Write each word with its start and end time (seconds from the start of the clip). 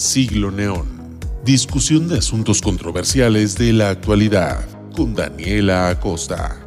Siglo 0.00 0.50
Neón. 0.50 1.18
Discusión 1.44 2.08
de 2.08 2.16
asuntos 2.16 2.62
controversiales 2.62 3.58
de 3.58 3.74
la 3.74 3.90
actualidad 3.90 4.64
con 4.96 5.14
Daniela 5.14 5.90
Acosta. 5.90 6.58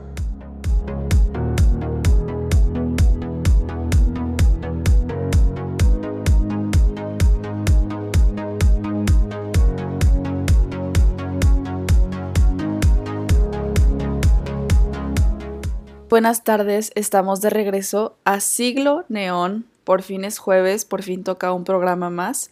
Buenas 16.08 16.44
tardes, 16.44 16.92
estamos 16.94 17.42
de 17.42 17.50
regreso 17.50 18.16
a 18.26 18.40
Siglo 18.42 19.06
Neón. 19.10 19.66
Por 19.84 20.04
fin 20.04 20.24
es 20.24 20.38
jueves, 20.38 20.86
por 20.86 21.02
fin 21.02 21.24
toca 21.24 21.52
un 21.52 21.64
programa 21.64 22.12
más. 22.12 22.52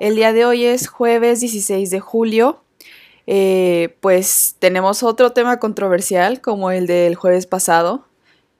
El 0.00 0.14
día 0.14 0.32
de 0.32 0.44
hoy 0.44 0.64
es 0.64 0.86
jueves 0.86 1.40
16 1.40 1.90
de 1.90 2.00
julio. 2.00 2.62
Eh, 3.26 3.96
pues 4.00 4.56
tenemos 4.58 5.02
otro 5.02 5.32
tema 5.32 5.58
controversial 5.58 6.40
como 6.40 6.70
el 6.70 6.86
del 6.86 7.14
jueves 7.14 7.46
pasado. 7.46 8.06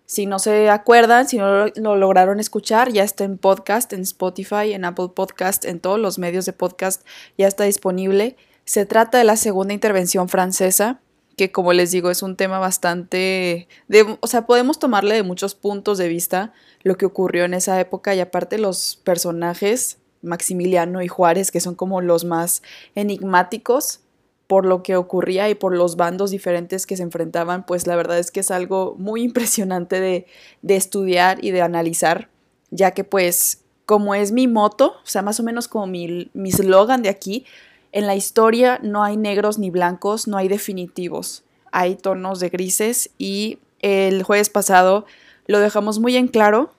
Si 0.04 0.26
no 0.26 0.38
se 0.38 0.68
acuerdan, 0.70 1.28
si 1.28 1.36
no 1.36 1.66
lo 1.68 1.96
lograron 1.96 2.40
escuchar, 2.40 2.92
ya 2.92 3.04
está 3.04 3.24
en 3.24 3.38
podcast, 3.38 3.92
en 3.92 4.00
Spotify, 4.00 4.72
en 4.72 4.84
Apple 4.84 5.10
Podcast, 5.14 5.64
en 5.64 5.80
todos 5.80 6.00
los 6.00 6.18
medios 6.18 6.44
de 6.46 6.54
podcast, 6.54 7.06
ya 7.36 7.46
está 7.46 7.64
disponible. 7.64 8.36
Se 8.64 8.84
trata 8.84 9.18
de 9.18 9.24
la 9.24 9.36
segunda 9.36 9.74
intervención 9.74 10.28
francesa 10.28 11.00
que 11.38 11.52
como 11.52 11.72
les 11.72 11.92
digo 11.92 12.10
es 12.10 12.22
un 12.22 12.36
tema 12.36 12.58
bastante, 12.58 13.68
de, 13.86 14.18
o 14.20 14.26
sea, 14.26 14.44
podemos 14.44 14.78
tomarle 14.78 15.14
de 15.14 15.22
muchos 15.22 15.54
puntos 15.54 15.96
de 15.96 16.08
vista 16.08 16.52
lo 16.82 16.96
que 16.98 17.06
ocurrió 17.06 17.44
en 17.44 17.54
esa 17.54 17.80
época 17.80 18.14
y 18.14 18.20
aparte 18.20 18.58
los 18.58 19.00
personajes, 19.04 19.98
Maximiliano 20.22 21.02
y 21.02 21.08
Juárez, 21.08 21.50
que 21.50 21.60
son 21.60 21.74
como 21.74 22.00
los 22.00 22.24
más 22.24 22.62
enigmáticos 22.94 24.00
por 24.46 24.64
lo 24.64 24.82
que 24.82 24.96
ocurría 24.96 25.50
y 25.50 25.54
por 25.54 25.76
los 25.76 25.96
bandos 25.96 26.30
diferentes 26.30 26.86
que 26.86 26.96
se 26.96 27.02
enfrentaban, 27.02 27.66
pues 27.66 27.86
la 27.86 27.96
verdad 27.96 28.18
es 28.18 28.30
que 28.30 28.40
es 28.40 28.50
algo 28.50 28.96
muy 28.98 29.22
impresionante 29.22 30.00
de, 30.00 30.26
de 30.62 30.76
estudiar 30.76 31.44
y 31.44 31.50
de 31.50 31.62
analizar, 31.62 32.30
ya 32.70 32.92
que 32.92 33.04
pues 33.04 33.60
como 33.84 34.14
es 34.14 34.32
mi 34.32 34.48
moto, 34.48 34.96
o 35.02 35.06
sea, 35.06 35.22
más 35.22 35.38
o 35.40 35.42
menos 35.42 35.68
como 35.68 35.86
mi 35.86 36.52
slogan 36.52 37.02
de 37.02 37.08
aquí, 37.08 37.46
en 37.92 38.06
la 38.06 38.16
historia 38.16 38.80
no 38.82 39.02
hay 39.02 39.16
negros 39.16 39.58
ni 39.58 39.70
blancos, 39.70 40.28
no 40.28 40.36
hay 40.36 40.48
definitivos, 40.48 41.44
hay 41.72 41.96
tonos 41.96 42.40
de 42.40 42.48
grises 42.50 43.10
y 43.18 43.58
el 43.80 44.22
jueves 44.22 44.50
pasado 44.50 45.06
lo 45.46 45.60
dejamos 45.60 45.98
muy 45.98 46.16
en 46.16 46.28
claro 46.28 46.70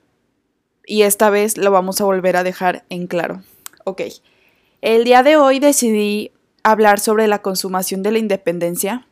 y 0.90 1.04
esta 1.04 1.30
vez 1.30 1.58
lo 1.58 1.72
vamos 1.72 2.02
a 2.02 2.06
volver 2.06 2.36
a 2.36 2.44
dejar 2.44 2.84
en 2.90 3.08
claro. 3.08 3.44
Ok, 3.86 4.02
el 4.82 5.04
día 5.04 5.22
de 5.24 5.38
hoy 5.38 5.60
decidí 5.60 6.32
hablar 6.64 7.00
sobre 7.00 7.28
la 7.28 7.42
consumación 7.42 8.02
de 8.02 8.12
la 8.12 8.18
independencia. 8.18 9.08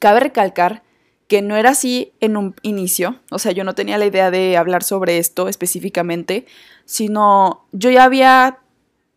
Cabe 0.00 0.20
recalcar 0.20 0.82
que 1.26 1.42
no 1.42 1.56
era 1.56 1.70
así 1.70 2.12
en 2.20 2.36
un 2.36 2.54
inicio, 2.62 3.20
o 3.30 3.38
sea, 3.38 3.52
yo 3.52 3.64
no 3.64 3.74
tenía 3.74 3.98
la 3.98 4.06
idea 4.06 4.30
de 4.30 4.56
hablar 4.56 4.82
sobre 4.84 5.18
esto 5.18 5.48
específicamente, 5.48 6.46
sino 6.84 7.66
yo 7.72 7.90
ya 7.90 8.04
había 8.04 8.60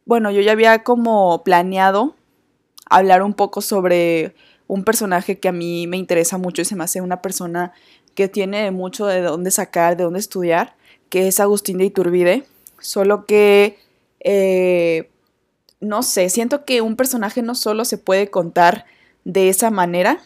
bueno, 0.05 0.31
yo 0.31 0.41
ya 0.41 0.53
había 0.53 0.83
como 0.83 1.43
planeado 1.43 2.15
hablar 2.89 3.21
un 3.21 3.33
poco 3.33 3.61
sobre 3.61 4.33
un 4.67 4.83
personaje 4.83 5.39
que 5.39 5.47
a 5.47 5.53
mí 5.53 5.87
me 5.87 5.97
interesa 5.97 6.37
mucho 6.37 6.61
y 6.61 6.65
se 6.65 6.75
me 6.75 6.83
hace 6.83 7.01
una 7.01 7.21
persona 7.21 7.73
que 8.15 8.27
tiene 8.27 8.71
mucho 8.71 9.05
de 9.05 9.21
dónde 9.21 9.51
sacar, 9.51 9.95
de 9.95 10.03
dónde 10.03 10.19
estudiar, 10.19 10.75
que 11.11 11.27
es 11.27 11.39
Agustín 11.39 11.77
de 11.77 11.85
Iturbide. 11.85 12.45
Solo 12.79 13.27
que, 13.27 13.77
eh, 14.21 15.11
no 15.79 16.01
sé, 16.01 16.29
siento 16.29 16.65
que 16.65 16.81
un 16.81 16.95
personaje 16.95 17.43
no 17.43 17.53
solo 17.53 17.85
se 17.85 17.99
puede 17.99 18.31
contar 18.31 18.85
de 19.25 19.49
esa 19.49 19.69
manera, 19.69 20.19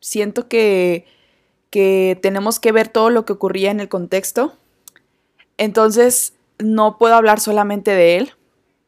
siento 0.00 0.48
que, 0.48 1.06
que 1.70 2.18
tenemos 2.20 2.60
que 2.60 2.72
ver 2.72 2.88
todo 2.88 3.08
lo 3.08 3.24
que 3.24 3.32
ocurría 3.32 3.70
en 3.70 3.80
el 3.80 3.88
contexto. 3.88 4.52
Entonces, 5.56 6.34
no 6.58 6.98
puedo 6.98 7.14
hablar 7.14 7.40
solamente 7.40 7.92
de 7.92 8.16
él, 8.16 8.32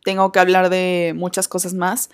tengo 0.05 0.33
que 0.33 0.41
hablar 0.41 0.69
de 0.71 1.15
muchas 1.17 1.49
cosas 1.49 1.73
más. 1.73 2.11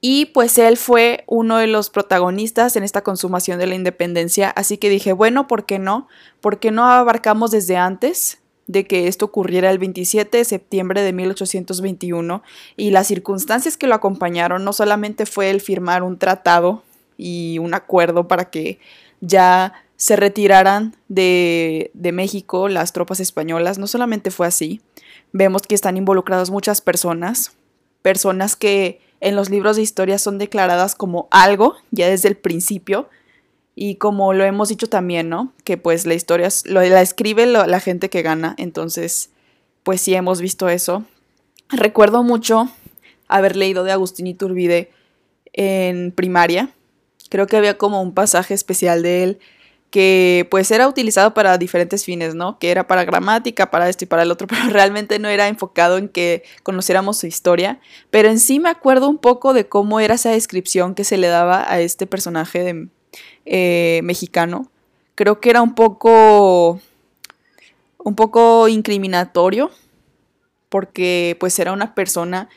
Y 0.00 0.26
pues 0.26 0.56
él 0.56 0.76
fue 0.76 1.24
uno 1.26 1.58
de 1.58 1.66
los 1.66 1.90
protagonistas 1.90 2.76
en 2.76 2.84
esta 2.84 3.02
consumación 3.02 3.58
de 3.58 3.66
la 3.66 3.74
independencia, 3.74 4.50
así 4.50 4.78
que 4.78 4.88
dije, 4.88 5.12
bueno, 5.12 5.46
¿por 5.46 5.66
qué 5.66 5.78
no? 5.78 6.08
¿Por 6.40 6.58
qué 6.58 6.70
no 6.70 6.86
abarcamos 6.86 7.50
desde 7.50 7.76
antes 7.76 8.38
de 8.66 8.86
que 8.86 9.08
esto 9.08 9.26
ocurriera 9.26 9.70
el 9.70 9.78
27 9.78 10.38
de 10.38 10.44
septiembre 10.44 11.02
de 11.02 11.12
1821 11.12 12.42
y 12.76 12.90
las 12.90 13.06
circunstancias 13.06 13.76
que 13.76 13.86
lo 13.86 13.94
acompañaron 13.94 14.64
no 14.64 14.72
solamente 14.72 15.26
fue 15.26 15.50
el 15.50 15.60
firmar 15.60 16.02
un 16.02 16.18
tratado 16.18 16.82
y 17.16 17.58
un 17.58 17.74
acuerdo 17.74 18.28
para 18.28 18.50
que 18.50 18.78
ya 19.20 19.72
se 19.96 20.16
retiraran 20.16 20.94
de, 21.08 21.90
de 21.94 22.12
México 22.12 22.68
las 22.68 22.92
tropas 22.92 23.20
españolas, 23.20 23.78
no 23.78 23.86
solamente 23.86 24.30
fue 24.30 24.46
así, 24.46 24.82
vemos 25.32 25.62
que 25.62 25.74
están 25.74 25.96
involucradas 25.96 26.50
muchas 26.50 26.80
personas, 26.80 27.52
personas 28.02 28.56
que 28.56 29.00
en 29.20 29.36
los 29.36 29.48
libros 29.48 29.76
de 29.76 29.82
historia 29.82 30.18
son 30.18 30.38
declaradas 30.38 30.94
como 30.94 31.28
algo 31.30 31.76
ya 31.90 32.08
desde 32.08 32.28
el 32.28 32.36
principio 32.36 33.08
y 33.78 33.96
como 33.96 34.32
lo 34.32 34.42
hemos 34.44 34.70
dicho 34.70 34.88
también, 34.88 35.28
¿no? 35.28 35.52
Que 35.62 35.76
pues 35.76 36.06
la 36.06 36.14
historia 36.14 36.48
la 36.64 37.02
escribe 37.02 37.46
la 37.46 37.80
gente 37.80 38.08
que 38.08 38.22
gana, 38.22 38.54
entonces 38.58 39.30
pues 39.84 40.00
sí 40.00 40.14
hemos 40.14 40.40
visto 40.40 40.70
eso. 40.70 41.04
Recuerdo 41.68 42.22
mucho 42.24 42.70
haber 43.28 43.54
leído 43.54 43.84
de 43.84 43.92
Agustín 43.92 44.26
Iturbide 44.26 44.90
en 45.52 46.10
primaria. 46.10 46.70
Creo 47.28 47.46
que 47.46 47.58
había 47.58 47.76
como 47.76 48.00
un 48.00 48.14
pasaje 48.14 48.54
especial 48.54 49.02
de 49.02 49.22
él 49.22 49.38
que 49.90 50.48
pues 50.50 50.70
era 50.70 50.88
utilizado 50.88 51.34
para 51.34 51.58
diferentes 51.58 52.04
fines, 52.04 52.34
¿no? 52.34 52.58
Que 52.58 52.70
era 52.70 52.86
para 52.86 53.04
gramática, 53.04 53.70
para 53.70 53.88
esto 53.88 54.04
y 54.04 54.06
para 54.08 54.22
el 54.22 54.30
otro, 54.30 54.46
pero 54.48 54.70
realmente 54.70 55.18
no 55.18 55.28
era 55.28 55.48
enfocado 55.48 55.98
en 55.98 56.08
que 56.08 56.44
conociéramos 56.62 57.18
su 57.18 57.26
historia. 57.26 57.78
Pero 58.10 58.30
en 58.30 58.38
sí 58.38 58.58
me 58.58 58.70
acuerdo 58.70 59.08
un 59.08 59.18
poco 59.18 59.52
de 59.52 59.68
cómo 59.68 60.00
era 60.00 60.14
esa 60.14 60.30
descripción 60.30 60.94
que 60.94 61.04
se 61.04 61.18
le 61.18 61.28
daba 61.28 61.70
a 61.70 61.80
este 61.80 62.06
personaje 62.06 62.62
de, 62.62 62.88
eh, 63.46 64.00
mexicano. 64.04 64.70
Creo 65.14 65.40
que 65.40 65.50
era 65.50 65.62
un 65.62 65.74
poco, 65.74 66.80
un 67.98 68.14
poco 68.14 68.68
incriminatorio, 68.68 69.70
porque 70.68 71.36
pues 71.40 71.58
era 71.58 71.72
una 71.72 71.94
persona 71.94 72.48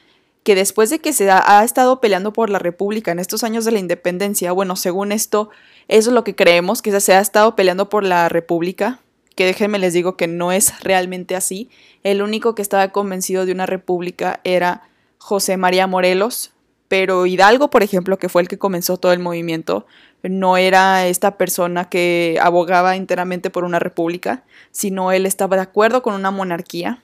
que 0.44 0.56
después 0.56 0.90
de 0.90 1.00
que 1.00 1.14
se 1.14 1.30
ha, 1.30 1.60
ha, 1.60 1.64
estado 1.64 2.02
peleando 2.02 2.34
por 2.34 2.50
la 2.50 2.60
República 2.60 3.12
en 3.12 3.20
estos 3.20 3.44
años 3.44 3.66
de 3.66 3.72
la 3.72 3.80
independencia, 3.80 4.52
bueno, 4.52 4.76
según 4.76 5.12
esto, 5.12 5.50
eso 5.88 6.10
es 6.10 6.14
lo 6.14 6.24
que 6.24 6.36
creemos, 6.36 6.82
que 6.82 7.00
se 7.00 7.14
ha 7.14 7.20
estado 7.20 7.56
peleando 7.56 7.88
por 7.88 8.04
la 8.04 8.28
República, 8.30 9.00
que 9.36 9.46
déjenme 9.46 9.80
les 9.80 9.94
digo 9.94 10.18
que 10.18 10.28
no 10.28 10.52
es 10.52 10.80
realmente 10.82 11.36
así. 11.36 11.70
El 12.04 12.22
único 12.22 12.56
que 12.56 12.62
estaba 12.62 12.90
convencido 12.90 13.46
de 13.46 13.52
una 13.52 13.66
república 13.66 14.42
era 14.44 14.90
José 15.18 15.56
María 15.56 15.88
Morelos, 15.88 16.52
pero 16.90 17.28
Hidalgo, 17.28 17.70
por 17.70 17.84
ejemplo, 17.84 18.18
que 18.18 18.30
fue 18.30 18.42
el 18.42 18.48
que 18.48 18.58
comenzó 18.58 18.98
todo 18.98 19.14
el 19.14 19.20
movimiento, 19.20 19.86
no 20.24 20.58
era 20.58 21.08
esta 21.08 21.38
persona 21.38 21.88
que 21.88 22.40
abogaba 22.42 22.96
enteramente 22.96 23.52
por 23.52 23.64
una 23.64 23.78
república, 23.80 24.44
sino 24.72 25.12
él 25.12 25.28
estaba 25.28 25.56
de 25.56 25.62
acuerdo 25.62 26.02
con 26.02 26.16
una 26.16 26.32
monarquía. 26.32 27.04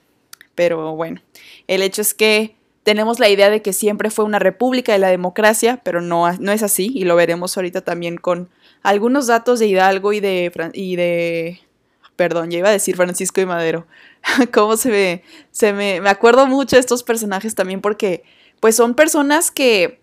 Pero 0.56 0.96
bueno, 0.96 1.22
el 1.68 1.84
hecho 1.84 2.02
es 2.02 2.16
que 2.16 2.56
tenemos 2.82 3.20
la 3.20 3.30
idea 3.30 3.52
de 3.52 3.62
que 3.62 3.74
siempre 3.74 4.10
fue 4.10 4.26
una 4.26 4.40
república 4.40 4.92
de 4.92 5.00
la 5.00 5.10
democracia, 5.10 5.80
pero 5.84 6.02
no, 6.02 6.32
no 6.34 6.52
es 6.52 6.64
así, 6.64 6.92
y 6.96 7.04
lo 7.04 7.16
veremos 7.16 7.56
ahorita 7.56 7.82
también 7.82 8.18
con 8.18 8.50
algunos 8.82 9.28
datos 9.28 9.60
de 9.60 9.68
Hidalgo 9.68 10.14
y 10.14 10.20
de, 10.20 10.52
y 10.74 10.96
de 10.96 11.60
perdón, 12.16 12.50
ya 12.50 12.58
iba 12.58 12.70
a 12.70 12.72
decir 12.72 12.96
Francisco 12.96 13.40
y 13.40 13.46
Madero. 13.46 13.86
¿Cómo 14.52 14.78
se 14.78 14.90
ve? 14.90 15.24
Se 15.52 15.74
me, 15.74 16.02
me 16.02 16.10
acuerdo 16.10 16.48
mucho 16.48 16.76
de 16.76 16.80
estos 16.80 17.04
personajes 17.04 17.54
también 17.54 17.82
porque 17.82 18.24
pues 18.66 18.78
son 18.78 18.96
personas 18.96 19.52
que, 19.52 20.02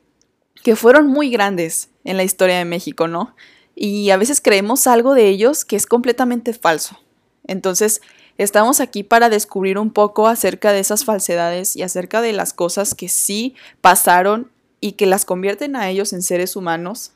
que 0.63 0.77
fueron 0.77 1.09
muy 1.09 1.31
grandes 1.31 1.91
en 2.05 2.17
la 2.17 2.23
historia 2.23 2.59
de 2.59 2.65
México, 2.65 3.09
¿no? 3.09 3.35
Y 3.75 4.11
a 4.11 4.17
veces 4.17 4.41
creemos 4.41 4.87
algo 4.87 5.15
de 5.15 5.27
ellos 5.27 5.65
que 5.65 5.75
es 5.75 5.85
completamente 5.85 6.53
falso. 6.53 6.97
Entonces, 7.45 8.03
estamos 8.39 8.79
aquí 8.79 9.03
para 9.03 9.31
descubrir 9.31 9.79
un 9.79 9.91
poco 9.91 10.29
acerca 10.29 10.71
de 10.71 10.79
esas 10.79 11.05
falsedades 11.05 11.75
y 11.75 11.83
acerca 11.83 12.23
de 12.23 12.33
las 12.33 12.53
cosas 12.53 12.95
que 12.95 13.09
sí 13.09 13.57
pasaron 13.81 14.53
y 14.81 14.93
que 14.93 15.07
las 15.07 15.25
convierten 15.25 15.75
a 15.75 15.91
ellos 15.91 16.13
en 16.13 16.23
seres 16.23 16.55
humanos. 16.55 17.15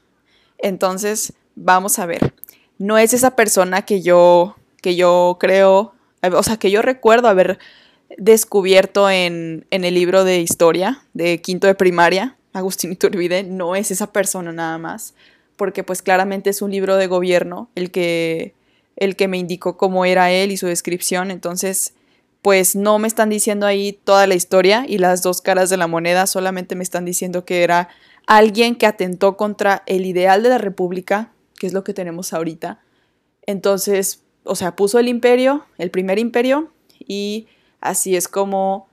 Entonces, 0.59 1.33
vamos 1.55 2.01
a 2.01 2.07
ver. 2.07 2.35
No 2.79 2.99
es 2.99 3.15
esa 3.15 3.37
persona 3.37 3.83
que 3.83 4.03
yo, 4.03 4.57
que 4.83 4.97
yo 4.97 5.37
creo, 5.39 5.95
o 6.25 6.43
sea, 6.43 6.57
que 6.57 6.73
yo 6.73 6.83
recuerdo 6.83 7.29
haber 7.29 7.61
descubierto 8.17 9.11
en, 9.11 9.67
en 9.71 9.85
el 9.85 9.95
libro 9.95 10.25
de 10.25 10.41
historia 10.41 11.03
de 11.15 11.41
quinto 11.41 11.67
de 11.67 11.75
primaria, 11.75 12.37
Agustín 12.53 12.93
Iturbide, 12.93 13.43
no 13.45 13.77
es 13.77 13.91
esa 13.91 14.13
persona 14.13 14.53
nada 14.53 14.79
más, 14.79 15.15
porque 15.57 15.85
pues 15.85 16.03
claramente 16.03 16.51
es 16.51 16.63
un 16.63 16.71
libro 16.71 16.97
de 16.97 17.07
gobierno 17.07 17.69
el 17.75 17.91
que, 17.91 18.55
el 18.97 19.17
que 19.17 19.29
me 19.29 19.39
indicó 19.39 19.77
cómo 19.77 20.05
era 20.05 20.31
él 20.31 20.51
y 20.51 20.57
su 20.57 20.67
descripción, 20.67 21.31
entonces 21.31 21.95
pues 22.43 22.77
no 22.77 22.99
me 22.99 23.09
están 23.09 23.29
diciendo 23.29 23.67
ahí 23.67 23.93
toda 23.93 24.27
la 24.27 24.37
historia 24.37 24.85
y 24.89 24.99
las 24.99 25.23
dos 25.23 25.43
caras 25.43 25.69
de 25.69 25.77
la 25.77 25.89
moneda, 25.89 26.27
solamente 26.27 26.77
me 26.77 26.85
están 26.85 27.05
diciendo 27.05 27.45
que 27.45 27.65
era 27.65 27.89
alguien 28.27 28.77
que 28.77 28.87
atentó 28.87 29.37
contra 29.37 29.83
el 29.87 30.07
ideal 30.07 30.43
de 30.43 30.51
la 30.51 30.59
república, 30.59 31.33
que 31.59 31.67
es 31.67 31.73
lo 31.73 31.83
que 31.83 31.93
tenemos 31.93 32.33
ahorita. 32.33 32.81
Entonces, 33.47 34.23
o 34.45 34.55
sea, 34.55 34.77
puso 34.77 34.99
el 34.99 35.09
imperio, 35.09 35.67
el 35.79 35.91
primer 35.91 36.21
imperio, 36.21 36.71
y 37.01 37.49
así 37.81 38.17
es 38.17 38.29
como 38.29 38.89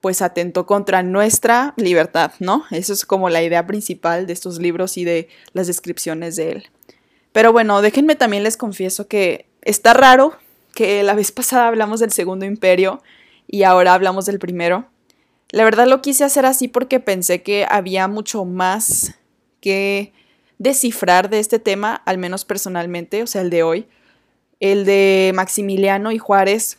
pues 0.00 0.20
atentó 0.20 0.66
contra 0.66 1.02
nuestra 1.02 1.72
libertad, 1.78 2.32
¿no? 2.38 2.64
Eso 2.70 2.92
es 2.92 3.06
como 3.06 3.30
la 3.30 3.42
idea 3.42 3.66
principal 3.66 4.26
de 4.26 4.34
estos 4.34 4.58
libros 4.58 4.98
y 4.98 5.04
de 5.04 5.28
las 5.54 5.66
descripciones 5.66 6.36
de 6.36 6.52
él. 6.52 6.70
Pero 7.32 7.52
bueno, 7.52 7.80
déjenme 7.80 8.14
también 8.14 8.42
les 8.42 8.58
confieso 8.58 9.08
que 9.08 9.46
está 9.62 9.94
raro 9.94 10.36
que 10.74 11.02
la 11.02 11.14
vez 11.14 11.32
pasada 11.32 11.68
hablamos 11.68 12.00
del 12.00 12.12
segundo 12.12 12.44
imperio 12.44 13.02
y 13.46 13.62
ahora 13.62 13.94
hablamos 13.94 14.26
del 14.26 14.38
primero. 14.38 14.86
La 15.50 15.64
verdad 15.64 15.86
lo 15.86 16.02
quise 16.02 16.24
hacer 16.24 16.46
así 16.46 16.68
porque 16.68 17.00
pensé 17.00 17.42
que 17.42 17.66
había 17.68 18.06
mucho 18.08 18.44
más 18.44 19.14
que 19.60 20.12
descifrar 20.58 21.30
de 21.30 21.38
este 21.38 21.58
tema, 21.58 21.94
al 22.04 22.18
menos 22.18 22.44
personalmente, 22.44 23.22
o 23.22 23.26
sea, 23.26 23.40
el 23.40 23.50
de 23.50 23.62
hoy. 23.62 23.86
El 24.60 24.84
de 24.84 25.32
Maximiliano 25.34 26.12
y 26.12 26.18
Juárez. 26.18 26.78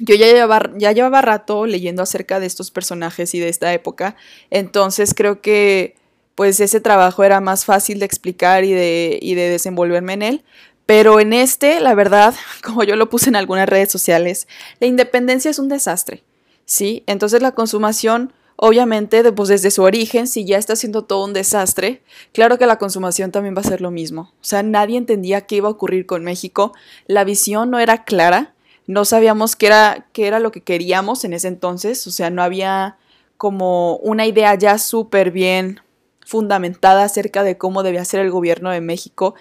Yo 0.00 0.14
ya 0.14 0.26
llevaba, 0.26 0.70
ya 0.76 0.92
llevaba 0.92 1.22
rato 1.22 1.66
leyendo 1.66 2.02
acerca 2.02 2.40
de 2.40 2.46
estos 2.46 2.70
personajes 2.70 3.34
y 3.34 3.38
de 3.38 3.48
esta 3.48 3.72
época, 3.72 4.16
entonces 4.50 5.14
creo 5.14 5.40
que 5.40 5.94
pues 6.34 6.58
ese 6.58 6.80
trabajo 6.80 7.22
era 7.22 7.40
más 7.40 7.66
fácil 7.66 7.98
de 7.98 8.06
explicar 8.06 8.64
y 8.64 8.72
de, 8.72 9.18
y 9.20 9.34
de 9.34 9.50
desenvolverme 9.50 10.14
en 10.14 10.22
él. 10.22 10.44
Pero 10.86 11.20
en 11.20 11.32
este, 11.34 11.80
la 11.80 11.94
verdad, 11.94 12.34
como 12.64 12.82
yo 12.82 12.96
lo 12.96 13.10
puse 13.10 13.28
en 13.28 13.36
algunas 13.36 13.68
redes 13.68 13.92
sociales, 13.92 14.48
la 14.80 14.86
independencia 14.86 15.50
es 15.50 15.58
un 15.58 15.68
desastre, 15.68 16.24
¿sí? 16.64 17.04
Entonces 17.06 17.42
la 17.42 17.52
consumación, 17.52 18.32
obviamente, 18.56 19.30
pues 19.32 19.50
desde 19.50 19.70
su 19.70 19.82
origen, 19.82 20.26
si 20.26 20.46
ya 20.46 20.56
está 20.56 20.76
siendo 20.76 21.04
todo 21.04 21.26
un 21.26 21.32
desastre, 21.34 22.00
claro 22.32 22.58
que 22.58 22.66
la 22.66 22.78
consumación 22.78 23.30
también 23.32 23.54
va 23.54 23.60
a 23.60 23.64
ser 23.64 23.82
lo 23.82 23.90
mismo. 23.90 24.32
O 24.40 24.44
sea, 24.44 24.62
nadie 24.62 24.96
entendía 24.96 25.42
qué 25.42 25.56
iba 25.56 25.68
a 25.68 25.72
ocurrir 25.72 26.06
con 26.06 26.24
México, 26.24 26.72
la 27.06 27.22
visión 27.22 27.70
no 27.70 27.78
era 27.78 28.02
clara, 28.04 28.54
no 28.86 29.04
sabíamos 29.04 29.56
qué 29.56 29.66
era, 29.66 30.06
qué 30.12 30.26
era 30.26 30.40
lo 30.40 30.52
que 30.52 30.62
queríamos 30.62 31.24
en 31.24 31.32
ese 31.32 31.48
entonces, 31.48 32.06
o 32.06 32.10
sea, 32.10 32.30
no 32.30 32.42
había 32.42 32.96
como 33.36 33.96
una 33.96 34.26
idea 34.26 34.54
ya 34.54 34.78
súper 34.78 35.30
bien 35.30 35.80
fundamentada 36.26 37.04
acerca 37.04 37.42
de 37.42 37.56
cómo 37.56 37.82
debía 37.82 38.04
ser 38.04 38.20
el 38.20 38.30
gobierno 38.30 38.70
de 38.70 38.80
México 38.80 39.34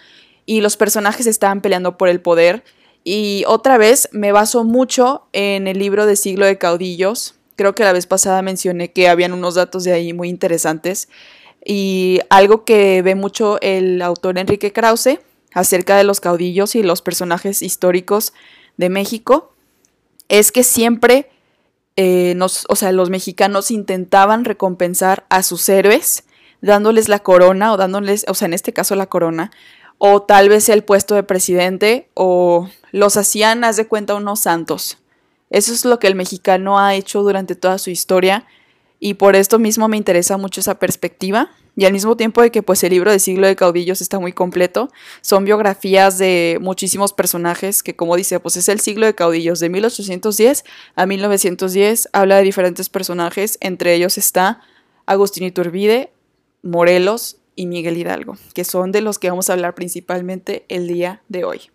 y 0.45 0.61
los 0.61 0.77
personajes 0.77 1.27
estaban 1.27 1.61
peleando 1.61 1.97
por 1.97 2.09
el 2.09 2.21
poder. 2.21 2.63
Y 3.03 3.43
otra 3.45 3.77
vez 3.77 4.09
me 4.11 4.31
baso 4.31 4.63
mucho 4.63 5.27
en 5.31 5.67
el 5.67 5.77
libro 5.77 6.05
de 6.05 6.15
Siglo 6.15 6.45
de 6.45 6.57
Caudillos. 6.57 7.35
Creo 7.55 7.75
que 7.75 7.83
la 7.83 7.93
vez 7.93 8.07
pasada 8.07 8.41
mencioné 8.41 8.91
que 8.91 9.09
habían 9.09 9.33
unos 9.33 9.55
datos 9.55 9.83
de 9.83 9.93
ahí 9.93 10.13
muy 10.13 10.29
interesantes. 10.29 11.09
Y 11.63 12.21
algo 12.29 12.65
que 12.65 13.01
ve 13.03 13.13
mucho 13.13 13.59
el 13.61 14.01
autor 14.01 14.39
Enrique 14.39 14.73
Krause 14.73 15.19
acerca 15.53 15.97
de 15.97 16.03
los 16.03 16.19
caudillos 16.19 16.75
y 16.75 16.83
los 16.83 17.01
personajes 17.01 17.61
históricos 17.61 18.33
de 18.79 18.89
México 18.89 19.51
es 20.29 20.53
que 20.53 20.63
siempre 20.63 21.29
eh, 21.97 22.33
nos, 22.37 22.65
o 22.69 22.77
sea, 22.77 22.93
los 22.93 23.09
mexicanos 23.09 23.71
intentaban 23.71 24.45
recompensar 24.45 25.25
a 25.29 25.43
sus 25.43 25.67
héroes 25.67 26.23
dándoles 26.61 27.09
la 27.09 27.19
corona 27.19 27.73
o 27.73 27.77
dándoles, 27.77 28.25
o 28.29 28.33
sea, 28.33 28.45
en 28.45 28.53
este 28.53 28.71
caso 28.71 28.95
la 28.95 29.07
corona, 29.07 29.51
o 29.97 30.21
tal 30.21 30.47
vez 30.47 30.69
el 30.69 30.85
puesto 30.85 31.15
de 31.15 31.23
presidente, 31.23 32.09
o 32.13 32.69
los 32.93 33.17
hacían, 33.17 33.65
haz 33.65 33.75
de 33.75 33.87
cuenta, 33.87 34.15
unos 34.15 34.39
santos. 34.39 34.97
Eso 35.49 35.73
es 35.73 35.83
lo 35.83 35.99
que 35.99 36.07
el 36.07 36.15
mexicano 36.15 36.79
ha 36.79 36.95
hecho 36.95 37.21
durante 37.21 37.55
toda 37.55 37.79
su 37.79 37.89
historia 37.89 38.45
y 38.99 39.15
por 39.15 39.35
esto 39.35 39.59
mismo 39.59 39.87
me 39.87 39.97
interesa 39.97 40.37
mucho 40.37 40.61
esa 40.61 40.79
perspectiva 40.79 41.51
y 41.75 41.85
al 41.85 41.93
mismo 41.93 42.17
tiempo 42.17 42.41
de 42.41 42.51
que 42.51 42.61
pues 42.61 42.83
el 42.83 42.91
libro 42.91 43.11
de 43.11 43.19
Siglo 43.19 43.47
de 43.47 43.55
Caudillos 43.55 44.01
está 44.01 44.19
muy 44.19 44.33
completo, 44.33 44.89
son 45.21 45.45
biografías 45.45 46.17
de 46.17 46.57
muchísimos 46.61 47.13
personajes 47.13 47.83
que 47.83 47.95
como 47.95 48.15
dice, 48.15 48.39
pues 48.39 48.57
es 48.57 48.67
el 48.69 48.79
siglo 48.79 49.05
de 49.05 49.15
caudillos 49.15 49.59
de 49.59 49.69
1810 49.69 50.65
a 50.95 51.05
1910, 51.05 52.09
habla 52.11 52.37
de 52.37 52.43
diferentes 52.43 52.89
personajes, 52.89 53.57
entre 53.61 53.93
ellos 53.93 54.17
está 54.17 54.61
Agustín 55.05 55.45
Iturbide, 55.45 56.11
Morelos, 56.61 57.39
y 57.59 57.65
Miguel 57.65 57.97
Hidalgo, 57.97 58.37
que 58.53 58.63
son 58.63 58.93
de 58.93 59.01
los 59.01 59.19
que 59.19 59.29
vamos 59.29 59.49
a 59.49 59.53
hablar 59.53 59.75
principalmente 59.75 60.63
el 60.69 60.87
día 60.87 61.23
de 61.27 61.43
hoy. 61.43 61.71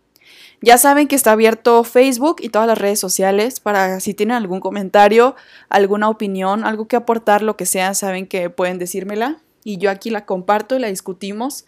Ya 0.61 0.79
saben 0.79 1.09
que 1.09 1.17
está 1.17 1.33
abierto 1.33 1.85
Facebook 1.85 2.37
y 2.41 2.49
todas 2.49 2.67
las 2.69 2.79
redes 2.79 2.99
sociales 2.99 3.61
para 3.61 4.01
si 4.01 4.15
tienen 4.15 4.37
algún 4.37 4.61
comentario, 4.61 5.37
alguna 5.69 6.09
opinión, 6.09 6.65
algo 6.65 6.89
que 6.89 6.97
aportar, 6.97 7.43
lo 7.43 7.57
que 7.57 7.67
sea, 7.67 7.95
saben 7.95 8.27
que 8.27 8.51
pueden 8.51 8.79
decírmela 8.79 9.39
y 9.63 9.79
yo 9.79 9.91
aquí 9.91 10.11
la 10.11 10.25
comparto 10.27 10.77
y 10.77 10.79
la 10.79 10.89
discutimos. 10.89 11.65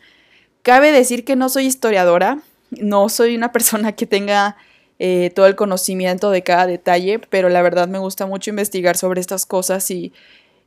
Cabe 0.62 0.92
decir 0.92 1.24
que 1.24 1.36
no 1.36 1.48
soy 1.48 1.66
historiadora, 1.66 2.40
no 2.70 3.08
soy 3.08 3.36
una 3.36 3.52
persona 3.52 3.92
que 3.92 4.06
tenga 4.06 4.56
eh, 4.98 5.30
todo 5.34 5.46
el 5.46 5.56
conocimiento 5.56 6.30
de 6.30 6.42
cada 6.42 6.66
detalle, 6.66 7.18
pero 7.18 7.48
la 7.48 7.62
verdad 7.62 7.88
me 7.88 7.98
gusta 7.98 8.26
mucho 8.26 8.50
investigar 8.50 8.96
sobre 8.96 9.20
estas 9.20 9.44
cosas 9.46 9.90
y 9.90 10.12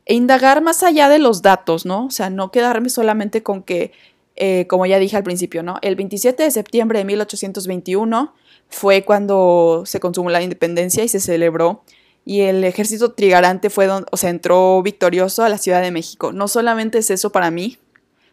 e 0.05 0.15
indagar 0.15 0.61
más 0.61 0.81
allá 0.81 1.07
de 1.07 1.19
los 1.19 1.43
datos, 1.43 1.85
¿no? 1.85 2.05
O 2.05 2.09
sea, 2.09 2.31
no 2.31 2.51
quedarme 2.51 2.89
solamente 2.89 3.43
con 3.43 3.61
que, 3.61 3.91
eh, 4.39 4.65
como 4.67 4.85
ya 4.85 4.97
dije 4.99 5.17
al 5.17 5.23
principio, 5.23 5.63
¿no? 5.63 5.77
El 5.81 5.95
27 5.95 6.43
de 6.43 6.51
septiembre 6.51 6.99
de 6.99 7.05
1821 7.05 8.33
fue 8.69 9.03
cuando 9.03 9.83
se 9.85 9.99
consumó 9.99 10.29
la 10.29 10.41
independencia 10.41 11.03
y 11.03 11.09
se 11.09 11.19
celebró 11.19 11.83
y 12.25 12.41
el 12.41 12.63
ejército 12.63 13.11
trigarante 13.11 13.69
fue 13.69 13.87
donde, 13.87 14.07
o 14.11 14.17
sea, 14.17 14.29
entró 14.29 14.81
victorioso 14.81 15.43
a 15.43 15.49
la 15.49 15.57
Ciudad 15.57 15.81
de 15.81 15.91
México. 15.91 16.31
No 16.31 16.47
solamente 16.47 16.99
es 16.99 17.09
eso 17.09 17.31
para 17.31 17.51
mí, 17.51 17.77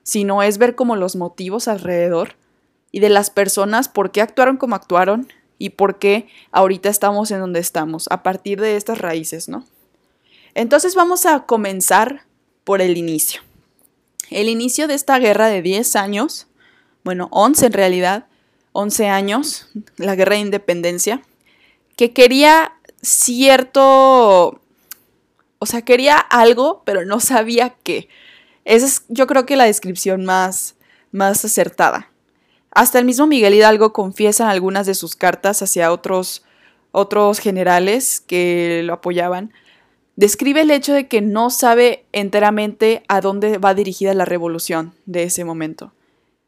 sino 0.03 0.43
es 0.43 0.58
ver 0.58 0.75
como 0.75 0.97
los 0.97 1.17
motivos 1.17 1.67
alrededor 1.67 2.37
y 2.93 3.00
de 3.00 3.08
las 3.08 3.31
personas, 3.31 3.88
por 3.88 4.12
qué 4.12 4.20
actuaron 4.20 4.58
como 4.58 4.76
actuaron 4.76 5.32
y 5.58 5.70
por 5.70 5.99
qué 5.99 6.29
ahorita 6.53 6.88
estamos 6.88 7.31
en 7.31 7.41
donde 7.41 7.61
estamos, 7.61 8.06
a 8.11 8.23
partir 8.23 8.61
de 8.61 8.76
estas 8.76 8.99
raíces, 8.99 9.49
¿no? 9.49 9.64
Entonces 10.55 10.94
vamos 10.94 11.26
a 11.26 11.47
comenzar 11.47 12.26
por 12.64 12.81
el 12.81 12.97
inicio. 12.97 13.45
El 14.31 14.49
inicio 14.49 14.89
de 14.89 14.95
esta 14.95 15.19
guerra 15.19 15.49
de 15.49 15.63
10 15.63 15.97
años, 15.97 16.47
bueno, 17.05 17.29
11 17.31 17.67
en 17.67 17.73
realidad, 17.73 18.27
11 18.73 19.09
años, 19.09 19.69
la 19.97 20.15
guerra 20.17 20.35
de 20.35 20.43
independencia, 20.43 21.23
que 21.97 22.13
quería 22.13 22.73
cierto, 23.03 24.61
o 25.58 25.67
sea, 25.67 25.82
quería 25.82 26.19
algo, 26.19 26.82
pero 26.85 27.05
no 27.05 27.20
sabía 27.20 27.77
qué. 27.82 28.08
Esa 28.65 28.87
es 28.87 29.05
yo 29.08 29.27
creo 29.27 29.46
que 29.46 29.56
la 29.56 29.65
descripción 29.65 30.25
más, 30.25 30.75
más 31.13 31.44
acertada. 31.44 32.11
Hasta 32.70 32.99
el 32.99 33.06
mismo 33.06 33.27
Miguel 33.27 33.55
Hidalgo 33.55 33.93
confiesa 33.93 34.44
en 34.44 34.51
algunas 34.51 34.87
de 34.87 34.94
sus 34.94 35.17
cartas 35.17 35.63
hacia 35.63 35.93
otros, 35.93 36.44
otros 36.93 37.39
generales 37.39 38.20
que 38.20 38.82
lo 38.85 38.93
apoyaban, 38.94 39.53
describe 40.17 40.63
el 40.63 40.70
hecho 40.70 40.93
de 40.93 41.06
que 41.06 41.20
no 41.20 41.51
sabe 41.51 42.05
enteramente 42.13 43.05
a 43.08 43.20
dónde 43.20 43.58
va 43.58 43.75
dirigida 43.75 44.15
la 44.15 44.25
revolución 44.25 44.94
de 45.05 45.25
ese 45.25 45.44
momento. 45.44 45.93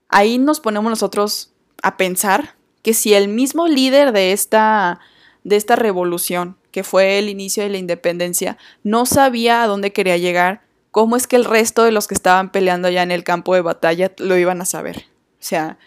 Ahí 0.09 0.39
nos 0.39 0.61
ponemos 0.61 0.91
nosotros 0.91 1.53
a 1.83 1.97
pensar 1.97 2.57
que 2.83 2.95
si 2.95 3.15
el 3.15 3.29
mismo 3.29 3.69
líder 3.69 4.13
de 4.13 4.33
esta, 4.33 5.01
de 5.45 5.57
esta 5.57 5.77
revolución, 5.77 6.57
que 6.71 6.83
fue 6.83 7.19
el 7.19 7.29
inicio 7.29 7.63
de 7.63 7.69
la 7.69 7.79
independencia, 7.79 8.57
no 8.83 9.07
sabía 9.07 9.63
a 9.63 9.67
dónde 9.67 9.93
quería 9.93 10.17
llegar, 10.17 10.63
¿cómo 10.91 11.17
es 11.17 11.27
que 11.27 11.37
el 11.37 11.45
resto 11.45 11.85
de 11.85 11.93
los 11.93 12.09
que 12.09 12.15
estaban 12.15 12.51
peleando 12.51 12.89
allá 12.89 13.03
en 13.03 13.11
el 13.11 13.25
campo 13.25 13.55
de 13.55 13.61
batalla 13.61 14.13
lo 14.19 14.37
iban 14.37 14.61
a 14.63 14.65
saber? 14.65 15.07
O 15.35 15.45
sea, 15.45 15.79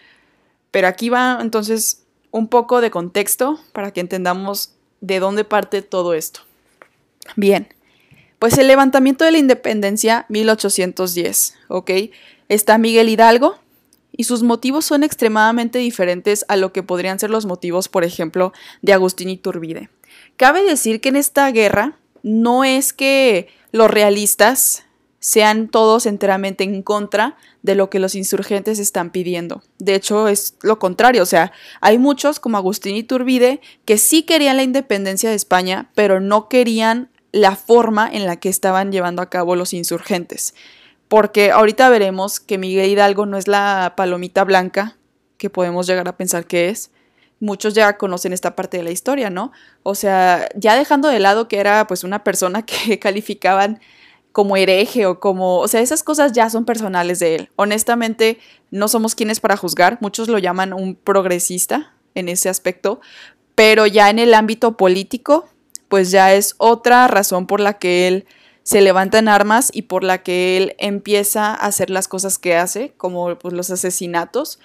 pero 0.69 0.87
aquí 0.87 1.09
va 1.09 1.39
entonces 1.41 2.05
un 2.29 2.47
poco 2.47 2.81
de 2.81 2.91
contexto 2.91 3.59
para 3.73 3.91
que 3.91 3.99
entendamos 3.99 4.75
de 5.01 5.19
dónde 5.19 5.43
parte 5.43 5.81
todo 5.81 6.13
esto. 6.13 6.41
Bien, 7.35 7.67
pues 8.39 8.57
el 8.57 8.67
levantamiento 8.67 9.23
de 9.23 9.31
la 9.31 9.37
independencia 9.37 10.25
1810, 10.29 11.55
¿ok? 11.67 11.91
Está 12.49 12.77
Miguel 12.77 13.09
Hidalgo 13.09 13.59
y 14.11 14.23
sus 14.23 14.43
motivos 14.43 14.85
son 14.85 15.03
extremadamente 15.03 15.79
diferentes 15.79 16.45
a 16.47 16.55
lo 16.55 16.73
que 16.73 16.83
podrían 16.83 17.19
ser 17.19 17.29
los 17.29 17.45
motivos, 17.45 17.87
por 17.87 18.03
ejemplo, 18.03 18.51
de 18.81 18.93
Agustín 18.93 19.29
Iturbide. 19.29 19.89
Cabe 20.37 20.63
decir 20.63 21.01
que 21.01 21.09
en 21.09 21.15
esta 21.15 21.49
guerra 21.51 21.97
no 22.23 22.63
es 22.63 22.93
que 22.93 23.47
los 23.71 23.89
realistas 23.89 24.85
sean 25.21 25.67
todos 25.69 26.07
enteramente 26.07 26.63
en 26.63 26.81
contra 26.81 27.37
de 27.61 27.75
lo 27.75 27.91
que 27.91 27.99
los 27.99 28.15
insurgentes 28.15 28.79
están 28.79 29.11
pidiendo. 29.11 29.61
De 29.77 29.93
hecho, 29.93 30.27
es 30.27 30.55
lo 30.63 30.79
contrario, 30.79 31.21
o 31.21 31.27
sea, 31.27 31.53
hay 31.79 31.99
muchos 31.99 32.39
como 32.39 32.57
Agustín 32.57 32.95
Iturbide 32.95 33.61
que 33.85 33.99
sí 33.99 34.23
querían 34.23 34.57
la 34.57 34.63
independencia 34.63 35.29
de 35.29 35.35
España, 35.35 35.91
pero 35.93 36.19
no 36.19 36.49
querían 36.49 37.11
la 37.31 37.55
forma 37.55 38.09
en 38.11 38.25
la 38.25 38.37
que 38.37 38.49
estaban 38.49 38.91
llevando 38.91 39.21
a 39.21 39.29
cabo 39.29 39.55
los 39.55 39.73
insurgentes. 39.73 40.55
Porque 41.07 41.51
ahorita 41.51 41.87
veremos 41.89 42.39
que 42.39 42.57
Miguel 42.57 42.89
Hidalgo 42.89 43.27
no 43.27 43.37
es 43.37 43.47
la 43.47 43.93
palomita 43.95 44.43
blanca 44.43 44.97
que 45.37 45.51
podemos 45.51 45.85
llegar 45.85 46.07
a 46.07 46.17
pensar 46.17 46.45
que 46.45 46.69
es, 46.69 46.89
muchos 47.39 47.75
ya 47.75 47.97
conocen 47.97 48.33
esta 48.33 48.55
parte 48.55 48.77
de 48.77 48.83
la 48.83 48.91
historia, 48.91 49.29
¿no? 49.29 49.51
O 49.83 49.93
sea, 49.93 50.49
ya 50.55 50.75
dejando 50.75 51.09
de 51.09 51.19
lado 51.19 51.47
que 51.47 51.59
era 51.59 51.85
pues 51.85 52.03
una 52.03 52.23
persona 52.23 52.65
que 52.65 52.97
calificaban 52.97 53.79
como 54.31 54.55
hereje 54.57 55.05
o 55.05 55.19
como, 55.19 55.59
o 55.59 55.67
sea, 55.67 55.81
esas 55.81 56.03
cosas 56.03 56.31
ya 56.31 56.49
son 56.49 56.65
personales 56.65 57.19
de 57.19 57.35
él. 57.35 57.49
Honestamente, 57.55 58.39
no 58.69 58.87
somos 58.87 59.15
quienes 59.15 59.39
para 59.39 59.57
juzgar, 59.57 59.97
muchos 60.01 60.27
lo 60.27 60.37
llaman 60.37 60.73
un 60.73 60.95
progresista 60.95 61.93
en 62.15 62.29
ese 62.29 62.49
aspecto, 62.49 63.01
pero 63.55 63.85
ya 63.87 64.09
en 64.09 64.19
el 64.19 64.33
ámbito 64.33 64.77
político, 64.77 65.47
pues 65.89 66.11
ya 66.11 66.33
es 66.33 66.55
otra 66.57 67.07
razón 67.07 67.47
por 67.47 67.59
la 67.59 67.77
que 67.77 68.07
él 68.07 68.25
se 68.63 68.81
levanta 68.81 69.19
en 69.19 69.27
armas 69.27 69.69
y 69.73 69.83
por 69.83 70.03
la 70.03 70.23
que 70.23 70.57
él 70.57 70.75
empieza 70.77 71.47
a 71.47 71.65
hacer 71.65 71.89
las 71.89 72.07
cosas 72.07 72.37
que 72.37 72.55
hace, 72.55 72.93
como 72.97 73.37
pues, 73.37 73.53
los 73.53 73.69
asesinatos, 73.69 74.59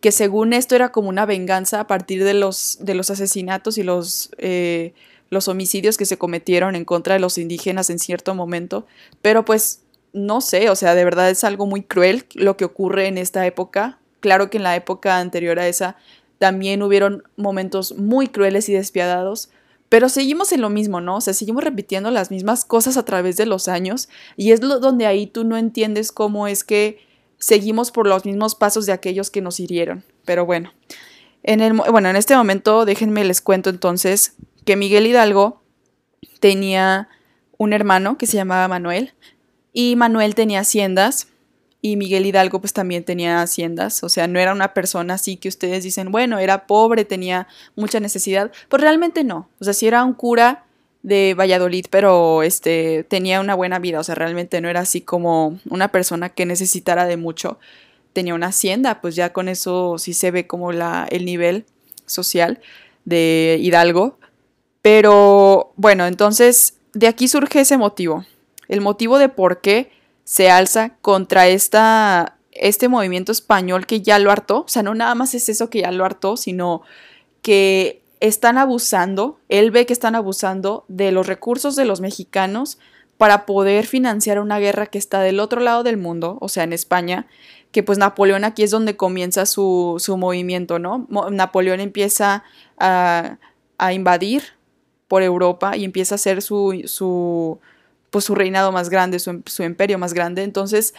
que 0.00 0.12
según 0.12 0.52
esto 0.52 0.74
era 0.74 0.92
como 0.92 1.08
una 1.08 1.26
venganza 1.26 1.80
a 1.80 1.86
partir 1.86 2.24
de 2.24 2.34
los, 2.34 2.78
de 2.80 2.94
los 2.94 3.10
asesinatos 3.10 3.76
y 3.76 3.82
los, 3.82 4.30
eh, 4.38 4.94
los 5.30 5.48
homicidios 5.48 5.96
que 5.96 6.04
se 6.04 6.18
cometieron 6.18 6.74
en 6.74 6.84
contra 6.84 7.14
de 7.14 7.20
los 7.20 7.38
indígenas 7.38 7.88
en 7.88 7.98
cierto 7.98 8.34
momento, 8.34 8.86
pero 9.22 9.44
pues 9.44 9.82
no 10.12 10.40
sé, 10.40 10.70
o 10.70 10.76
sea, 10.76 10.94
de 10.94 11.04
verdad 11.04 11.30
es 11.30 11.44
algo 11.44 11.66
muy 11.66 11.82
cruel 11.82 12.26
lo 12.34 12.56
que 12.56 12.64
ocurre 12.64 13.06
en 13.06 13.16
esta 13.16 13.46
época. 13.46 13.98
Claro 14.18 14.50
que 14.50 14.58
en 14.58 14.64
la 14.64 14.76
época 14.76 15.18
anterior 15.18 15.58
a 15.58 15.68
esa 15.68 15.96
también 16.38 16.82
hubieron 16.82 17.22
momentos 17.36 17.96
muy 17.96 18.28
crueles 18.28 18.68
y 18.68 18.72
despiadados, 18.72 19.50
pero 19.88 20.08
seguimos 20.08 20.52
en 20.52 20.60
lo 20.60 20.70
mismo, 20.70 21.00
¿no? 21.00 21.16
O 21.16 21.20
sea, 21.20 21.34
seguimos 21.34 21.64
repitiendo 21.64 22.10
las 22.10 22.30
mismas 22.30 22.64
cosas 22.64 22.96
a 22.96 23.04
través 23.04 23.36
de 23.36 23.46
los 23.46 23.68
años 23.68 24.08
y 24.36 24.52
es 24.52 24.62
lo, 24.62 24.78
donde 24.80 25.06
ahí 25.06 25.26
tú 25.26 25.44
no 25.44 25.56
entiendes 25.56 26.12
cómo 26.12 26.46
es 26.46 26.64
que 26.64 26.98
seguimos 27.38 27.90
por 27.90 28.06
los 28.06 28.24
mismos 28.24 28.54
pasos 28.54 28.86
de 28.86 28.92
aquellos 28.92 29.30
que 29.30 29.40
nos 29.40 29.60
hirieron. 29.60 30.04
Pero 30.24 30.46
bueno, 30.46 30.72
en, 31.42 31.60
el, 31.60 31.74
bueno, 31.74 32.08
en 32.08 32.16
este 32.16 32.36
momento 32.36 32.84
déjenme 32.84 33.24
les 33.24 33.40
cuento 33.40 33.70
entonces 33.70 34.34
que 34.64 34.76
Miguel 34.76 35.06
Hidalgo 35.06 35.62
tenía 36.40 37.08
un 37.58 37.72
hermano 37.72 38.18
que 38.18 38.26
se 38.26 38.36
llamaba 38.36 38.68
Manuel 38.68 39.12
y 39.72 39.96
Manuel 39.96 40.34
tenía 40.34 40.60
haciendas 40.60 41.28
y 41.82 41.96
Miguel 41.96 42.26
Hidalgo 42.26 42.60
pues 42.60 42.72
también 42.72 43.04
tenía 43.04 43.40
haciendas, 43.40 44.04
o 44.04 44.08
sea, 44.08 44.26
no 44.26 44.38
era 44.38 44.52
una 44.52 44.74
persona 44.74 45.14
así 45.14 45.36
que 45.36 45.48
ustedes 45.48 45.82
dicen, 45.82 46.12
bueno, 46.12 46.38
era 46.38 46.66
pobre, 46.66 47.04
tenía 47.04 47.48
mucha 47.74 48.00
necesidad, 48.00 48.52
pues 48.68 48.82
realmente 48.82 49.24
no, 49.24 49.48
o 49.60 49.64
sea, 49.64 49.72
sí 49.72 49.86
era 49.86 50.04
un 50.04 50.12
cura 50.12 50.64
de 51.02 51.34
Valladolid, 51.34 51.86
pero 51.90 52.42
este 52.42 53.04
tenía 53.04 53.40
una 53.40 53.54
buena 53.54 53.78
vida, 53.78 54.00
o 54.00 54.04
sea, 54.04 54.14
realmente 54.14 54.60
no 54.60 54.68
era 54.68 54.80
así 54.80 55.00
como 55.00 55.58
una 55.68 55.88
persona 55.88 56.28
que 56.28 56.46
necesitara 56.46 57.06
de 57.06 57.16
mucho. 57.16 57.58
Tenía 58.12 58.34
una 58.34 58.48
hacienda, 58.48 59.00
pues 59.00 59.14
ya 59.14 59.32
con 59.32 59.48
eso 59.48 59.96
sí 59.98 60.14
se 60.14 60.30
ve 60.30 60.46
como 60.46 60.72
la, 60.72 61.06
el 61.10 61.24
nivel 61.24 61.64
social 62.06 62.60
de 63.04 63.58
Hidalgo. 63.60 64.18
Pero 64.82 65.72
bueno, 65.76 66.06
entonces 66.06 66.74
de 66.92 67.08
aquí 67.08 67.28
surge 67.28 67.60
ese 67.60 67.76
motivo. 67.76 68.24
El 68.68 68.80
motivo 68.80 69.18
de 69.18 69.28
por 69.28 69.60
qué 69.60 69.90
se 70.24 70.50
alza 70.50 70.96
contra 71.02 71.48
esta, 71.48 72.36
este 72.52 72.88
movimiento 72.88 73.32
español 73.32 73.86
que 73.86 74.00
ya 74.00 74.18
lo 74.18 74.30
hartó. 74.30 74.60
O 74.60 74.68
sea, 74.68 74.82
no 74.82 74.94
nada 74.94 75.14
más 75.14 75.34
es 75.34 75.48
eso 75.48 75.70
que 75.70 75.80
ya 75.80 75.90
lo 75.90 76.04
hartó, 76.04 76.36
sino 76.36 76.82
que 77.42 78.02
están 78.20 78.58
abusando, 78.58 79.40
él 79.48 79.70
ve 79.70 79.86
que 79.86 79.94
están 79.94 80.14
abusando 80.14 80.84
de 80.88 81.10
los 81.10 81.26
recursos 81.26 81.74
de 81.74 81.86
los 81.86 82.00
mexicanos 82.00 82.78
para 83.16 83.44
poder 83.44 83.86
financiar 83.86 84.38
una 84.38 84.58
guerra 84.58 84.86
que 84.86 84.98
está 84.98 85.20
del 85.20 85.40
otro 85.40 85.60
lado 85.60 85.82
del 85.82 85.96
mundo, 85.96 86.38
o 86.40 86.48
sea, 86.48 86.64
en 86.64 86.72
España, 86.72 87.26
que 87.72 87.82
pues 87.82 87.98
Napoleón 87.98 88.44
aquí 88.44 88.62
es 88.62 88.70
donde 88.70 88.96
comienza 88.96 89.46
su, 89.46 89.96
su 89.98 90.16
movimiento, 90.16 90.78
¿no? 90.78 91.06
Napoleón 91.30 91.80
empieza 91.80 92.44
a, 92.78 93.38
a, 93.78 93.92
invadir 93.92 94.42
por 95.10 95.24
Europa 95.24 95.76
y 95.76 95.84
empieza 95.84 96.14
a 96.14 96.22
hacer 96.22 96.40
su, 96.40 96.82
su, 96.84 97.58
pues, 98.10 98.24
su 98.24 98.36
reinado 98.36 98.70
más 98.70 98.90
grande, 98.90 99.18
su, 99.18 99.42
su 99.44 99.64
imperio 99.64 99.98
más 99.98 100.14
grande. 100.14 100.44
Entonces, 100.44 100.94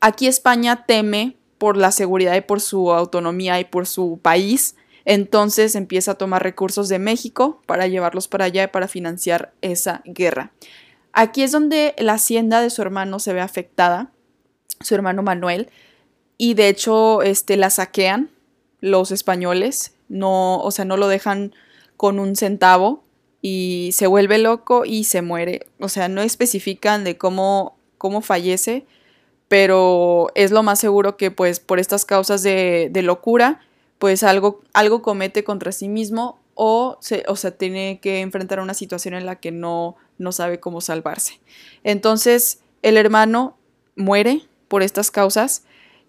aquí 0.00 0.26
España 0.26 0.84
teme 0.84 1.38
por 1.56 1.78
la 1.78 1.90
seguridad 1.90 2.36
y 2.36 2.42
por 2.42 2.60
su 2.60 2.92
autonomía 2.92 3.58
y 3.58 3.64
por 3.64 3.86
su 3.86 4.18
país, 4.20 4.76
entonces 5.06 5.76
empieza 5.76 6.10
a 6.10 6.14
tomar 6.16 6.42
recursos 6.42 6.90
de 6.90 6.98
México 6.98 7.62
para 7.64 7.86
llevarlos 7.86 8.28
para 8.28 8.44
allá 8.44 8.64
y 8.64 8.66
para 8.66 8.86
financiar 8.86 9.54
esa 9.62 10.02
guerra. 10.04 10.52
Aquí 11.14 11.42
es 11.42 11.50
donde 11.50 11.94
la 11.96 12.12
hacienda 12.12 12.60
de 12.60 12.68
su 12.68 12.82
hermano 12.82 13.18
se 13.18 13.32
ve 13.32 13.40
afectada, 13.40 14.10
su 14.82 14.94
hermano 14.94 15.22
Manuel, 15.22 15.70
y 16.36 16.52
de 16.52 16.68
hecho 16.68 17.22
este, 17.22 17.56
la 17.56 17.70
saquean 17.70 18.28
los 18.80 19.10
españoles, 19.10 19.94
no, 20.10 20.58
o 20.58 20.70
sea, 20.70 20.84
no 20.84 20.98
lo 20.98 21.08
dejan 21.08 21.54
con 21.96 22.18
un 22.18 22.36
centavo 22.36 23.04
y 23.46 23.90
se 23.92 24.06
vuelve 24.06 24.38
loco 24.38 24.86
y 24.86 25.04
se 25.04 25.20
muere. 25.20 25.66
O 25.78 25.90
sea, 25.90 26.08
no 26.08 26.22
especifican 26.22 27.04
de 27.04 27.18
cómo, 27.18 27.76
cómo 27.98 28.22
fallece, 28.22 28.86
pero 29.48 30.28
es 30.34 30.50
lo 30.50 30.62
más 30.62 30.78
seguro 30.78 31.18
que 31.18 31.30
pues 31.30 31.60
por 31.60 31.78
estas 31.78 32.06
causas 32.06 32.42
de, 32.42 32.88
de 32.90 33.02
locura 33.02 33.60
pues 33.98 34.22
algo, 34.22 34.62
algo 34.72 35.02
comete 35.02 35.44
contra 35.44 35.72
sí 35.72 35.88
mismo 35.88 36.40
o 36.54 36.96
se, 37.02 37.24
o 37.28 37.36
sea, 37.36 37.50
tiene 37.50 38.00
que 38.00 38.22
enfrentar 38.22 38.60
una 38.60 38.72
situación 38.72 39.12
en 39.12 39.26
la 39.26 39.36
que 39.36 39.50
no, 39.50 39.96
no 40.16 40.32
sabe 40.32 40.58
cómo 40.58 40.80
salvarse. 40.80 41.38
Entonces, 41.82 42.60
el 42.80 42.96
hermano 42.96 43.58
muere 43.94 44.40
por 44.68 44.82
estas 44.82 45.10
causas 45.10 45.64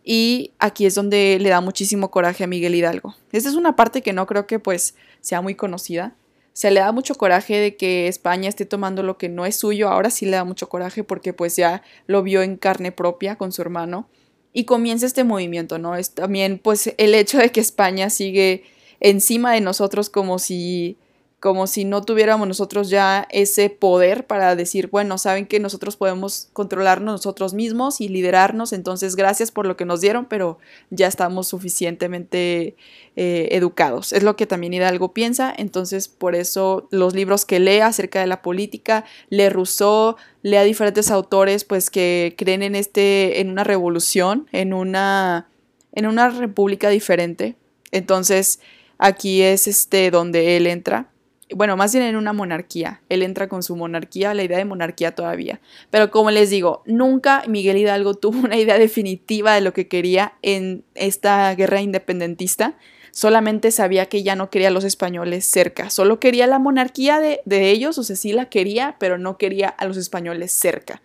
y 0.06 0.54
aquí 0.58 0.86
es 0.86 0.96
donde 0.96 1.38
le 1.42 1.50
da 1.50 1.60
muchísimo 1.60 2.12
coraje 2.12 2.46
a 2.46 2.48
Miguel 2.48 2.76
Hidalgo. 2.76 3.14
Esta 3.34 3.50
es 3.50 3.56
una 3.56 3.76
parte 3.76 4.02
que 4.02 4.14
no 4.14 4.26
creo 4.26 4.48
que 4.48 4.58
pues 4.58 4.96
sea 5.20 5.42
muy 5.42 5.56
conocida. 5.56 6.16
Se 6.56 6.72
le 6.72 6.80
da 6.80 6.94
mucho 6.94 7.16
coraje 7.16 7.58
de 7.58 7.76
que 7.76 8.08
España 8.08 8.48
esté 8.48 8.66
tomando 8.66 9.04
lo 9.04 9.18
que 9.18 9.28
no 9.28 9.46
es 9.46 9.58
suyo. 9.58 9.90
Ahora 9.90 10.10
sí 10.10 10.26
le 10.26 10.38
da 10.38 10.46
mucho 10.46 10.70
coraje 10.70 11.04
porque 11.04 11.34
pues 11.34 11.58
ya 11.58 11.84
lo 12.08 12.24
vio 12.24 12.44
en 12.44 12.56
carne 12.56 12.94
propia 12.94 13.38
con 13.38 13.52
su 13.52 13.62
hermano 13.62 14.08
y 14.54 14.64
comienza 14.64 15.06
este 15.06 15.26
movimiento, 15.26 15.80
¿no? 15.80 15.98
Es 15.98 16.12
también 16.12 16.58
pues 16.58 16.94
el 16.98 17.14
hecho 17.14 17.40
de 17.40 17.52
que 17.52 17.60
España 17.60 18.10
sigue 18.10 18.64
encima 19.02 19.52
de 19.52 19.60
nosotros 19.60 20.10
como 20.10 20.40
si 20.40 20.98
como 21.40 21.68
si 21.68 21.86
no 21.86 22.02
tuviéramos 22.02 22.48
nosotros 22.48 22.90
ya 22.90 23.28
ese 23.30 23.70
poder 23.70 24.26
para 24.26 24.56
decir, 24.56 24.88
bueno, 24.88 25.18
saben 25.18 25.46
que 25.46 25.60
nosotros 25.60 25.96
podemos 25.96 26.50
controlarnos 26.54 27.14
nosotros 27.14 27.54
mismos 27.54 28.02
y 28.02 28.08
liderarnos, 28.08 28.74
entonces 28.74 29.16
gracias 29.16 29.52
por 29.52 29.68
lo 29.68 29.78
que 29.78 29.86
nos 29.86 30.02
dieron, 30.02 30.26
pero 30.26 30.58
ya 30.90 31.08
estamos 31.08 31.48
suficientemente 31.48 32.76
eh, 33.16 33.50
educados. 33.52 34.12
Es 34.14 34.24
lo 34.24 34.36
que 34.36 34.48
también 34.48 34.74
Hidalgo 34.74 35.14
piensa, 35.14 35.54
entonces 35.56 36.08
por 36.08 36.36
eso 36.36 36.88
los 36.90 37.14
libros 37.14 37.46
que 37.46 37.60
lee 37.60 37.82
acerca 37.82 38.22
de 38.22 38.28
la 38.28 38.42
política, 38.42 39.06
lee 39.30 39.50
Rousseau, 39.50 40.16
lee 40.42 40.56
a 40.58 40.64
diferentes 40.64 41.12
autores 41.12 41.64
pues 41.64 41.90
que 41.90 42.34
creen 42.38 42.64
en, 42.64 42.76
este, 42.76 43.42
en 43.42 43.52
una 43.52 43.64
revolución, 43.64 44.48
en 44.52 44.74
una, 44.74 45.48
en 45.92 46.08
una 46.08 46.30
república 46.30 46.90
diferente. 46.90 47.56
Entonces 47.92 48.60
aquí 48.98 49.42
es 49.42 49.68
este 49.68 50.10
donde 50.10 50.58
él 50.58 50.66
entra 50.66 51.12
bueno, 51.54 51.78
más 51.78 51.94
bien 51.94 52.06
en 52.06 52.16
una 52.16 52.34
monarquía. 52.34 53.02
Él 53.10 53.22
entra 53.22 53.48
con 53.48 53.62
su 53.62 53.76
monarquía, 53.76 54.34
la 54.34 54.44
idea 54.44 54.58
de 54.58 54.66
monarquía 54.66 55.14
todavía. 55.14 55.60
Pero 55.92 56.10
como 56.10 56.32
les 56.32 56.50
digo, 56.50 56.82
nunca 56.86 57.44
Miguel 57.48 57.78
Hidalgo 57.78 58.14
tuvo 58.16 58.40
una 58.40 58.58
idea 58.58 58.78
definitiva 58.78 59.54
de 59.54 59.62
lo 59.62 59.74
que 59.74 59.88
quería 59.88 60.34
en 60.42 60.84
esta 60.96 61.54
guerra 61.54 61.82
independentista. 61.82 62.78
Solamente 63.12 63.72
sabía 63.72 64.08
que 64.08 64.24
ya 64.24 64.36
no 64.36 64.50
quería 64.50 64.70
a 64.70 64.72
los 64.72 64.84
españoles 64.84 65.46
cerca. 65.46 65.90
Solo 65.90 66.20
quería 66.20 66.48
la 66.48 66.60
monarquía 66.60 67.20
de, 67.20 67.42
de 67.46 67.70
ellos, 67.70 67.98
o 67.98 68.04
sea, 68.04 68.16
sí 68.16 68.34
la 68.34 68.50
quería, 68.50 68.98
pero 69.00 69.18
no 69.18 69.38
quería 69.38 69.70
a 69.70 69.86
los 69.86 69.98
españoles 69.98 70.52
cerca. 70.52 71.02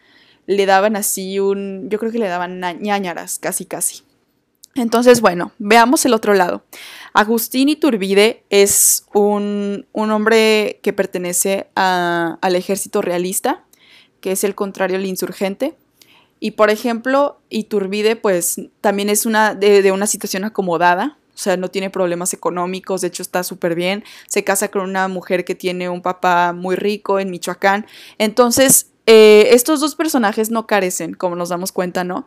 Le 0.47 0.67
daban 0.67 0.97
así 0.97 1.39
un, 1.39 1.89
yo 1.89 2.01
creo 2.01 2.11
que 2.11 2.19
le 2.19 2.27
daban 2.27 2.61
ñañaras, 2.81 3.39
casi 3.39 3.65
casi. 3.65 4.03
Entonces, 4.75 5.21
bueno, 5.21 5.53
veamos 5.59 6.05
el 6.07 6.15
otro 6.15 6.35
lado. 6.35 6.63
Agustín 7.13 7.69
Iturbide 7.69 8.45
es 8.51 9.05
un, 9.13 9.87
hombre 9.93 10.79
que 10.83 10.93
pertenece 10.93 11.69
al 11.75 12.55
ejército 12.55 13.03
realista, 13.03 13.65
que 14.21 14.33
es 14.33 14.45
el 14.45 14.55
contrario 14.55 14.97
al 14.97 15.07
insurgente. 15.07 15.77
Y 16.39 16.53
por 16.53 16.71
ejemplo, 16.71 17.41
Iturbide 17.51 18.17
pues 18.17 18.61
también 18.81 19.11
es 19.11 19.27
una 19.27 19.55
de, 19.55 19.91
una 19.93 20.07
situación 20.07 20.45
acomodada, 20.45 21.19
o 21.35 21.39
sea, 21.39 21.57
no 21.57 21.69
tiene 21.69 21.91
problemas 21.91 22.33
económicos, 22.33 23.01
de 23.01 23.09
hecho 23.09 23.23
está 23.23 23.43
súper 23.43 23.75
bien, 23.75 24.05
se 24.27 24.45
casa 24.45 24.71
con 24.71 24.83
una 24.83 25.09
mujer 25.09 25.45
que 25.45 25.55
tiene 25.55 25.89
un 25.89 26.03
papá 26.03 26.53
muy 26.55 26.77
rico 26.77 27.19
en 27.19 27.31
Michoacán. 27.31 27.87
Entonces, 28.19 28.91
eh, 29.07 29.49
estos 29.51 29.81
dos 29.81 29.97
personajes 29.97 30.51
no 30.51 30.67
carecen, 30.67 31.15
como 31.15 31.37
nos 31.37 31.49
damos 31.49 31.73
cuenta, 31.73 32.05
¿no? 32.05 32.27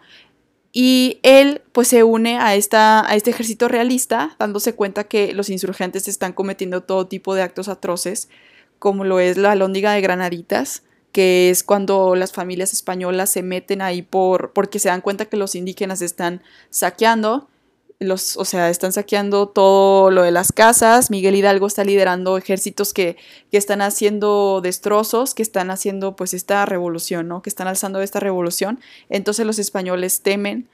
Y 0.75 1.19
él 1.21 1.61
pues 1.71 1.87
se 1.87 2.03
une 2.03 2.39
a, 2.39 2.55
esta, 2.55 3.07
a 3.07 3.15
este 3.15 3.29
ejército 3.29 3.67
realista, 3.67 4.35
dándose 4.39 4.73
cuenta 4.73 5.03
que 5.03 5.31
los 5.31 5.49
insurgentes 5.49 6.07
están 6.07 6.33
cometiendo 6.33 6.81
todo 6.81 7.05
tipo 7.05 7.35
de 7.35 7.43
actos 7.43 7.67
atroces, 7.69 8.27
como 8.79 9.03
lo 9.05 9.19
es 9.19 9.37
la 9.37 9.51
alóndiga 9.51 9.93
de 9.93 10.01
Granaditas, 10.01 10.81
que 11.11 11.51
es 11.51 11.63
cuando 11.63 12.15
las 12.15 12.33
familias 12.33 12.73
españolas 12.73 13.29
se 13.29 13.43
meten 13.43 13.83
ahí 13.83 14.01
por, 14.01 14.51
porque 14.51 14.79
se 14.79 14.89
dan 14.89 15.01
cuenta 15.01 15.25
que 15.25 15.37
los 15.37 15.53
indígenas 15.53 16.01
están 16.01 16.41
saqueando 16.71 17.47
los, 17.99 18.37
o 18.37 18.45
sea, 18.45 18.69
están 18.69 18.91
saqueando 18.91 19.47
todo 19.47 20.11
lo 20.11 20.23
de 20.23 20.31
las 20.31 20.51
casas. 20.51 21.09
Miguel 21.09 21.35
Hidalgo 21.35 21.67
está 21.67 21.83
liderando 21.83 22.37
ejércitos 22.37 22.93
que, 22.93 23.17
que, 23.51 23.57
están 23.57 23.81
haciendo 23.81 24.61
destrozos, 24.61 25.33
que 25.33 25.43
están 25.43 25.71
haciendo 25.71 26.15
pues 26.15 26.33
esta 26.33 26.65
revolución, 26.65 27.27
¿no? 27.27 27.41
Que 27.41 27.49
están 27.49 27.67
alzando 27.67 28.01
esta 28.01 28.19
revolución. 28.19 28.79
Entonces 29.09 29.45
los 29.45 29.59
españoles 29.59 30.21
temen 30.21 30.67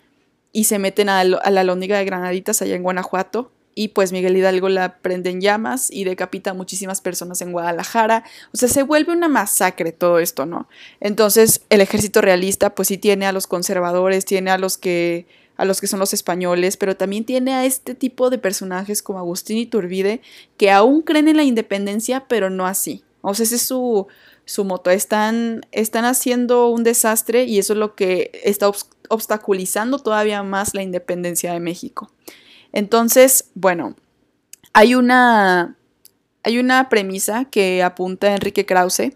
y 0.51 0.63
se 0.65 0.79
meten 0.79 1.09
a, 1.09 1.19
a 1.19 1.51
la 1.51 1.63
lóndiga 1.63 1.97
de 1.97 2.05
Granaditas 2.05 2.61
allá 2.61 2.75
en 2.75 2.83
Guanajuato 2.83 3.51
y 3.75 3.89
pues 3.89 4.11
Miguel 4.11 4.35
Hidalgo 4.35 4.67
la 4.67 4.97
prende 4.97 5.29
en 5.29 5.39
llamas 5.39 5.89
y 5.89 6.03
decapita 6.03 6.51
a 6.51 6.53
muchísimas 6.53 6.99
personas 6.99 7.41
en 7.41 7.53
Guadalajara. 7.53 8.25
O 8.53 8.57
sea, 8.57 8.67
se 8.67 8.83
vuelve 8.83 9.13
una 9.13 9.29
masacre 9.29 9.93
todo 9.93 10.19
esto, 10.19 10.45
¿no? 10.45 10.67
Entonces 10.99 11.61
el 11.69 11.79
ejército 11.79 12.19
realista 12.19 12.75
pues 12.75 12.89
sí 12.89 12.97
tiene 12.97 13.25
a 13.25 13.31
los 13.31 13.47
conservadores, 13.47 14.25
tiene 14.25 14.51
a 14.51 14.57
los 14.57 14.77
que 14.77 15.27
a 15.59 15.65
los 15.65 15.81
que 15.81 15.87
son 15.87 15.99
los 15.99 16.13
españoles, 16.13 16.77
pero 16.77 16.95
también 16.95 17.25
tiene 17.25 17.53
a 17.53 17.65
este 17.65 17.93
tipo 17.93 18.29
de 18.29 18.37
personajes 18.37 19.03
como 19.03 19.19
Agustín 19.19 19.57
Iturbide 19.57 20.21
que 20.55 20.71
aún 20.71 21.01
creen 21.01 21.27
en 21.27 21.35
la 21.35 21.43
independencia, 21.43 22.27
pero 22.29 22.49
no 22.49 22.65
así. 22.65 23.03
O 23.19 23.33
sea, 23.33 23.43
ese 23.43 23.55
es 23.55 23.63
su, 23.63 24.07
su 24.45 24.63
moto. 24.63 24.89
Están, 24.89 25.65
están 25.73 26.05
haciendo 26.05 26.69
un 26.69 26.85
desastre 26.85 27.43
y 27.43 27.59
eso 27.59 27.73
es 27.73 27.79
lo 27.79 27.93
que 27.93 28.31
está 28.45 28.71
obstaculizando 29.09 29.99
todavía 29.99 30.43
más 30.43 30.73
la 30.73 30.81
independencia 30.81 31.51
de 31.51 31.59
México. 31.59 32.09
Entonces, 32.71 33.49
bueno, 33.53 33.97
hay 34.71 34.95
una, 34.95 35.75
hay 36.43 36.57
una 36.57 36.87
premisa 36.87 37.43
que 37.43 37.83
apunta 37.83 38.33
Enrique 38.33 38.65
Krause 38.65 39.11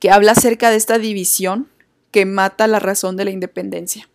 que 0.00 0.10
habla 0.10 0.32
acerca 0.32 0.70
de 0.70 0.78
esta 0.78 0.96
división 0.96 1.68
que 2.10 2.24
mata 2.24 2.66
la 2.68 2.78
razón 2.78 3.18
de 3.18 3.26
la 3.26 3.32
independencia. 3.32 4.08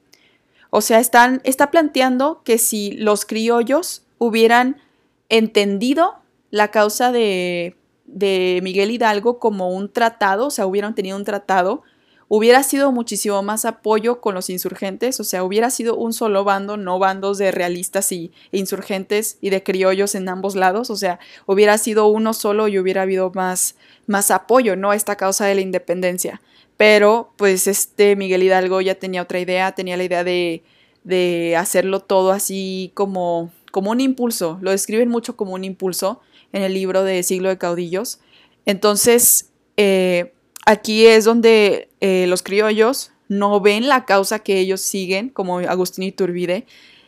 O 0.75 0.81
sea, 0.81 0.99
están, 0.99 1.39
está 1.43 1.69
planteando 1.69 2.41
que 2.43 2.57
si 2.57 2.93
los 2.93 3.25
criollos 3.25 4.01
hubieran 4.17 4.81
entendido 5.29 6.15
la 6.49 6.69
causa 6.71 7.11
de, 7.11 7.77
de 8.05 8.59
Miguel 8.63 8.89
Hidalgo 8.89 9.37
como 9.37 9.69
un 9.69 9.93
tratado, 9.93 10.47
o 10.47 10.49
sea, 10.49 10.65
hubieran 10.65 10.95
tenido 10.95 11.15
un 11.15 11.25
tratado, 11.25 11.83
hubiera 12.27 12.63
sido 12.63 12.91
muchísimo 12.91 13.43
más 13.43 13.65
apoyo 13.65 14.19
con 14.19 14.33
los 14.33 14.49
insurgentes, 14.49 15.19
o 15.19 15.23
sea, 15.23 15.43
hubiera 15.43 15.69
sido 15.69 15.95
un 15.95 16.11
solo 16.11 16.43
bando, 16.43 16.75
no 16.75 16.97
bandos 16.97 17.37
de 17.37 17.51
realistas 17.51 18.11
y 18.11 18.31
insurgentes 18.51 19.37
y 19.41 19.51
de 19.51 19.61
criollos 19.61 20.15
en 20.15 20.27
ambos 20.27 20.55
lados, 20.55 20.89
o 20.89 20.95
sea, 20.95 21.19
hubiera 21.45 21.77
sido 21.77 22.07
uno 22.07 22.33
solo 22.33 22.67
y 22.67 22.79
hubiera 22.79 23.03
habido 23.03 23.31
más, 23.35 23.75
más 24.07 24.31
apoyo, 24.31 24.75
¿no? 24.75 24.89
A 24.89 24.95
esta 24.95 25.17
causa 25.17 25.45
de 25.45 25.53
la 25.53 25.61
independencia. 25.61 26.41
Pero, 26.85 27.31
pues, 27.37 27.67
este 27.67 28.17
Miguel 28.17 28.43
Hidalgo 28.43 28.81
ya 28.81 28.95
tenía 28.95 29.21
otra 29.21 29.39
idea, 29.39 29.71
tenía 29.71 29.95
la 29.95 30.03
idea 30.03 30.25
de, 30.25 30.63
de 31.05 31.55
hacerlo 31.55 32.01
todo 32.01 32.31
así 32.31 32.91
como, 32.93 33.53
como 33.71 33.91
un 33.91 34.01
impulso, 34.01 34.59
lo 34.61 34.71
describen 34.71 35.07
mucho 35.07 35.37
como 35.37 35.53
un 35.53 35.63
impulso 35.63 36.19
en 36.51 36.61
el 36.61 36.73
libro 36.73 37.05
de 37.05 37.23
Siglo 37.23 37.47
de 37.47 37.57
Caudillos. 37.57 38.19
Entonces, 38.65 39.49
eh, 39.77 40.33
aquí 40.65 41.05
es 41.05 41.23
donde 41.23 41.87
eh, 42.01 42.25
los 42.27 42.43
criollos 42.43 43.13
no 43.29 43.61
ven 43.61 43.87
la 43.87 44.03
causa 44.03 44.39
que 44.39 44.59
ellos 44.59 44.81
siguen, 44.81 45.29
como 45.29 45.59
Agustín 45.59 46.03
Iturbide, 46.03 46.65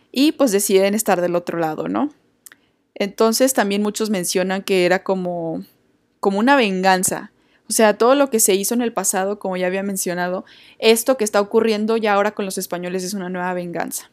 y 0.09 0.31
pues 0.31 0.53
deciden 0.53 0.93
estar 0.93 1.19
del 1.19 1.35
otro 1.35 1.59
lado, 1.59 1.89
¿no? 1.89 2.13
Entonces 2.93 3.53
también 3.53 3.81
muchos 3.81 4.09
mencionan 4.09 4.63
que 4.63 4.85
era 4.85 5.03
como, 5.03 5.65
como 6.21 6.39
una 6.39 6.55
venganza. 6.55 7.33
O 7.69 7.73
sea, 7.73 7.97
todo 7.97 8.15
lo 8.15 8.29
que 8.29 8.39
se 8.39 8.53
hizo 8.53 8.73
en 8.73 8.81
el 8.81 8.93
pasado, 8.93 9.39
como 9.39 9.57
ya 9.57 9.67
había 9.67 9.83
mencionado, 9.83 10.45
esto 10.77 11.17
que 11.17 11.23
está 11.23 11.41
ocurriendo 11.41 11.97
ya 11.97 12.13
ahora 12.13 12.31
con 12.31 12.45
los 12.45 12.57
españoles 12.57 13.03
es 13.03 13.13
una 13.13 13.29
nueva 13.29 13.53
venganza. 13.53 14.11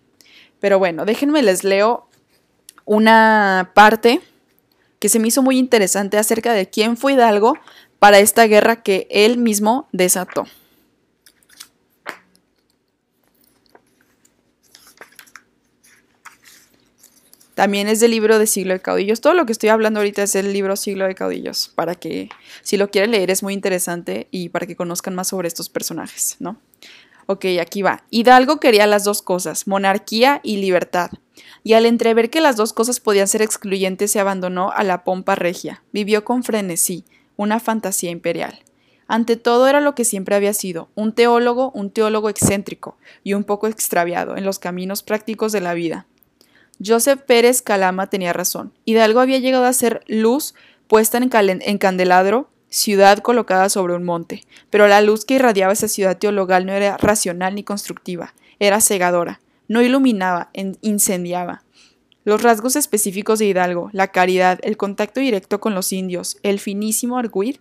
Pero 0.61 0.79
bueno, 0.79 1.05
déjenme 1.05 1.43
les 1.43 1.65
leo 1.65 2.09
una 2.85 3.73
parte 3.75 4.21
que 4.99 5.09
se 5.09 5.19
me 5.19 5.29
hizo 5.29 5.43
muy 5.43 5.59
interesante 5.59 6.17
acerca 6.17 6.53
de 6.53 6.71
quién 6.71 6.97
fue 6.97 7.15
Hidalgo 7.15 7.59
para 7.99 8.21
esta 8.21 8.47
guerra 8.47 8.83
que 8.83 9.07
él 9.11 9.37
mismo 9.37 9.89
desató. 9.93 10.47
También 17.63 17.87
es 17.87 18.01
del 18.01 18.11
libro 18.11 18.41
de 18.41 18.49
Siglo 18.49 18.73
de 18.73 18.81
Caudillos. 18.81 19.21
Todo 19.21 19.35
lo 19.35 19.47
que 19.47 19.53
estoy 19.53 19.69
hablando 19.69 20.01
ahorita 20.01 20.25
es 20.25 20.33
del 20.33 20.53
libro 20.53 20.75
Siglo 20.75 21.07
de 21.07 21.15
Caudillos, 21.15 21.71
para 21.77 21.95
que 21.95 22.29
si 22.63 22.77
lo 22.77 22.91
quieren 22.91 23.13
leer 23.13 23.31
es 23.31 23.45
muy 23.45 23.55
interesante 23.55 24.27
y 24.33 24.49
para 24.49 24.67
que 24.67 24.75
conozcan 24.75 25.15
más 25.15 25.29
sobre 25.29 25.47
estos 25.47 25.69
personajes, 25.69 26.35
¿no? 26.41 26.57
Ok, 27.27 27.45
aquí 27.61 27.83
va. 27.83 28.03
Hidalgo 28.11 28.59
quería 28.59 28.89
las 28.89 29.05
dos 29.05 29.23
cosas, 29.23 29.69
monarquía 29.69 30.41
y 30.43 30.57
libertad. 30.57 31.13
Y 31.63 31.75
al 31.75 31.87
entrever 31.87 32.31
que 32.31 32.41
las 32.41 32.57
dos 32.57 32.73
cosas 32.73 32.99
podían 32.99 33.29
ser 33.29 33.43
excluyentes, 33.43 34.11
se 34.11 34.19
abandonó 34.19 34.73
a 34.73 34.83
la 34.83 35.05
pompa 35.05 35.37
regia. 35.37 35.85
Vivió 35.93 36.25
con 36.25 36.43
frenesí, 36.43 37.05
una 37.37 37.61
fantasía 37.61 38.11
imperial. 38.11 38.59
Ante 39.07 39.37
todo 39.37 39.69
era 39.69 39.81
lo 39.81 39.95
que 39.95 40.05
siempre 40.05 40.35
había 40.35 40.53
sido, 40.53 40.89
un 40.97 41.13
teólogo, 41.13 41.71
un 41.77 41.93
teólogo 41.93 42.29
excéntrico 42.29 42.97
y 43.23 43.35
un 43.35 43.45
poco 43.45 43.69
extraviado 43.69 44.37
en 44.37 44.45
los 44.45 44.59
caminos 44.59 45.05
prácticos 45.05 45.53
de 45.53 45.61
la 45.61 45.75
vida. 45.75 46.09
Joseph 46.85 47.21
Pérez 47.27 47.63
Calama 47.63 48.09
tenía 48.09 48.33
razón. 48.33 48.73
Hidalgo 48.85 49.21
había 49.21 49.39
llegado 49.39 49.65
a 49.65 49.73
ser 49.73 50.03
luz 50.07 50.55
puesta 50.89 51.19
en, 51.19 51.79
candelabro, 51.79 52.51
ciudad 52.69 53.19
colocada 53.19 53.69
sobre 53.69 53.95
un 53.95 54.05
monte, 54.05 54.45
pero 54.69 54.89
la 54.89 55.01
luz 55.01 55.25
que 55.25 55.35
irradiaba 55.35 55.73
esa 55.73 55.89
ciudad 55.89 56.19
teologal 56.19 56.67
no 56.67 56.73
era 56.73 56.97
racional 56.99 57.55
ni 57.55 57.65
constructiva, 57.65 58.35
era 58.59 58.81
cegadora, 58.81 59.41
no 59.69 59.81
iluminaba, 59.81 60.51
incendiaba. 60.83 61.63
Los 62.25 62.43
rasgos 62.43 62.77
específicos 62.77 63.39
de 63.39 63.47
Hidalgo, 63.47 63.91
la 63.93 64.09
caridad, 64.09 64.61
el 64.63 64.77
contacto 64.77 65.21
directo 65.21 65.61
con 65.61 65.75
los 65.75 65.93
indios, 65.93 66.37
el 66.43 66.61
finísimo 66.61 67.19
arguir, 67.19 67.61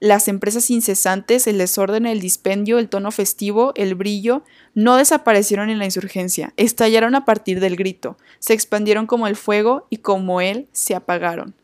las 0.00 0.28
empresas 0.28 0.70
incesantes, 0.70 1.46
el 1.46 1.58
desorden, 1.58 2.06
el 2.06 2.20
dispendio, 2.20 2.78
el 2.78 2.88
tono 2.88 3.10
festivo, 3.10 3.72
el 3.76 3.94
brillo, 3.94 4.42
no 4.74 4.96
desaparecieron 4.96 5.70
en 5.70 5.78
la 5.78 5.84
insurgencia, 5.84 6.52
estallaron 6.56 7.14
a 7.14 7.24
partir 7.24 7.60
del 7.60 7.76
grito, 7.76 8.16
se 8.38 8.52
expandieron 8.52 9.06
como 9.06 9.26
el 9.26 9.36
fuego 9.36 9.86
y 9.90 9.98
como 9.98 10.40
él 10.40 10.68
se 10.72 10.94
apagaron. 10.94 11.54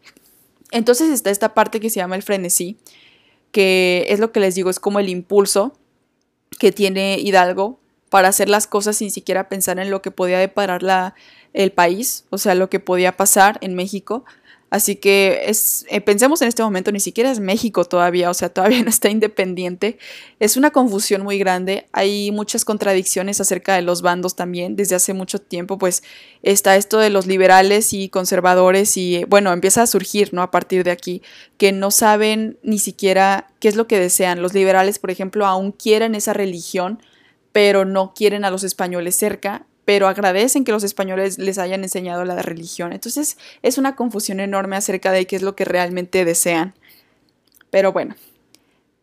Entonces 0.71 1.11
está 1.11 1.31
esta 1.31 1.55
parte 1.55 1.81
que 1.81 1.91
se 1.91 1.97
llama 1.97 2.17
el 2.17 2.23
frenesí, 2.23 2.77
que 3.53 4.07
es 4.09 4.21
lo 4.21 4.33
que 4.33 4.41
les 4.41 4.55
digo, 4.55 4.71
es 4.71 4.81
como 4.81 5.01
el 5.01 5.09
impulso 5.09 5.77
que 6.59 6.73
tiene 6.73 7.19
Hidalgo 7.19 7.81
para 8.11 8.29
hacer 8.29 8.49
las 8.49 8.67
cosas 8.67 8.97
sin 8.97 9.11
siquiera 9.11 9.49
pensar 9.49 9.79
en 9.79 9.91
lo 9.91 10.03
que 10.03 10.11
podía 10.11 10.39
deparar 10.39 10.83
la, 10.83 11.15
el 11.53 11.73
país, 11.73 12.25
o 12.31 12.39
sea, 12.39 12.55
lo 12.55 12.69
que 12.69 12.81
podía 12.81 13.17
pasar 13.17 13.59
en 13.61 13.75
México. 13.75 14.25
Así 14.71 14.95
que 14.95 15.43
es, 15.47 15.85
eh, 15.91 16.01
pensemos 16.01 16.41
en 16.43 16.49
este 16.49 16.63
momento, 16.63 16.93
ni 16.93 17.01
siquiera 17.01 17.33
es 17.33 17.41
México 17.41 17.85
todavía, 17.85 18.31
o 18.31 18.35
sea, 18.35 18.51
todavía 18.51 18.83
no 18.85 18.89
está 18.89 19.11
independiente. 19.11 19.99
Es 20.39 20.57
una 20.57 20.71
confusión 20.71 21.23
muy 21.23 21.39
grande, 21.39 21.89
hay 21.93 22.31
muchas 22.31 22.65
contradicciones 22.65 23.41
acerca 23.41 23.75
de 23.75 23.83
los 23.83 24.01
bandos 24.01 24.37
también. 24.37 24.77
Desde 24.77 24.95
hace 24.95 25.13
mucho 25.13 25.41
tiempo, 25.41 25.77
pues 25.77 26.05
está 26.45 26.77
esto 26.77 26.99
de 26.99 27.11
los 27.11 27.27
liberales 27.27 27.93
y 27.93 28.09
conservadores 28.09 28.97
y 28.97 29.25
bueno, 29.25 29.53
empieza 29.53 29.83
a 29.83 29.87
surgir, 29.89 30.33
¿no? 30.33 30.43
A 30.43 30.53
partir 30.53 30.85
de 30.85 30.93
aquí, 30.93 31.21
que 31.59 31.73
no 31.73 31.91
saben 31.91 32.57
ni 32.63 32.79
siquiera 32.79 33.49
qué 33.59 33.67
es 33.69 33.75
lo 33.75 33.89
que 33.89 33.99
desean. 33.99 34.41
Los 34.41 34.55
liberales, 34.55 35.01
por 35.01 35.11
ejemplo, 35.11 35.47
aún 35.47 35.73
quieren 35.73 36.15
esa 36.15 36.33
religión, 36.33 37.03
pero 37.51 37.85
no 37.85 38.15
quieren 38.15 38.45
a 38.45 38.51
los 38.51 38.63
españoles 38.63 39.17
cerca 39.17 39.67
pero 39.91 40.07
agradecen 40.07 40.63
que 40.63 40.71
los 40.71 40.85
españoles 40.85 41.37
les 41.39 41.59
hayan 41.59 41.83
enseñado 41.83 42.25
la 42.25 42.41
religión. 42.43 42.93
Entonces 42.93 43.37
es 43.61 43.77
una 43.77 43.97
confusión 43.97 44.39
enorme 44.39 44.77
acerca 44.77 45.11
de 45.11 45.27
qué 45.27 45.35
es 45.35 45.43
lo 45.43 45.57
que 45.57 45.65
realmente 45.65 46.25
desean. 46.25 46.75
Pero 47.71 47.93
bueno, 47.93 48.15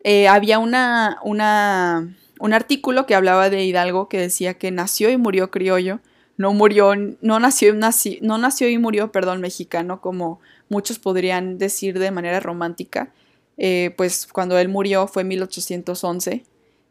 eh, 0.02 0.28
había 0.28 0.58
una, 0.58 1.20
un 1.22 2.52
artículo 2.54 3.04
que 3.04 3.14
hablaba 3.14 3.50
de 3.50 3.66
Hidalgo 3.66 4.08
que 4.08 4.18
decía 4.18 4.54
que 4.54 4.70
nació 4.70 5.10
y 5.10 5.18
murió 5.18 5.50
criollo, 5.50 6.00
no 6.38 6.54
murió, 6.54 6.94
no 6.96 7.38
nació, 7.38 7.74
no 7.74 8.38
nació 8.38 8.70
y 8.70 8.78
murió, 8.78 9.12
perdón, 9.12 9.42
mexicano, 9.42 10.00
como 10.00 10.40
muchos 10.70 10.98
podrían 10.98 11.58
decir 11.58 11.98
de 11.98 12.10
manera 12.12 12.40
romántica. 12.40 13.12
Eh, 13.58 13.92
pues 13.98 14.26
cuando 14.26 14.58
él 14.58 14.70
murió 14.70 15.06
fue 15.06 15.20
en 15.20 15.28
1811 15.28 16.46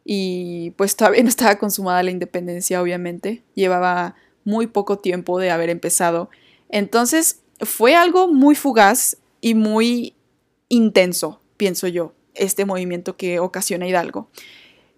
y 0.09 0.71
pues 0.77 0.95
todavía 0.95 1.21
no 1.21 1.27
estaba 1.27 1.57
consumada 1.57 2.01
la 2.01 2.11
independencia, 2.11 2.81
obviamente, 2.81 3.43
llevaba 3.55 4.15
muy 4.45 4.67
poco 4.67 4.99
tiempo 4.99 5.37
de 5.37 5.51
haber 5.51 5.69
empezado. 5.69 6.29
Entonces 6.69 7.41
fue 7.59 7.93
algo 7.93 8.29
muy 8.29 8.55
fugaz 8.55 9.17
y 9.41 9.53
muy 9.53 10.15
intenso, 10.69 11.41
pienso 11.57 11.87
yo, 11.87 12.13
este 12.35 12.63
movimiento 12.63 13.17
que 13.17 13.41
ocasiona 13.41 13.85
Hidalgo. 13.85 14.29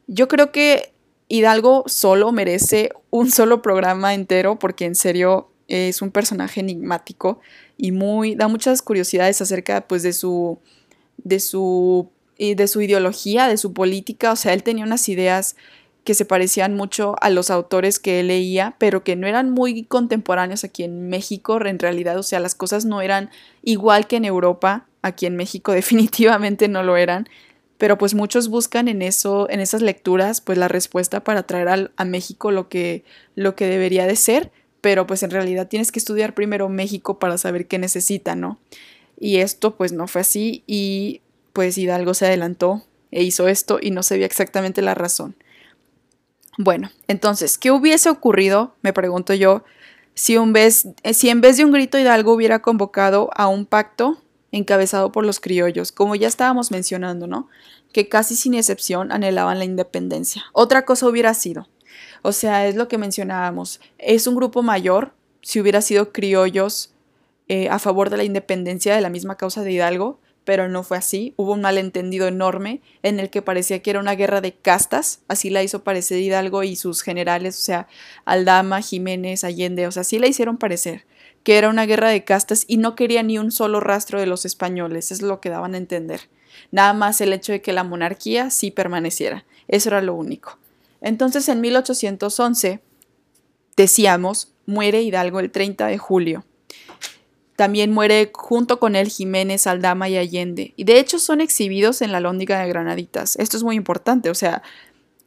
Yo 0.05 0.27
creo 0.27 0.51
que 0.51 0.93
Hidalgo 1.27 1.85
solo 1.87 2.31
merece 2.31 2.91
un 3.09 3.31
solo 3.31 3.63
programa 3.63 4.13
entero 4.13 4.59
porque 4.59 4.85
en 4.85 4.93
serio 4.93 5.49
es 5.67 6.03
un 6.03 6.11
personaje 6.11 6.59
enigmático 6.59 7.39
y 7.77 7.91
muy 7.91 8.35
da 8.35 8.47
muchas 8.47 8.83
curiosidades 8.83 9.41
acerca 9.41 9.87
pues 9.87 10.03
de 10.03 10.13
su 10.13 10.59
de 11.17 11.39
su 11.39 12.11
y 12.39 12.55
de 12.55 12.67
su 12.67 12.81
ideología, 12.81 13.47
de 13.47 13.57
su 13.57 13.73
política, 13.73 14.31
o 14.31 14.35
sea, 14.37 14.53
él 14.53 14.63
tenía 14.63 14.85
unas 14.85 15.09
ideas 15.09 15.57
que 16.05 16.13
se 16.13 16.23
parecían 16.23 16.73
mucho 16.73 17.15
a 17.21 17.29
los 17.29 17.51
autores 17.51 17.99
que 17.99 18.21
él 18.21 18.27
leía, 18.27 18.75
pero 18.79 19.03
que 19.03 19.17
no 19.17 19.27
eran 19.27 19.51
muy 19.51 19.83
contemporáneos 19.83 20.63
aquí 20.63 20.83
en 20.83 21.09
México 21.09 21.59
en 21.63 21.77
realidad, 21.77 22.17
o 22.17 22.23
sea, 22.23 22.39
las 22.39 22.55
cosas 22.55 22.85
no 22.85 23.01
eran 23.01 23.29
igual 23.61 24.07
que 24.07 24.15
en 24.15 24.25
Europa, 24.25 24.87
aquí 25.01 25.25
en 25.25 25.35
México 25.35 25.71
definitivamente 25.73 26.69
no 26.69 26.81
lo 26.81 26.95
eran, 26.95 27.27
pero 27.77 27.97
pues 27.97 28.15
muchos 28.15 28.47
buscan 28.47 28.87
en 28.87 29.01
eso, 29.01 29.49
en 29.49 29.59
esas 29.59 29.81
lecturas, 29.81 30.39
pues 30.39 30.57
la 30.57 30.69
respuesta 30.69 31.23
para 31.23 31.43
traer 31.43 31.91
a 31.95 32.05
México 32.05 32.51
lo 32.51 32.69
que, 32.69 33.03
lo 33.35 33.55
que 33.55 33.67
debería 33.67 34.07
de 34.07 34.15
ser, 34.15 34.51
pero 34.79 35.05
pues 35.05 35.23
en 35.23 35.31
realidad 35.31 35.67
tienes 35.67 35.91
que 35.91 35.99
estudiar 35.99 36.33
primero 36.33 36.69
México 36.69 37.19
para 37.19 37.37
saber 37.37 37.67
qué 37.67 37.79
necesita, 37.79 38.35
¿no? 38.35 38.59
Y 39.19 39.37
esto 39.37 39.75
pues 39.75 39.91
no 39.91 40.07
fue 40.07 40.21
así 40.21 40.63
y 40.65 41.21
pues 41.59 41.77
Hidalgo 41.77 42.13
se 42.13 42.25
adelantó 42.25 42.83
e 43.11 43.21
hizo 43.21 43.49
esto 43.49 43.79
y 43.81 43.91
no 43.91 44.01
sabía 44.01 44.25
exactamente 44.25 44.81
la 44.81 44.95
razón. 44.95 45.35
Bueno, 46.57 46.89
entonces, 47.09 47.57
¿qué 47.57 47.69
hubiese 47.69 48.09
ocurrido, 48.09 48.75
me 48.81 48.93
pregunto 48.93 49.33
yo, 49.33 49.65
si, 50.13 50.37
un 50.37 50.53
vez, 50.53 50.87
si 51.11 51.29
en 51.29 51.41
vez 51.41 51.57
de 51.57 51.65
un 51.65 51.73
grito 51.73 51.99
Hidalgo 51.99 52.31
hubiera 52.31 52.61
convocado 52.61 53.29
a 53.35 53.49
un 53.49 53.65
pacto 53.65 54.21
encabezado 54.53 55.11
por 55.11 55.25
los 55.25 55.41
criollos, 55.41 55.91
como 55.91 56.15
ya 56.15 56.29
estábamos 56.29 56.71
mencionando, 56.71 57.27
¿no? 57.27 57.49
Que 57.91 58.07
casi 58.07 58.37
sin 58.37 58.53
excepción 58.53 59.11
anhelaban 59.11 59.59
la 59.59 59.65
independencia. 59.65 60.45
Otra 60.53 60.85
cosa 60.85 61.09
hubiera 61.09 61.33
sido, 61.33 61.67
o 62.21 62.31
sea, 62.31 62.67
es 62.67 62.77
lo 62.77 62.87
que 62.87 62.97
mencionábamos, 62.97 63.81
es 63.97 64.27
un 64.27 64.35
grupo 64.35 64.63
mayor, 64.63 65.11
si 65.41 65.59
hubiera 65.59 65.81
sido 65.81 66.13
criollos 66.13 66.93
eh, 67.49 67.67
a 67.67 67.79
favor 67.79 68.09
de 68.09 68.15
la 68.15 68.23
independencia 68.23 68.95
de 68.95 69.01
la 69.01 69.09
misma 69.09 69.35
causa 69.35 69.61
de 69.61 69.73
Hidalgo, 69.73 70.21
pero 70.49 70.67
no 70.67 70.81
fue 70.81 70.97
así. 70.97 71.35
Hubo 71.37 71.53
un 71.53 71.61
malentendido 71.61 72.27
enorme 72.27 72.81
en 73.03 73.19
el 73.19 73.29
que 73.29 73.43
parecía 73.43 73.83
que 73.83 73.91
era 73.91 73.99
una 73.99 74.15
guerra 74.15 74.41
de 74.41 74.55
castas, 74.55 75.19
así 75.27 75.51
la 75.51 75.61
hizo 75.61 75.83
parecer 75.83 76.17
Hidalgo 76.17 76.63
y 76.63 76.75
sus 76.75 77.03
generales, 77.03 77.55
o 77.59 77.61
sea, 77.61 77.87
Aldama, 78.25 78.81
Jiménez, 78.81 79.43
Allende, 79.43 79.85
o 79.85 79.91
sea, 79.91 80.01
así 80.01 80.17
la 80.17 80.25
hicieron 80.25 80.57
parecer, 80.57 81.05
que 81.43 81.59
era 81.59 81.69
una 81.69 81.85
guerra 81.85 82.09
de 82.09 82.23
castas 82.23 82.65
y 82.67 82.77
no 82.77 82.95
quería 82.95 83.21
ni 83.21 83.37
un 83.37 83.51
solo 83.51 83.79
rastro 83.79 84.19
de 84.19 84.25
los 84.25 84.43
españoles, 84.43 85.11
es 85.11 85.21
lo 85.21 85.39
que 85.39 85.51
daban 85.51 85.75
a 85.75 85.77
entender. 85.77 86.21
Nada 86.71 86.93
más 86.93 87.21
el 87.21 87.31
hecho 87.31 87.51
de 87.51 87.61
que 87.61 87.71
la 87.71 87.83
monarquía 87.83 88.49
sí 88.49 88.71
permaneciera, 88.71 89.45
eso 89.67 89.89
era 89.89 90.01
lo 90.01 90.15
único. 90.15 90.57
Entonces 90.99 91.47
en 91.47 91.61
1811, 91.61 92.81
decíamos, 93.77 94.51
muere 94.65 95.03
Hidalgo 95.03 95.41
el 95.41 95.51
30 95.51 95.85
de 95.85 95.99
julio. 95.99 96.43
También 97.59 97.91
muere 97.91 98.31
junto 98.33 98.79
con 98.79 98.95
él 98.95 99.09
Jiménez, 99.09 99.67
Aldama 99.67 100.07
y 100.07 100.15
Allende. 100.15 100.73
Y 100.77 100.85
de 100.85 100.97
hecho 100.97 101.19
son 101.19 101.41
exhibidos 101.41 102.01
en 102.01 102.13
la 102.13 102.21
Lóndiga 102.21 102.57
de 102.61 102.69
Granaditas. 102.69 103.35
Esto 103.35 103.57
es 103.57 103.63
muy 103.63 103.75
importante, 103.75 104.29
o 104.29 104.33
sea, 104.33 104.63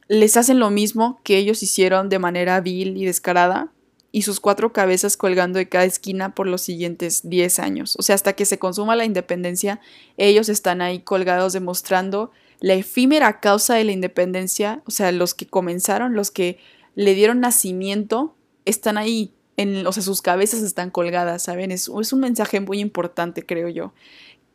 les 0.07 0.35
hacen 0.35 0.57
lo 0.57 0.71
mismo 0.71 1.21
que 1.23 1.37
ellos 1.37 1.61
hicieron 1.61 2.09
de 2.09 2.17
manera 2.17 2.59
vil 2.59 2.97
y 2.97 3.05
descarada 3.05 3.71
y 4.11 4.23
sus 4.23 4.39
cuatro 4.39 4.73
cabezas 4.73 5.15
colgando 5.15 5.59
de 5.59 5.69
cada 5.69 5.83
esquina 5.83 6.33
por 6.33 6.47
los 6.47 6.63
siguientes 6.63 7.21
10 7.23 7.59
años. 7.59 7.95
O 7.99 8.01
sea, 8.01 8.15
hasta 8.15 8.33
que 8.33 8.45
se 8.45 8.57
consuma 8.57 8.95
la 8.95 9.05
independencia, 9.05 9.79
ellos 10.17 10.49
están 10.49 10.81
ahí 10.81 11.01
colgados 11.01 11.53
demostrando 11.53 12.31
la 12.61 12.73
efímera 12.73 13.41
causa 13.41 13.75
de 13.75 13.83
la 13.83 13.91
independencia, 13.91 14.81
o 14.87 14.89
sea, 14.89 15.11
los 15.11 15.35
que 15.35 15.45
comenzaron, 15.45 16.15
los 16.15 16.31
que 16.31 16.57
le 16.95 17.13
dieron 17.13 17.41
nacimiento, 17.41 18.33
están 18.65 18.97
ahí 18.97 19.35
o 19.57 19.91
sea, 19.91 20.03
sus 20.03 20.21
cabezas 20.21 20.61
están 20.61 20.89
colgadas, 20.89 21.43
¿saben? 21.43 21.71
Es, 21.71 21.89
es 21.89 22.13
un 22.13 22.19
mensaje 22.19 22.59
muy 22.59 22.79
importante, 22.79 23.45
creo 23.45 23.69
yo, 23.69 23.93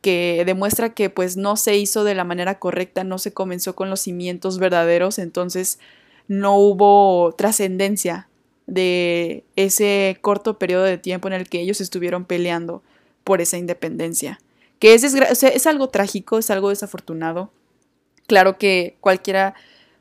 que 0.01 0.43
demuestra 0.45 0.93
que 0.93 1.09
pues 1.09 1.37
no 1.37 1.55
se 1.57 1.77
hizo 1.77 2.03
de 2.03 2.15
la 2.15 2.23
manera 2.23 2.59
correcta, 2.59 3.03
no 3.03 3.17
se 3.17 3.33
comenzó 3.33 3.75
con 3.75 3.89
los 3.89 4.01
cimientos 4.01 4.59
verdaderos, 4.59 5.19
entonces 5.19 5.79
no 6.27 6.57
hubo 6.57 7.33
trascendencia 7.33 8.27
de 8.67 9.43
ese 9.55 10.17
corto 10.21 10.59
periodo 10.59 10.83
de 10.83 10.97
tiempo 10.97 11.27
en 11.27 11.33
el 11.33 11.49
que 11.49 11.61
ellos 11.61 11.81
estuvieron 11.81 12.25
peleando 12.25 12.83
por 13.23 13.41
esa 13.41 13.57
independencia. 13.57 14.39
Que 14.77 14.93
es, 14.93 15.03
es 15.03 15.67
algo 15.67 15.89
trágico, 15.89 16.37
es 16.37 16.49
algo 16.49 16.69
desafortunado. 16.69 17.51
Claro 18.27 18.57
que 18.57 18.95
cualquiera 19.01 19.55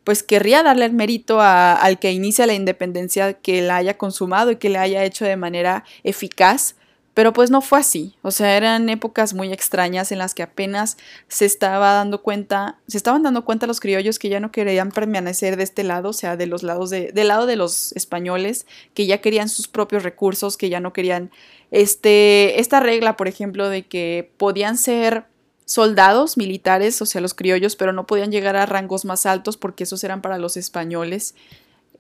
pues 0.08 0.22
querría 0.22 0.62
darle 0.62 0.86
el 0.86 0.94
mérito 0.94 1.42
al 1.42 1.98
que 1.98 2.12
inicia 2.12 2.46
la 2.46 2.54
independencia 2.54 3.34
que 3.34 3.60
la 3.60 3.76
haya 3.76 3.98
consumado 3.98 4.50
y 4.50 4.56
que 4.56 4.70
la 4.70 4.80
haya 4.80 5.04
hecho 5.04 5.26
de 5.26 5.36
manera 5.36 5.84
eficaz, 6.02 6.76
pero 7.12 7.34
pues 7.34 7.50
no 7.50 7.60
fue 7.60 7.80
así. 7.80 8.16
O 8.22 8.30
sea, 8.30 8.56
eran 8.56 8.88
épocas 8.88 9.34
muy 9.34 9.52
extrañas 9.52 10.10
en 10.10 10.16
las 10.16 10.32
que 10.32 10.42
apenas 10.42 10.96
se 11.28 11.44
estaba 11.44 11.92
dando 11.92 12.22
cuenta, 12.22 12.78
se 12.86 12.96
estaban 12.96 13.22
dando 13.22 13.44
cuenta 13.44 13.66
los 13.66 13.80
criollos 13.80 14.18
que 14.18 14.30
ya 14.30 14.40
no 14.40 14.50
querían 14.50 14.92
permanecer 14.92 15.58
de 15.58 15.64
este 15.64 15.84
lado, 15.84 16.08
o 16.08 16.14
sea, 16.14 16.38
de 16.38 16.46
los 16.46 16.62
lados 16.62 16.88
de, 16.88 17.12
del 17.12 17.28
lado 17.28 17.44
de 17.44 17.56
los 17.56 17.92
españoles, 17.92 18.66
que 18.94 19.04
ya 19.04 19.20
querían 19.20 19.50
sus 19.50 19.68
propios 19.68 20.04
recursos, 20.04 20.56
que 20.56 20.70
ya 20.70 20.80
no 20.80 20.94
querían 20.94 21.30
este, 21.70 22.58
esta 22.60 22.80
regla, 22.80 23.18
por 23.18 23.28
ejemplo, 23.28 23.68
de 23.68 23.86
que 23.86 24.32
podían 24.38 24.78
ser 24.78 25.26
soldados 25.68 26.38
militares, 26.38 27.02
o 27.02 27.04
sea, 27.04 27.20
los 27.20 27.34
criollos, 27.34 27.76
pero 27.76 27.92
no 27.92 28.06
podían 28.06 28.32
llegar 28.32 28.56
a 28.56 28.64
rangos 28.64 29.04
más 29.04 29.26
altos 29.26 29.58
porque 29.58 29.84
esos 29.84 30.02
eran 30.02 30.22
para 30.22 30.38
los 30.38 30.56
españoles. 30.56 31.34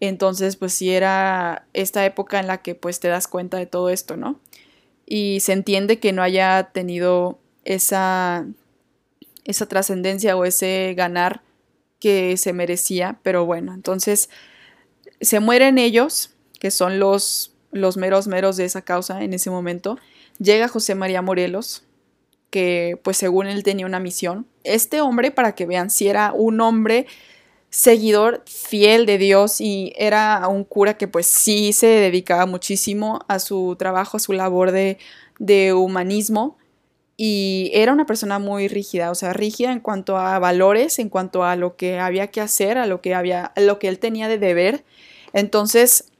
Entonces, 0.00 0.56
pues 0.56 0.72
sí 0.72 0.90
era 0.90 1.66
esta 1.74 2.06
época 2.06 2.40
en 2.40 2.46
la 2.46 2.62
que 2.62 2.74
pues 2.74 2.98
te 2.98 3.08
das 3.08 3.28
cuenta 3.28 3.58
de 3.58 3.66
todo 3.66 3.90
esto, 3.90 4.16
¿no? 4.16 4.40
Y 5.04 5.40
se 5.40 5.52
entiende 5.52 5.98
que 5.98 6.14
no 6.14 6.22
haya 6.22 6.70
tenido 6.72 7.40
esa, 7.66 8.46
esa 9.44 9.66
trascendencia 9.66 10.34
o 10.34 10.46
ese 10.46 10.94
ganar 10.96 11.42
que 12.00 12.38
se 12.38 12.54
merecía, 12.54 13.18
pero 13.22 13.44
bueno, 13.44 13.74
entonces 13.74 14.30
se 15.20 15.40
mueren 15.40 15.76
ellos, 15.76 16.30
que 16.58 16.70
son 16.70 16.98
los, 16.98 17.52
los 17.70 17.98
meros 17.98 18.28
meros 18.28 18.56
de 18.56 18.64
esa 18.64 18.80
causa 18.80 19.22
en 19.22 19.34
ese 19.34 19.50
momento. 19.50 19.98
Llega 20.38 20.68
José 20.68 20.94
María 20.94 21.20
Morelos, 21.20 21.82
que 22.50 22.98
pues 23.02 23.16
según 23.16 23.46
él 23.46 23.62
tenía 23.62 23.86
una 23.86 24.00
misión. 24.00 24.46
Este 24.64 25.00
hombre, 25.00 25.30
para 25.30 25.54
que 25.54 25.66
vean, 25.66 25.90
si 25.90 26.08
era 26.08 26.32
un 26.32 26.60
hombre 26.60 27.06
seguidor 27.70 28.42
fiel 28.46 29.04
de 29.04 29.18
Dios 29.18 29.60
y 29.60 29.92
era 29.96 30.46
un 30.48 30.64
cura 30.64 30.96
que 30.96 31.06
pues 31.08 31.26
sí 31.26 31.72
se 31.72 31.86
dedicaba 31.86 32.46
muchísimo 32.46 33.20
a 33.28 33.38
su 33.38 33.76
trabajo, 33.78 34.16
a 34.16 34.20
su 34.20 34.32
labor 34.32 34.72
de, 34.72 34.98
de 35.38 35.74
humanismo 35.74 36.56
y 37.20 37.72
era 37.74 37.92
una 37.92 38.06
persona 38.06 38.38
muy 38.38 38.68
rígida, 38.68 39.10
o 39.10 39.14
sea, 39.16 39.32
rígida 39.32 39.72
en 39.72 39.80
cuanto 39.80 40.16
a 40.16 40.38
valores, 40.38 41.00
en 41.00 41.08
cuanto 41.08 41.42
a 41.42 41.56
lo 41.56 41.76
que 41.76 41.98
había 41.98 42.28
que 42.28 42.40
hacer, 42.40 42.78
a 42.78 42.86
lo 42.86 43.00
que 43.00 43.12
había, 43.12 43.46
a 43.46 43.60
lo 43.60 43.80
que 43.80 43.88
él 43.88 43.98
tenía 43.98 44.28
de 44.28 44.38
deber. 44.38 44.84
Entonces, 45.32 46.12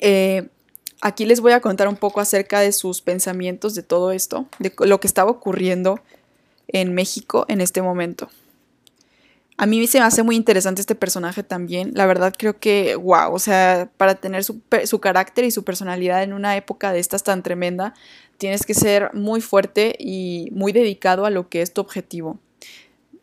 eh, 0.00 0.48
Aquí 1.04 1.26
les 1.26 1.40
voy 1.40 1.50
a 1.50 1.58
contar 1.58 1.88
un 1.88 1.96
poco 1.96 2.20
acerca 2.20 2.60
de 2.60 2.70
sus 2.70 3.02
pensamientos 3.02 3.74
de 3.74 3.82
todo 3.82 4.12
esto, 4.12 4.46
de 4.60 4.72
lo 4.86 5.00
que 5.00 5.08
estaba 5.08 5.32
ocurriendo 5.32 5.98
en 6.68 6.94
México 6.94 7.44
en 7.48 7.60
este 7.60 7.82
momento. 7.82 8.30
A 9.56 9.66
mí 9.66 9.84
se 9.88 9.98
me 9.98 10.04
hace 10.04 10.22
muy 10.22 10.36
interesante 10.36 10.80
este 10.80 10.94
personaje 10.94 11.42
también. 11.42 11.90
La 11.94 12.06
verdad 12.06 12.32
creo 12.38 12.56
que, 12.60 12.94
wow, 12.94 13.34
o 13.34 13.40
sea, 13.40 13.90
para 13.96 14.14
tener 14.14 14.44
su, 14.44 14.60
su, 14.84 15.00
carácter 15.00 15.44
y 15.44 15.50
su 15.50 15.64
personalidad 15.64 16.22
en 16.22 16.32
una 16.32 16.56
época 16.56 16.92
de 16.92 17.00
estas 17.00 17.24
tan 17.24 17.42
tremenda, 17.42 17.94
tienes 18.38 18.64
que 18.64 18.74
ser 18.74 19.12
muy 19.12 19.40
fuerte 19.40 19.96
y 19.98 20.50
muy 20.52 20.70
dedicado 20.70 21.26
a 21.26 21.30
lo 21.30 21.48
que 21.48 21.62
es 21.62 21.72
tu 21.72 21.80
objetivo. 21.80 22.38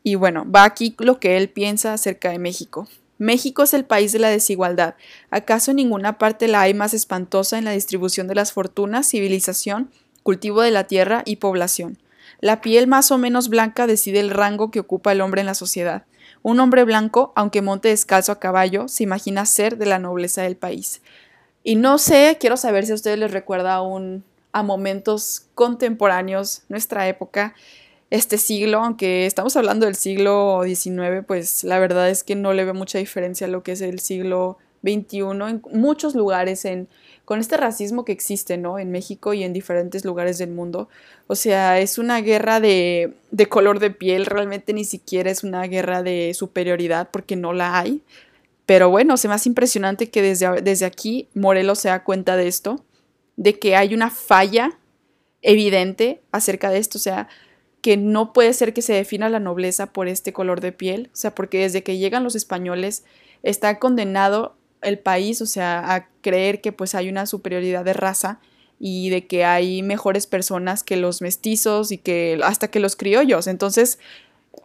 Y 0.04 0.16
bueno, 0.16 0.46
va 0.52 0.66
aquí 0.66 0.94
lo 1.00 1.22
que 1.22 1.38
él 1.38 1.48
piensa 1.48 1.94
acerca 1.94 2.30
de 2.30 2.40
México. 2.40 2.90
México 3.20 3.64
es 3.64 3.74
el 3.74 3.84
país 3.84 4.14
de 4.14 4.20
la 4.20 4.30
desigualdad. 4.30 4.96
¿Acaso 5.30 5.72
en 5.72 5.78
ninguna 5.78 6.18
parte 6.18 6.48
la 6.48 6.62
hay 6.62 6.74
más 6.74 6.94
espantosa 6.94 7.58
en 7.58 7.66
la 7.66 7.72
distribución 7.72 8.28
de 8.28 8.36
las 8.36 8.54
fortunas, 8.54 9.10
civilización, 9.10 9.92
cultivo 10.24 10.62
de 10.62 10.72
la 10.72 10.86
tierra 10.86 11.22
y 11.26 11.36
población? 11.36 12.00
La 12.40 12.62
piel 12.62 12.88
más 12.88 13.12
o 13.12 13.18
menos 13.18 13.50
blanca 13.50 13.88
decide 13.88 14.22
el 14.22 14.30
rango 14.30 14.72
que 14.72 14.80
ocupa 14.80 15.12
el 15.12 15.20
hombre 15.20 15.42
en 15.42 15.48
la 15.48 15.54
sociedad. 15.54 16.06
Un 16.44 16.62
hombre 16.62 16.86
blanco, 16.86 17.34
aunque 17.36 17.62
monte 17.62 17.90
descalzo 17.90 18.32
a 18.32 18.40
caballo, 18.40 18.88
se 18.88 19.04
imagina 19.04 19.46
ser 19.46 19.78
de 19.78 19.86
la 19.86 20.00
nobleza 20.00 20.44
del 20.44 20.56
país. 20.56 21.02
Y 21.62 21.76
no 21.76 21.98
sé, 21.98 22.38
quiero 22.40 22.56
saber 22.56 22.86
si 22.86 22.94
a 22.94 22.96
ustedes 22.96 23.20
les 23.20 23.32
recuerda 23.32 23.76
a, 23.76 23.82
a 24.54 24.64
momentos 24.64 25.48
contemporáneos, 25.56 26.62
nuestra 26.70 27.10
época, 27.10 27.54
este 28.10 28.38
siglo, 28.38 28.80
aunque 28.80 29.26
estamos 29.26 29.56
hablando 29.56 29.86
del 29.86 29.96
siglo 29.96 30.62
XIX, 30.66 31.24
pues 31.28 31.64
la 31.64 31.80
verdad 31.80 32.10
es 32.10 32.24
que 32.24 32.36
no 32.36 32.54
le 32.54 32.66
ve 32.66 32.74
mucha 32.74 32.98
diferencia 32.98 33.46
a 33.48 33.50
lo 33.50 33.62
que 33.62 33.74
es 33.74 33.82
el 33.82 34.00
siglo 34.00 34.58
XXI 34.84 35.20
en 35.48 35.62
muchos 35.74 36.16
lugares, 36.16 36.66
en, 36.66 36.88
con 37.26 37.40
este 37.40 37.58
racismo 37.58 38.06
que 38.06 38.12
existe, 38.12 38.58
¿no? 38.58 38.80
En 38.80 38.92
México 38.92 39.34
y 39.34 39.44
en 39.44 39.54
diferentes 39.54 40.06
lugares 40.06 40.38
del 40.40 40.50
mundo. 40.50 40.90
O 41.28 41.36
sea, 41.36 41.80
es 41.80 41.98
una 42.00 42.22
guerra 42.22 42.60
de, 42.60 43.14
de 43.30 43.46
color 43.48 43.80
de 43.80 43.92
piel, 43.92 44.26
realmente 44.26 44.74
ni 44.74 44.86
siquiera 44.86 45.30
es 45.30 45.44
una 45.44 45.64
guerra 45.68 46.02
de 46.02 46.34
superioridad 46.34 47.10
porque 47.12 47.36
no 47.36 47.54
la 47.54 47.78
hay. 47.78 48.02
Pero 48.66 48.90
bueno, 48.90 49.18
se 49.18 49.28
me 49.28 49.34
hace 49.36 49.50
impresionante 49.50 50.10
que 50.10 50.22
desde, 50.22 50.62
desde 50.62 50.86
aquí 50.86 51.28
Morelos 51.36 51.80
se 51.80 51.90
da 51.90 52.04
cuenta 52.04 52.36
de 52.38 52.48
esto, 52.48 52.84
de 53.36 53.60
que 53.60 53.76
hay 53.76 53.94
una 53.94 54.10
falla 54.10 54.72
evidente 55.42 56.22
acerca 56.32 56.70
de 56.70 56.80
esto. 56.80 56.98
O 56.98 57.02
sea, 57.02 57.28
que 57.82 57.98
no 57.98 58.34
puede 58.34 58.54
ser 58.54 58.74
que 58.74 58.82
se 58.82 58.94
defina 58.94 59.30
la 59.30 59.40
nobleza 59.40 59.88
por 59.88 60.08
este 60.08 60.34
color 60.34 60.62
de 60.62 60.72
piel, 60.72 61.10
o 61.14 61.16
sea, 61.16 61.34
porque 61.34 61.60
desde 61.60 61.84
que 61.84 61.98
llegan 61.98 62.24
los 62.24 62.36
españoles 62.36 63.04
está 63.44 63.80
condenado 63.80 64.56
el 64.82 65.00
país, 65.00 65.42
o 65.42 65.46
sea, 65.46 65.94
a 65.94 66.08
creer 66.22 66.62
que 66.62 66.72
pues 66.72 66.96
hay 66.96 67.10
una 67.10 67.26
superioridad 67.26 67.86
de 67.86 67.94
raza 67.94 68.40
y 68.80 69.10
de 69.10 69.28
que 69.28 69.44
hay 69.44 69.84
mejores 69.84 70.26
personas 70.28 70.84
que 70.84 70.98
los 70.98 71.22
mestizos 71.22 71.92
y 71.92 71.98
que 71.98 72.40
hasta 72.44 72.70
que 72.70 72.80
los 72.80 72.96
criollos. 72.96 73.48
Entonces, 73.48 74.00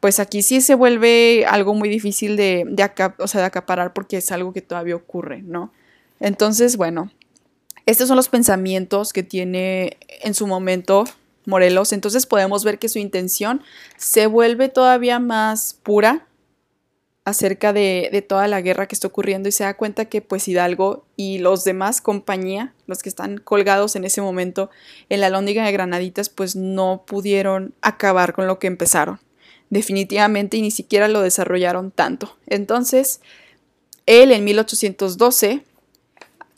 pues 0.00 0.20
aquí 0.20 0.42
sí 0.42 0.61
se 0.61 0.74
vuelve 0.74 1.46
algo 1.46 1.74
muy 1.74 1.88
difícil 1.88 2.37
de, 2.37 2.64
de, 2.66 2.74
de 2.77 3.42
acaparar 3.42 3.92
porque 3.92 4.18
es 4.18 4.31
algo 4.31 4.53
que 4.53 4.62
todavía 4.62 4.96
ocurre, 4.96 5.42
¿no? 5.42 5.72
Entonces, 6.20 6.77
bueno, 6.77 7.11
estos 7.87 8.09
son 8.09 8.16
los 8.16 8.29
pensamientos 8.29 9.12
que 9.12 9.22
tiene 9.22 9.98
en 10.22 10.35
su 10.35 10.46
momento 10.46 11.05
Morelos. 11.46 11.92
Entonces 11.92 12.26
podemos 12.26 12.64
ver 12.64 12.78
que 12.78 12.88
su 12.88 12.98
intención 12.98 13.62
se 13.96 14.26
vuelve 14.26 14.68
todavía 14.68 15.18
más 15.18 15.78
pura 15.83 16.26
acerca 17.24 17.72
de, 17.72 18.24
toda 18.28 18.46
la 18.48 18.61
guerra 18.61 18.87
que 18.87 18.94
está 18.94 19.09
ocurriendo 19.09 19.48
y 19.48 19.52
se 19.52 19.64
da 19.64 19.74
cuenta 19.74 20.04
que 20.04 20.20
pues 20.20 20.46
Hidalgo 20.46 21.04
y 21.16 21.38
los 21.38 21.64
demás 21.64 22.00
compañía, 22.00 22.74
los 22.87 23.02
que 23.02 23.09
están 23.09 23.38
colgados 23.38 23.96
en 23.96 24.04
ese 24.04 24.20
momento 24.20 24.70
en 25.09 25.20
la 25.20 25.30
lóndiga 25.30 25.64
de 25.64 25.72
Granaditas, 25.72 26.28
pues 26.28 26.54
no 26.54 27.04
pudieron 27.07 27.74
acabar 27.80 28.35
con 28.35 28.46
lo 28.46 28.59
que 28.59 28.66
empezaron. 28.66 29.20
Definitivamente 29.70 30.59
y 30.59 30.62
ni 30.62 30.70
siquiera 30.70 31.09
lo 31.09 31.22
desarrollaron 31.22 31.90
tanto. 31.90 32.37
Entonces, 32.46 33.20
él 34.04 34.30
en 34.30 34.44
1812 34.44 35.64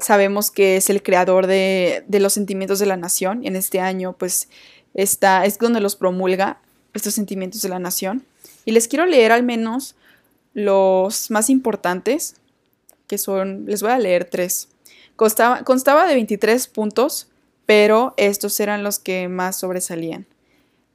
sabemos 0.00 0.50
que 0.50 0.76
es 0.76 0.90
el 0.90 1.02
creador 1.02 1.46
de, 1.46 2.02
de 2.08 2.20
los 2.20 2.32
sentimientos 2.32 2.80
de 2.80 2.86
la 2.86 2.96
nación. 2.96 3.46
En 3.46 3.54
este 3.54 3.78
año, 3.78 4.14
pues, 4.18 4.48
está, 4.96 5.44
es 5.44 5.58
donde 5.58 5.80
los 5.80 5.94
promulga 5.94 6.58
estos 6.94 7.14
sentimientos 7.14 7.62
de 7.62 7.68
la 7.68 7.78
nación. 7.78 8.24
Y 8.64 8.72
les 8.72 8.88
quiero 8.88 9.06
leer 9.06 9.30
al 9.30 9.44
menos 9.44 9.94
los 10.54 11.30
más 11.30 11.50
importantes, 11.50 12.36
que 13.06 13.18
son, 13.18 13.66
les 13.66 13.82
voy 13.82 13.92
a 13.92 13.98
leer 13.98 14.24
tres. 14.24 14.68
Constaba, 15.14 15.62
constaba 15.62 16.06
de 16.06 16.14
23 16.14 16.66
puntos, 16.68 17.28
pero 17.66 18.14
estos 18.16 18.58
eran 18.58 18.82
los 18.82 18.98
que 18.98 19.28
más 19.28 19.58
sobresalían. 19.58 20.26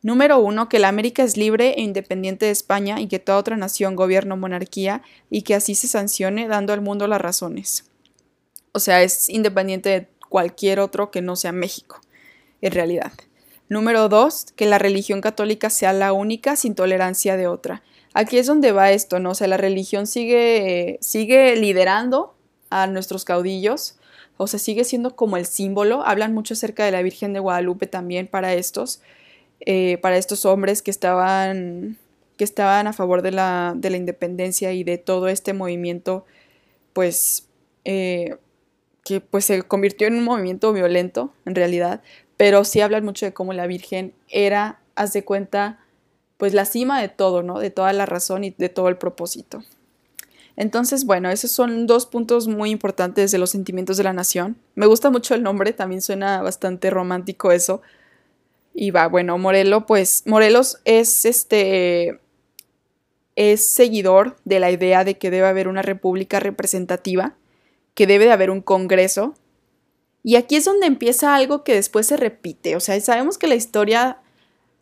Número 0.03 0.39
uno, 0.39 0.67
que 0.67 0.79
la 0.79 0.87
América 0.87 1.23
es 1.23 1.37
libre 1.37 1.75
e 1.77 1.81
independiente 1.81 2.47
de 2.47 2.51
España 2.51 2.99
y 2.99 3.07
que 3.07 3.19
toda 3.19 3.37
otra 3.37 3.55
nación 3.55 3.95
gobierna 3.95 4.35
monarquía 4.35 5.03
y 5.29 5.43
que 5.43 5.53
así 5.53 5.75
se 5.75 5.87
sancione 5.87 6.47
dando 6.47 6.73
al 6.73 6.81
mundo 6.81 7.07
las 7.07 7.21
razones. 7.21 7.85
O 8.71 8.79
sea, 8.79 9.03
es 9.03 9.29
independiente 9.29 9.89
de 9.89 10.07
cualquier 10.27 10.79
otro 10.79 11.11
que 11.11 11.21
no 11.21 11.35
sea 11.35 11.51
México, 11.51 12.01
en 12.61 12.71
realidad. 12.71 13.11
Número 13.71 14.07
dos, 14.07 14.47
que 14.55 14.67
la 14.67 14.77
religión 14.77 15.21
católica 15.21 15.71
sea 15.71 15.93
la 15.93 16.13
única 16.13 16.55
sin 16.55 16.75
tolerancia 16.75 17.37
de 17.37 17.47
otra 17.47 17.81
aquí 18.13 18.37
es 18.37 18.47
donde 18.47 18.71
va 18.71 18.91
esto, 18.91 19.19
¿no? 19.19 19.31
O 19.31 19.35
sea, 19.35 19.47
la 19.47 19.57
religión 19.57 20.07
sigue, 20.07 20.97
sigue 21.01 21.55
liderando 21.55 22.35
a 22.69 22.87
nuestros 22.87 23.25
caudillos, 23.25 23.97
o 24.37 24.47
sea, 24.47 24.59
sigue 24.59 24.83
siendo 24.83 25.15
como 25.15 25.37
el 25.37 25.45
símbolo. 25.45 26.03
Hablan 26.05 26.33
mucho 26.33 26.53
acerca 26.53 26.85
de 26.85 26.91
la 26.91 27.01
Virgen 27.01 27.33
de 27.33 27.39
Guadalupe 27.39 27.87
también 27.87 28.27
para 28.27 28.53
estos, 28.53 29.01
eh, 29.61 29.97
para 30.01 30.17
estos 30.17 30.45
hombres 30.45 30.81
que 30.81 30.91
estaban, 30.91 31.97
que 32.37 32.43
estaban 32.43 32.87
a 32.87 32.93
favor 32.93 33.21
de 33.21 33.31
la, 33.31 33.73
de 33.75 33.89
la 33.89 33.97
independencia 33.97 34.73
y 34.73 34.83
de 34.83 34.97
todo 34.97 35.27
este 35.27 35.53
movimiento, 35.53 36.25
pues, 36.93 37.47
eh, 37.85 38.37
que 39.03 39.19
pues 39.19 39.45
se 39.45 39.63
convirtió 39.63 40.07
en 40.07 40.15
un 40.15 40.23
movimiento 40.23 40.73
violento, 40.73 41.33
en 41.45 41.55
realidad, 41.55 42.01
pero 42.41 42.63
sí 42.63 42.81
hablan 42.81 43.05
mucho 43.05 43.27
de 43.27 43.33
cómo 43.33 43.53
la 43.53 43.67
Virgen 43.67 44.15
era, 44.27 44.79
haz 44.95 45.13
de 45.13 45.23
cuenta, 45.23 45.77
pues 46.37 46.55
la 46.55 46.65
cima 46.65 46.99
de 46.99 47.07
todo, 47.07 47.43
¿no? 47.43 47.59
De 47.59 47.69
toda 47.69 47.93
la 47.93 48.07
razón 48.07 48.43
y 48.43 48.49
de 48.49 48.67
todo 48.67 48.87
el 48.89 48.97
propósito. 48.97 49.61
Entonces, 50.55 51.05
bueno, 51.05 51.29
esos 51.29 51.51
son 51.51 51.85
dos 51.85 52.07
puntos 52.07 52.47
muy 52.47 52.71
importantes 52.71 53.29
de 53.29 53.37
los 53.37 53.51
sentimientos 53.51 53.97
de 53.97 54.05
la 54.05 54.13
nación. 54.13 54.57
Me 54.73 54.87
gusta 54.87 55.11
mucho 55.11 55.35
el 55.35 55.43
nombre, 55.43 55.71
también 55.71 56.01
suena 56.01 56.41
bastante 56.41 56.89
romántico 56.89 57.51
eso. 57.51 57.83
Y 58.73 58.89
va, 58.89 59.05
bueno, 59.07 59.37
Morelos, 59.37 59.83
pues 59.85 60.23
Morelos 60.25 60.79
es 60.83 61.25
este 61.25 62.21
es 63.35 63.67
seguidor 63.67 64.37
de 64.45 64.59
la 64.59 64.71
idea 64.71 65.03
de 65.03 65.19
que 65.19 65.29
debe 65.29 65.45
haber 65.45 65.67
una 65.67 65.83
república 65.83 66.39
representativa, 66.39 67.35
que 67.93 68.07
debe 68.07 68.25
de 68.25 68.31
haber 68.31 68.49
un 68.49 68.61
congreso. 68.61 69.35
Y 70.23 70.35
aquí 70.35 70.55
es 70.55 70.65
donde 70.65 70.87
empieza 70.87 71.35
algo 71.35 71.63
que 71.63 71.73
después 71.73 72.07
se 72.07 72.17
repite. 72.17 72.75
O 72.75 72.79
sea, 72.79 72.99
sabemos 73.01 73.37
que 73.37 73.47
la 73.47 73.55
historia 73.55 74.17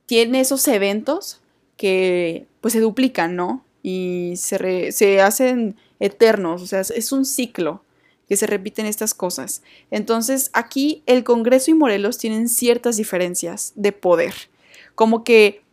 tiene 0.06 0.42
esos 0.42 0.68
eventos 0.68 1.42
que 1.78 2.48
pues 2.62 2.74
se 2.74 2.82
duplican, 2.82 3.36
¿no? 3.36 3.64
Y 3.82 4.34
se, 4.36 4.92
se 4.92 5.22
hacen 5.22 5.78
eternos, 6.00 6.62
o 6.62 6.68
sea, 6.68 6.82
es 6.82 7.12
un 7.12 7.26
ciclo 7.26 7.84
que 8.28 8.38
se 8.38 8.48
repiten 8.48 8.86
estas 8.86 9.14
cosas. 9.14 9.64
Entonces, 9.90 10.52
aquí 10.54 11.02
el 11.08 11.24
Congreso 11.24 11.72
y 11.72 11.74
Morelos 11.74 12.18
tienen 12.20 12.48
ciertas 12.48 12.98
diferencias 12.98 13.74
de 13.76 13.92
poder, 13.92 14.34
como 14.96 15.24
que 15.24 15.64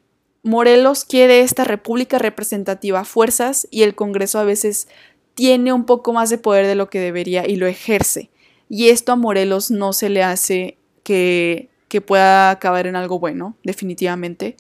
Morelos 0.42 1.04
quiere 1.04 1.40
esta 1.40 1.64
república 1.64 2.18
representativa 2.18 3.00
a 3.00 3.04
fuerzas 3.04 3.66
y 3.70 3.82
el 3.82 3.94
Congreso 3.94 4.38
a 4.38 4.44
veces 4.44 4.86
tiene 5.34 5.72
un 5.72 5.84
poco 5.84 6.12
más 6.12 6.30
de 6.30 6.38
poder 6.38 6.66
de 6.66 6.76
lo 6.76 6.88
que 6.88 7.00
debería 7.00 7.46
y 7.46 7.56
lo 7.56 7.66
ejerce. 7.66 8.30
Y 8.68 8.88
esto 8.88 9.12
a 9.12 9.16
Morelos 9.16 9.70
no 9.70 9.92
se 9.92 10.08
le 10.08 10.22
hace 10.22 10.78
que, 11.02 11.68
que 11.88 12.00
pueda 12.00 12.50
acabar 12.50 12.86
en 12.86 12.96
algo 12.96 13.18
bueno, 13.18 13.56
definitivamente 13.62 14.56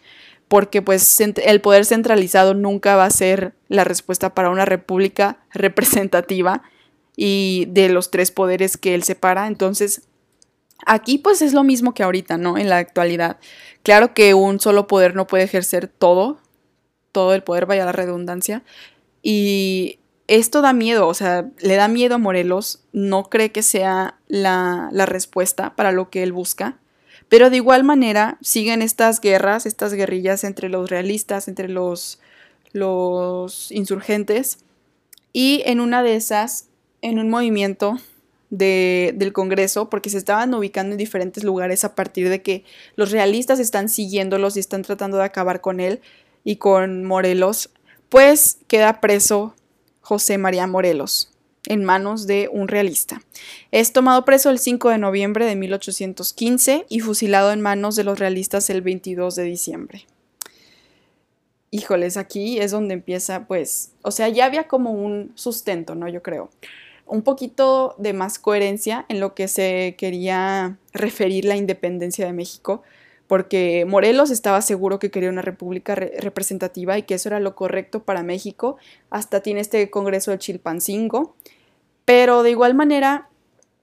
porque 0.48 0.82
pues 0.82 1.20
el 1.20 1.60
poder 1.60 1.84
centralizado 1.84 2.54
nunca 2.54 2.96
va 2.96 3.04
a 3.04 3.10
ser 3.10 3.54
la 3.68 3.84
respuesta 3.84 4.34
para 4.34 4.50
una 4.50 4.64
república 4.64 5.38
representativa 5.52 6.62
y 7.16 7.66
de 7.70 7.88
los 7.88 8.10
tres 8.10 8.30
poderes 8.30 8.76
que 8.76 8.94
él 8.94 9.02
separa. 9.02 9.46
Entonces, 9.46 10.02
aquí 10.84 11.18
pues 11.18 11.42
es 11.42 11.52
lo 11.52 11.64
mismo 11.64 11.94
que 11.94 12.02
ahorita, 12.02 12.36
¿no? 12.36 12.58
En 12.58 12.68
la 12.68 12.78
actualidad. 12.78 13.38
Claro 13.82 14.14
que 14.14 14.34
un 14.34 14.60
solo 14.60 14.86
poder 14.86 15.14
no 15.14 15.26
puede 15.26 15.44
ejercer 15.44 15.88
todo, 15.88 16.38
todo 17.12 17.34
el 17.34 17.42
poder, 17.42 17.66
vaya 17.66 17.84
la 17.84 17.92
redundancia. 17.92 18.62
Y 19.22 19.98
esto 20.28 20.60
da 20.60 20.72
miedo, 20.72 21.06
o 21.06 21.14
sea, 21.14 21.48
le 21.58 21.76
da 21.76 21.88
miedo 21.88 22.16
a 22.16 22.18
Morelos, 22.18 22.80
no 22.92 23.24
cree 23.24 23.52
que 23.52 23.62
sea 23.62 24.18
la, 24.28 24.88
la 24.92 25.06
respuesta 25.06 25.76
para 25.76 25.92
lo 25.92 26.10
que 26.10 26.22
él 26.22 26.32
busca. 26.32 26.78
Pero 27.28 27.50
de 27.50 27.56
igual 27.56 27.84
manera 27.84 28.38
siguen 28.40 28.82
estas 28.82 29.20
guerras, 29.20 29.66
estas 29.66 29.92
guerrillas 29.94 30.44
entre 30.44 30.68
los 30.68 30.90
realistas, 30.90 31.48
entre 31.48 31.68
los, 31.68 32.20
los 32.72 33.72
insurgentes. 33.72 34.58
Y 35.32 35.62
en 35.66 35.80
una 35.80 36.02
de 36.02 36.16
esas, 36.16 36.68
en 37.02 37.18
un 37.18 37.28
movimiento 37.28 37.98
de, 38.50 39.12
del 39.16 39.32
Congreso, 39.32 39.90
porque 39.90 40.10
se 40.10 40.18
estaban 40.18 40.54
ubicando 40.54 40.92
en 40.92 40.98
diferentes 40.98 41.42
lugares 41.42 41.84
a 41.84 41.94
partir 41.94 42.28
de 42.28 42.42
que 42.42 42.64
los 42.94 43.10
realistas 43.10 43.58
están 43.58 43.88
siguiéndolos 43.88 44.56
y 44.56 44.60
están 44.60 44.82
tratando 44.82 45.16
de 45.16 45.24
acabar 45.24 45.60
con 45.60 45.80
él 45.80 46.00
y 46.44 46.56
con 46.56 47.04
Morelos, 47.04 47.70
pues 48.08 48.58
queda 48.68 49.00
preso 49.00 49.54
José 50.06 50.38
María 50.38 50.68
Morelos 50.68 51.32
en 51.66 51.82
manos 51.82 52.28
de 52.28 52.48
un 52.52 52.68
realista. 52.68 53.22
Es 53.72 53.92
tomado 53.92 54.24
preso 54.24 54.50
el 54.50 54.60
5 54.60 54.90
de 54.90 54.98
noviembre 54.98 55.46
de 55.46 55.56
1815 55.56 56.86
y 56.88 57.00
fusilado 57.00 57.50
en 57.50 57.60
manos 57.60 57.96
de 57.96 58.04
los 58.04 58.16
realistas 58.16 58.70
el 58.70 58.82
22 58.82 59.34
de 59.34 59.42
diciembre. 59.42 60.06
Híjoles, 61.72 62.16
aquí 62.16 62.60
es 62.60 62.70
donde 62.70 62.94
empieza, 62.94 63.48
pues, 63.48 63.90
o 64.02 64.12
sea, 64.12 64.28
ya 64.28 64.44
había 64.44 64.68
como 64.68 64.92
un 64.92 65.32
sustento, 65.34 65.96
¿no? 65.96 66.06
Yo 66.06 66.22
creo. 66.22 66.50
Un 67.04 67.22
poquito 67.22 67.96
de 67.98 68.12
más 68.12 68.38
coherencia 68.38 69.06
en 69.08 69.18
lo 69.18 69.34
que 69.34 69.48
se 69.48 69.96
quería 69.98 70.78
referir 70.92 71.46
la 71.46 71.56
independencia 71.56 72.26
de 72.26 72.32
México, 72.32 72.84
porque 73.26 73.84
Morelos 73.86 74.30
estaba 74.30 74.62
seguro 74.62 74.98
que 74.98 75.10
quería 75.10 75.30
una 75.30 75.42
república 75.42 75.94
representativa 75.94 76.96
y 76.96 77.02
que 77.02 77.14
eso 77.14 77.28
era 77.28 77.40
lo 77.40 77.54
correcto 77.54 78.04
para 78.04 78.22
México. 78.22 78.76
Hasta 79.10 79.40
tiene 79.40 79.60
este 79.60 79.90
Congreso 79.90 80.30
de 80.30 80.38
Chilpancingo, 80.38 81.34
pero 82.04 82.42
de 82.42 82.50
igual 82.50 82.74
manera 82.74 83.28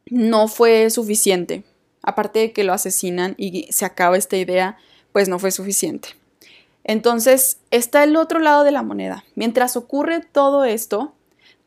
no 0.09 0.47
fue 0.47 0.89
suficiente. 0.89 1.63
Aparte 2.01 2.39
de 2.39 2.51
que 2.53 2.63
lo 2.63 2.73
asesinan 2.73 3.35
y 3.37 3.67
se 3.71 3.85
acaba 3.85 4.17
esta 4.17 4.37
idea, 4.37 4.77
pues 5.11 5.29
no 5.29 5.39
fue 5.39 5.51
suficiente. 5.51 6.09
Entonces 6.83 7.59
está 7.71 8.03
el 8.03 8.15
otro 8.17 8.39
lado 8.39 8.63
de 8.63 8.71
la 8.71 8.83
moneda. 8.83 9.23
Mientras 9.35 9.77
ocurre 9.77 10.19
todo 10.19 10.65
esto, 10.65 11.13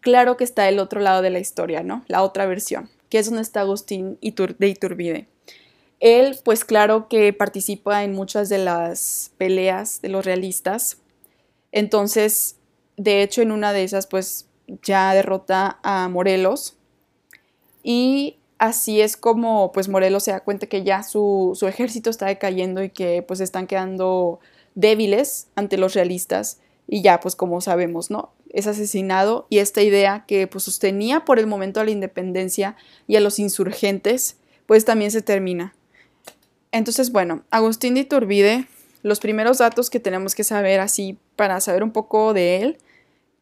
claro 0.01 0.37
que 0.37 0.45
está 0.45 0.69
el 0.69 0.79
otro 0.79 1.01
lado 1.01 1.23
de 1.23 1.31
la 1.31 1.39
historia, 1.39 1.83
¿no? 1.83 2.05
La 2.07 2.23
otra 2.23 2.47
versión, 2.47 2.91
que 3.09 3.19
es 3.19 3.27
donde 3.27 3.43
está 3.43 3.61
Agustín 3.61 4.19
de 4.21 4.69
Iturbide. 4.69 5.27
Él, 6.01 6.39
pues 6.45 6.65
claro 6.65 7.09
que 7.09 7.33
participa 7.33 8.05
en 8.05 8.13
muchas 8.13 8.49
de 8.49 8.59
las 8.59 9.33
peleas 9.39 10.03
de 10.03 10.09
los 10.09 10.25
realistas. 10.25 10.99
Entonces, 11.73 12.57
de 12.97 13.23
hecho, 13.23 13.43
en 13.43 13.53
una 13.53 13.73
de 13.73 13.85
esas, 13.85 14.07
pues 14.07 14.47
ya 14.83 15.15
derrota 15.15 15.79
a 15.83 16.09
Morelos 16.09 16.77
y 17.83 18.39
así 18.59 19.01
es 19.01 19.17
como 19.17 19.71
pues 19.71 19.89
Morelos 19.89 20.25
se 20.25 20.33
da 20.33 20.41
cuenta 20.41 20.67
que 20.67 20.83
ya 20.83 21.03
su, 21.05 21.57
ejército 21.69 22.11
está 22.11 22.27
decayendo 22.27 22.83
y 22.83 22.91
que 22.91 23.23
pues 23.23 23.41
están 23.41 23.69
quedando 23.69 24.41
débiles 24.75 25.47
ante 25.55 25.79
los 25.79 25.95
realistas 25.95 26.59
y 26.89 27.03
ya 27.03 27.21
pues 27.21 27.37
como 27.37 27.61
sabemos, 27.61 28.11
¿no? 28.11 28.33
es 28.57 28.67
asesinado 28.67 29.47
y 29.51 29.59
esta 29.59 29.83
idea 29.83 30.25
que 30.27 30.47
pues, 30.47 30.65
sostenía 30.65 31.25
por 31.25 31.39
el 31.39 31.47
momento 31.47 31.79
a 31.79 31.85
la 31.85 31.91
independencia 31.91 32.75
y 33.07 33.17
a 33.17 33.21
los 33.21 33.39
insurgentes, 33.39 34.39
pues 34.67 34.85
también 34.85 35.11
se 35.11 35.21
termina. 35.21 35.75
Entonces, 36.77 37.11
bueno, 37.11 37.43
Agustín 37.51 37.95
de 37.95 38.01
Iturbide, 38.01 38.67
los 39.03 39.19
primeros 39.19 39.57
datos 39.57 39.89
que 39.89 39.99
tenemos 39.99 40.35
que 40.35 40.45
saber 40.45 40.81
así 40.81 41.17
para 41.35 41.59
saber 41.63 41.83
un 41.83 41.91
poco 41.91 42.35
de 42.35 42.61
él, 42.61 42.77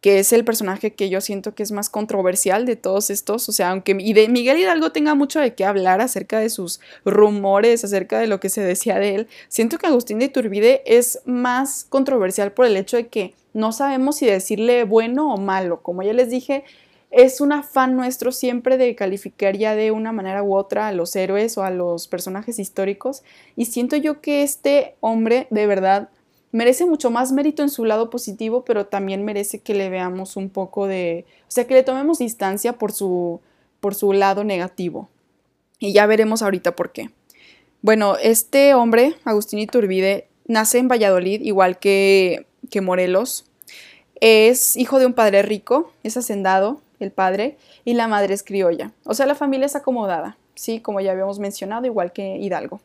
que 0.00 0.20
es 0.20 0.32
el 0.32 0.44
personaje 0.44 0.92
que 0.92 1.08
yo 1.08 1.20
siento 1.20 1.52
que 1.52 1.64
es 1.64 1.72
más 1.72 1.90
controversial 1.90 2.64
de 2.64 2.76
todos 2.76 3.10
estos, 3.10 3.48
o 3.48 3.52
sea, 3.52 3.70
aunque 3.70 3.96
y 3.98 4.12
de 4.12 4.28
Miguel 4.28 4.58
Hidalgo 4.58 4.92
tenga 4.92 5.16
mucho 5.16 5.40
de 5.40 5.52
qué 5.54 5.64
hablar 5.64 6.00
acerca 6.00 6.38
de 6.38 6.48
sus 6.48 6.78
rumores, 7.04 7.82
acerca 7.82 8.20
de 8.20 8.28
lo 8.28 8.38
que 8.38 8.50
se 8.50 8.60
decía 8.60 9.00
de 9.00 9.16
él, 9.16 9.28
siento 9.48 9.78
que 9.78 9.88
Agustín 9.88 10.20
de 10.20 10.26
Iturbide 10.26 10.82
es 10.86 11.18
más 11.24 11.86
controversial 11.88 12.52
por 12.52 12.66
el 12.66 12.76
hecho 12.76 12.96
de 12.96 13.08
que 13.08 13.34
no 13.52 13.72
sabemos 13.72 14.18
si 14.18 14.26
decirle 14.26 14.84
bueno 14.84 15.34
o 15.34 15.38
malo, 15.38 15.82
como 15.82 16.04
ya 16.04 16.12
les 16.12 16.30
dije, 16.30 16.62
es 17.16 17.40
un 17.40 17.52
afán 17.52 17.96
nuestro 17.96 18.32
siempre 18.32 18.76
de 18.76 18.94
calificar 18.96 19.56
ya 19.56 19.76
de 19.76 19.92
una 19.92 20.10
manera 20.10 20.42
u 20.42 20.56
otra 20.56 20.88
a 20.88 20.92
los 20.92 21.14
héroes 21.14 21.56
o 21.56 21.62
a 21.62 21.70
los 21.70 22.08
personajes 22.08 22.58
históricos 22.58 23.22
y 23.56 23.66
siento 23.66 23.96
yo 23.96 24.20
que 24.20 24.42
este 24.42 24.96
hombre 25.00 25.46
de 25.50 25.66
verdad 25.66 26.08
merece 26.50 26.86
mucho 26.86 27.10
más 27.10 27.32
mérito 27.32 27.62
en 27.62 27.68
su 27.68 27.84
lado 27.84 28.10
positivo, 28.10 28.64
pero 28.64 28.86
también 28.86 29.24
merece 29.24 29.60
que 29.60 29.74
le 29.74 29.90
veamos 29.90 30.36
un 30.36 30.50
poco 30.50 30.86
de, 30.86 31.24
o 31.42 31.50
sea, 31.50 31.66
que 31.66 31.74
le 31.74 31.82
tomemos 31.82 32.18
distancia 32.18 32.74
por 32.74 32.92
su, 32.92 33.40
por 33.80 33.94
su 33.94 34.12
lado 34.12 34.44
negativo. 34.44 35.08
Y 35.80 35.92
ya 35.92 36.06
veremos 36.06 36.42
ahorita 36.42 36.76
por 36.76 36.92
qué. 36.92 37.10
Bueno, 37.82 38.16
este 38.22 38.72
hombre, 38.74 39.16
Agustín 39.24 39.58
Iturbide, 39.58 40.28
nace 40.46 40.78
en 40.78 40.86
Valladolid, 40.88 41.42
igual 41.42 41.78
que, 41.78 42.46
que 42.70 42.80
Morelos. 42.80 43.46
Es 44.20 44.76
hijo 44.76 45.00
de 45.00 45.06
un 45.06 45.12
padre 45.12 45.42
rico, 45.42 45.92
es 46.04 46.16
hacendado, 46.16 46.80
el 47.04 47.12
padre, 47.12 47.56
y 47.84 47.94
la 47.94 48.08
madre 48.08 48.34
es 48.34 48.42
criolla. 48.42 48.92
O 49.04 49.14
sea, 49.14 49.26
la 49.26 49.34
familia 49.34 49.66
es 49.66 49.76
acomodada, 49.76 50.36
¿sí? 50.54 50.80
Como 50.80 51.00
ya 51.00 51.12
habíamos 51.12 51.38
mencionado, 51.38 51.86
igual 51.86 52.12
que 52.12 52.38
Hidalgo. 52.38 52.80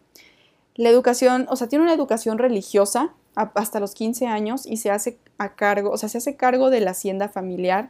La 0.75 0.89
educación, 0.89 1.47
o 1.49 1.55
sea, 1.55 1.67
tiene 1.67 1.83
una 1.83 1.93
educación 1.93 2.37
religiosa 2.37 3.13
hasta 3.35 3.79
los 3.79 3.93
15 3.93 4.27
años 4.27 4.65
y 4.65 4.77
se 4.77 4.91
hace 4.91 5.17
a 5.37 5.55
cargo, 5.55 5.91
o 5.91 5.97
sea, 5.97 6.09
se 6.09 6.17
hace 6.19 6.35
cargo 6.35 6.69
de 6.69 6.81
la 6.81 6.91
hacienda 6.91 7.29
familiar 7.29 7.89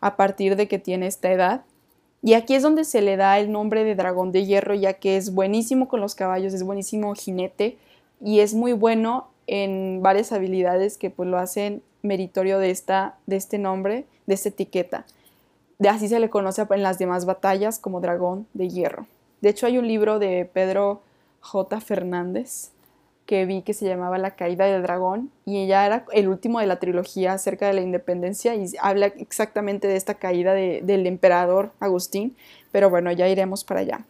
a 0.00 0.16
partir 0.16 0.56
de 0.56 0.68
que 0.68 0.78
tiene 0.78 1.06
esta 1.06 1.32
edad. 1.32 1.62
Y 2.22 2.34
aquí 2.34 2.54
es 2.54 2.62
donde 2.62 2.84
se 2.84 3.00
le 3.00 3.16
da 3.16 3.38
el 3.38 3.52
nombre 3.52 3.84
de 3.84 3.94
dragón 3.94 4.32
de 4.32 4.44
hierro, 4.44 4.74
ya 4.74 4.94
que 4.94 5.16
es 5.16 5.32
buenísimo 5.32 5.88
con 5.88 6.00
los 6.00 6.14
caballos, 6.14 6.52
es 6.52 6.64
buenísimo 6.64 7.14
jinete 7.14 7.78
y 8.20 8.40
es 8.40 8.54
muy 8.54 8.72
bueno 8.72 9.28
en 9.46 10.02
varias 10.02 10.32
habilidades 10.32 10.98
que 10.98 11.10
pues 11.10 11.28
lo 11.28 11.38
hacen 11.38 11.82
meritorio 12.02 12.58
de, 12.58 12.70
esta, 12.70 13.16
de 13.26 13.36
este 13.36 13.58
nombre, 13.58 14.06
de 14.26 14.34
esta 14.34 14.48
etiqueta. 14.48 15.06
De 15.78 15.88
así 15.88 16.08
se 16.08 16.18
le 16.18 16.28
conoce 16.28 16.66
en 16.68 16.82
las 16.82 16.98
demás 16.98 17.24
batallas 17.24 17.78
como 17.78 18.00
dragón 18.00 18.48
de 18.52 18.68
hierro. 18.68 19.06
De 19.40 19.50
hecho, 19.50 19.66
hay 19.66 19.78
un 19.78 19.86
libro 19.86 20.18
de 20.18 20.44
Pedro 20.52 21.02
J. 21.40 21.80
Fernández 21.80 22.72
que 23.26 23.44
vi 23.44 23.62
que 23.62 23.74
se 23.74 23.86
llamaba 23.86 24.18
La 24.18 24.32
caída 24.32 24.64
del 24.64 24.82
dragón 24.82 25.30
y 25.44 25.58
ella 25.58 25.86
era 25.86 26.04
el 26.12 26.28
último 26.28 26.58
de 26.58 26.66
la 26.66 26.80
trilogía 26.80 27.34
acerca 27.34 27.68
de 27.68 27.74
la 27.74 27.82
independencia 27.82 28.56
y 28.56 28.66
habla 28.80 29.06
exactamente 29.06 29.86
de 29.86 29.96
esta 29.96 30.14
caída 30.14 30.52
del 30.52 31.06
emperador 31.06 31.70
Agustín, 31.78 32.34
pero 32.72 32.90
bueno, 32.90 33.12
ya 33.12 33.28
iremos 33.28 33.62
para 33.64 33.80
allá. 33.80 34.04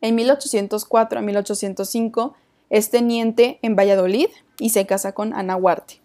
En 0.00 0.14
1804 0.14 1.18
a 1.18 1.22
1805 1.22 2.36
es 2.70 2.90
teniente 2.90 3.58
en 3.62 3.74
Valladolid 3.74 4.28
y 4.60 4.70
se 4.70 4.86
casa 4.86 5.12
con 5.12 5.32
Ana 5.32 5.56
Huarte 5.56 6.00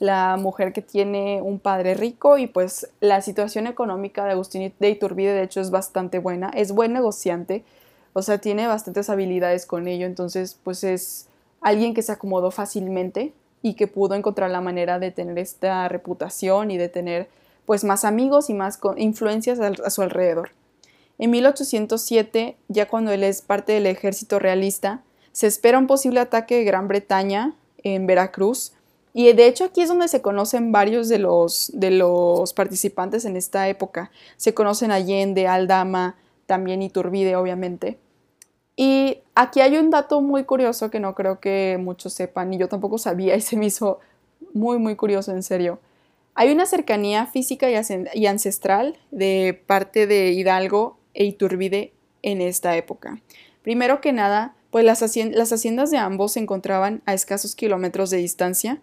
la 0.00 0.38
mujer 0.38 0.72
que 0.72 0.82
tiene 0.82 1.42
un 1.42 1.60
padre 1.60 1.94
rico 1.94 2.38
y 2.38 2.46
pues 2.46 2.88
la 3.00 3.20
situación 3.20 3.66
económica 3.66 4.24
de 4.24 4.32
Agustín 4.32 4.72
de 4.78 4.90
Iturbide 4.90 5.34
de 5.34 5.42
hecho 5.42 5.60
es 5.60 5.70
bastante 5.70 6.18
buena, 6.18 6.50
es 6.56 6.72
buen 6.72 6.94
negociante, 6.94 7.64
o 8.14 8.22
sea, 8.22 8.38
tiene 8.38 8.66
bastantes 8.66 9.10
habilidades 9.10 9.66
con 9.66 9.86
ello, 9.86 10.06
entonces 10.06 10.58
pues 10.64 10.84
es 10.84 11.28
alguien 11.60 11.92
que 11.92 12.02
se 12.02 12.12
acomodó 12.12 12.50
fácilmente 12.50 13.34
y 13.62 13.74
que 13.74 13.86
pudo 13.86 14.14
encontrar 14.14 14.50
la 14.50 14.62
manera 14.62 14.98
de 14.98 15.10
tener 15.10 15.38
esta 15.38 15.86
reputación 15.88 16.70
y 16.70 16.78
de 16.78 16.88
tener 16.88 17.28
pues 17.66 17.84
más 17.84 18.06
amigos 18.06 18.48
y 18.48 18.54
más 18.54 18.80
influencias 18.96 19.60
a 19.60 19.90
su 19.90 20.00
alrededor. 20.00 20.52
En 21.18 21.30
1807, 21.30 22.56
ya 22.68 22.88
cuando 22.88 23.12
él 23.12 23.22
es 23.22 23.42
parte 23.42 23.74
del 23.74 23.86
ejército 23.86 24.38
realista, 24.38 25.02
se 25.32 25.46
espera 25.46 25.78
un 25.78 25.86
posible 25.86 26.20
ataque 26.20 26.56
de 26.56 26.64
Gran 26.64 26.88
Bretaña 26.88 27.54
en 27.82 28.06
Veracruz, 28.06 28.72
y 29.12 29.32
de 29.32 29.46
hecho 29.46 29.64
aquí 29.64 29.80
es 29.80 29.88
donde 29.88 30.08
se 30.08 30.22
conocen 30.22 30.72
varios 30.72 31.08
de 31.08 31.18
los, 31.18 31.70
de 31.74 31.90
los 31.90 32.52
participantes 32.52 33.24
en 33.24 33.36
esta 33.36 33.68
época. 33.68 34.10
Se 34.36 34.54
conocen 34.54 34.92
Allende, 34.92 35.48
Aldama, 35.48 36.16
también 36.46 36.82
Iturbide, 36.82 37.36
obviamente. 37.36 37.98
Y 38.76 39.18
aquí 39.34 39.60
hay 39.60 39.76
un 39.76 39.90
dato 39.90 40.20
muy 40.20 40.44
curioso 40.44 40.90
que 40.90 41.00
no 41.00 41.14
creo 41.14 41.40
que 41.40 41.76
muchos 41.80 42.12
sepan, 42.12 42.54
y 42.54 42.58
yo 42.58 42.68
tampoco 42.68 42.98
sabía 42.98 43.36
y 43.36 43.40
se 43.40 43.56
me 43.56 43.66
hizo 43.66 43.98
muy, 44.54 44.78
muy 44.78 44.96
curioso, 44.96 45.32
en 45.32 45.42
serio. 45.42 45.80
Hay 46.34 46.50
una 46.50 46.64
cercanía 46.64 47.26
física 47.26 47.68
y 48.14 48.26
ancestral 48.26 48.98
de 49.10 49.62
parte 49.66 50.06
de 50.06 50.30
Hidalgo 50.30 50.96
e 51.12 51.24
Iturbide 51.24 51.92
en 52.22 52.40
esta 52.40 52.76
época. 52.76 53.20
Primero 53.62 54.00
que 54.00 54.12
nada, 54.12 54.54
pues 54.70 54.84
las 54.84 55.02
haciendas 55.02 55.90
de 55.90 55.98
ambos 55.98 56.32
se 56.32 56.40
encontraban 56.40 57.02
a 57.04 57.12
escasos 57.12 57.54
kilómetros 57.56 58.10
de 58.10 58.18
distancia 58.18 58.80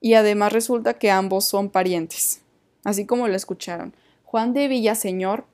y 0.00 0.14
además 0.14 0.52
resulta 0.52 0.94
que 0.94 1.10
ambos 1.10 1.46
son 1.46 1.70
parientes, 1.70 2.40
así 2.84 3.06
como 3.06 3.28
lo 3.28 3.34
escucharon. 3.34 3.94
Juan 4.24 4.52
de 4.52 4.68
Villaseñor 4.68 5.44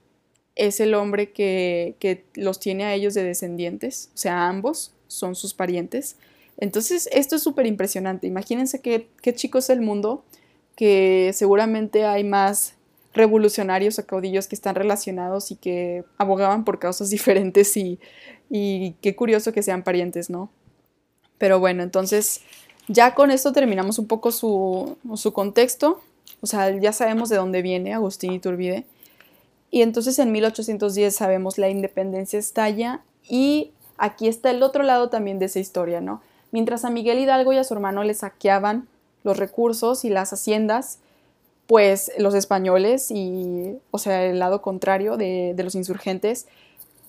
es 0.56 0.80
el 0.80 0.94
hombre 0.94 1.32
que, 1.32 2.24
los 2.34 2.60
tiene 2.60 2.84
a 2.84 2.94
ellos 2.94 3.14
de 3.14 3.22
descendientes, 3.22 4.10
o 4.14 4.18
sea, 4.18 4.48
ambos 4.48 4.92
son 5.06 5.34
sus 5.34 5.54
parientes. 5.54 6.16
Entonces, 6.58 7.08
esto 7.12 7.36
es 7.36 7.42
súper 7.42 7.66
impresionante. 7.66 8.26
Imagínense 8.26 8.80
qué, 8.80 9.08
qué 9.22 9.34
chico 9.34 9.58
es 9.58 9.70
el 9.70 9.80
mundo, 9.80 10.24
que 10.76 11.30
seguramente 11.34 12.04
hay 12.04 12.24
más 12.24 12.74
revolucionarios 13.14 13.98
o 13.98 14.06
caudillos 14.06 14.46
que 14.48 14.54
están 14.54 14.74
relacionados 14.74 15.50
y 15.50 15.56
que 15.56 16.04
abogaban 16.18 16.64
por 16.64 16.78
causas 16.78 17.10
diferentes 17.10 17.76
y, 17.76 17.98
y 18.50 18.96
qué 19.00 19.14
curioso 19.16 19.52
que 19.52 19.62
sean 19.62 19.82
parientes, 19.82 20.30
¿no? 20.30 20.50
Pero 21.38 21.58
bueno, 21.58 21.82
entonces 21.82 22.42
ya 22.88 23.14
con 23.14 23.30
esto 23.30 23.52
terminamos 23.52 23.98
un 23.98 24.06
poco 24.06 24.32
su, 24.32 24.96
contexto, 25.32 26.00
o 26.40 26.46
sea, 26.46 26.70
ya 26.76 26.92
sabemos 26.92 27.28
de 27.28 27.36
dónde 27.36 27.62
viene 27.62 27.94
Agustín 27.94 28.32
Iturbide. 28.32 28.84
Y 29.70 29.82
entonces 29.82 30.18
en 30.18 30.32
1810 30.32 31.14
sabemos 31.14 31.56
la 31.58 31.68
independencia 31.70 32.38
estalla 32.38 33.00
y 33.28 33.70
aquí 33.96 34.28
está 34.28 34.50
el 34.50 34.62
otro 34.62 34.82
lado 34.82 35.08
también 35.08 35.38
de 35.38 35.46
esa 35.46 35.60
historia, 35.60 36.00
¿no? 36.00 36.20
Mientras 36.50 36.84
a 36.84 36.90
Miguel 36.90 37.18
Hidalgo 37.18 37.52
y 37.52 37.56
a 37.56 37.64
su 37.64 37.72
hermano 37.72 38.04
le 38.04 38.12
saqueaban 38.12 38.86
los 39.24 39.38
recursos 39.38 40.04
y 40.04 40.10
las 40.10 40.32
haciendas, 40.32 40.98
pues 41.66 42.12
los 42.18 42.34
españoles 42.34 43.10
y, 43.10 43.78
o 43.90 43.98
sea, 43.98 44.26
el 44.26 44.38
lado 44.38 44.60
contrario 44.60 45.16
de, 45.16 45.54
de 45.56 45.62
los 45.62 45.74
insurgentes, 45.74 46.46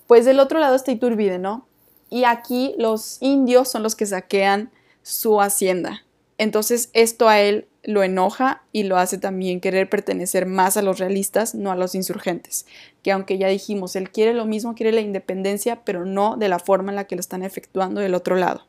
pues 0.08 0.24
del 0.24 0.40
otro 0.40 0.60
lado 0.60 0.76
está 0.76 0.92
Iturbide, 0.92 1.40
¿no? 1.40 1.66
Y 2.10 2.24
aquí 2.24 2.76
los 2.78 3.18
indios 3.22 3.70
son 3.70 3.84
los 3.84 3.96
que 3.96 4.06
saquean 4.06 4.70
su 5.04 5.39
hacienda. 5.39 6.04
Entonces 6.39 6.89
esto 6.94 7.30
a 7.30 7.39
él 7.39 7.68
lo 7.84 8.02
enoja 8.02 8.63
y 8.72 8.84
lo 8.84 8.98
hace 8.98 9.18
también 9.18 9.60
querer 9.60 9.89
pertenecer 9.89 10.46
más 10.46 10.78
a 10.78 10.82
los 10.82 11.00
realistas, 11.00 11.54
no 11.54 11.72
a 11.72 11.76
los 11.76 11.96
insurgentes, 11.96 12.66
que 13.04 13.12
aunque 13.12 13.38
ya 13.38 13.48
dijimos, 13.48 13.96
él 13.96 14.10
quiere 14.10 14.34
lo 14.34 14.46
mismo, 14.46 14.74
quiere 14.74 14.94
la 14.94 15.02
independencia, 15.02 15.84
pero 15.84 16.06
no 16.06 16.38
de 16.38 16.50
la 16.50 16.60
forma 16.60 16.92
en 16.92 16.96
la 16.96 17.06
que 17.06 17.16
lo 17.16 17.20
están 17.20 17.44
efectuando 17.44 18.02
del 18.02 18.16
otro 18.16 18.36
lado. 18.36 18.66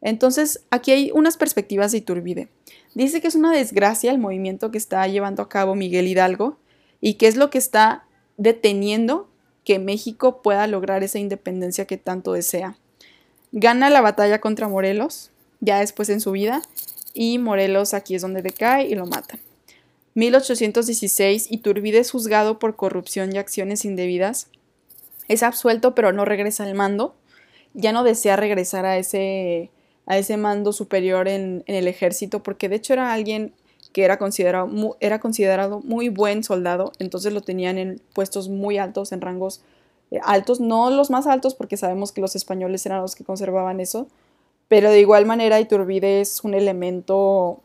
Entonces, 0.00 0.64
aquí 0.70 0.92
hay 0.92 1.10
unas 1.12 1.36
perspectivas 1.36 1.92
de 1.92 1.98
Iturbide. 1.98 2.48
Dice 2.94 3.20
que 3.20 3.28
es 3.28 3.34
una 3.34 3.52
desgracia 3.52 4.10
el 4.10 4.18
movimiento 4.18 4.70
que 4.70 4.78
está 4.78 5.06
llevando 5.06 5.42
a 5.42 5.48
cabo 5.48 5.74
Miguel 5.74 6.06
Hidalgo 6.06 6.58
y 7.00 7.14
que 7.14 7.26
es 7.26 7.36
lo 7.36 7.50
que 7.50 7.58
está 7.58 8.04
deteniendo 8.36 9.28
que 9.64 9.78
México 9.78 10.40
pueda 10.42 10.66
lograr 10.66 11.02
esa 11.02 11.18
independencia 11.18 11.86
que 11.86 11.98
tanto 11.98 12.32
desea. 12.32 12.78
Gana 13.52 13.90
la 13.90 14.00
batalla 14.00 14.40
contra 14.40 14.68
Morelos, 14.68 15.30
ya 15.60 15.80
después 15.80 16.08
en 16.10 16.20
su 16.20 16.32
vida, 16.32 16.62
y 17.14 17.38
Morelos 17.38 17.94
aquí 17.94 18.14
es 18.14 18.22
donde 18.22 18.42
decae 18.42 18.86
y 18.86 18.94
lo 18.94 19.06
matan. 19.06 19.40
1816, 20.14 21.50
Iturbide 21.50 21.98
es 21.98 22.10
juzgado 22.10 22.58
por 22.58 22.76
corrupción 22.76 23.32
y 23.32 23.38
acciones 23.38 23.84
indebidas. 23.84 24.48
Es 25.28 25.42
absuelto, 25.42 25.94
pero 25.94 26.12
no 26.12 26.24
regresa 26.24 26.64
al 26.64 26.74
mando. 26.74 27.14
Ya 27.72 27.92
no 27.92 28.02
desea 28.02 28.36
regresar 28.36 28.84
a 28.84 28.98
ese, 28.98 29.70
a 30.06 30.18
ese 30.18 30.36
mando 30.36 30.72
superior 30.72 31.28
en, 31.28 31.62
el 31.66 31.86
ejército, 31.86 32.42
porque 32.42 32.68
de 32.68 32.76
hecho 32.76 32.94
era 32.94 33.12
alguien 33.12 33.52
que 33.92 34.04
era 34.04 34.18
considerado, 34.18 34.96
era 35.00 35.20
considerado 35.20 35.80
muy 35.80 36.08
buen 36.08 36.42
soldado, 36.42 36.92
entonces 36.98 37.32
lo 37.32 37.40
tenían 37.40 37.78
en 37.78 38.00
puestos 38.12 38.48
muy 38.48 38.78
altos, 38.78 39.12
en 39.12 39.20
rangos 39.20 39.62
eh, 40.10 40.20
altos, 40.22 40.60
no 40.60 40.90
los 40.90 41.10
más 41.10 41.26
altos 41.26 41.54
porque 41.54 41.76
sabemos 41.76 42.12
que 42.12 42.20
los 42.20 42.36
españoles 42.36 42.84
eran 42.86 43.00
los 43.00 43.14
que 43.14 43.24
conservaban 43.24 43.80
eso, 43.80 44.06
pero 44.68 44.90
de 44.90 45.00
igual 45.00 45.26
manera 45.26 45.60
Iturbide 45.60 46.20
es 46.20 46.44
un 46.44 46.54
elemento 46.54 47.60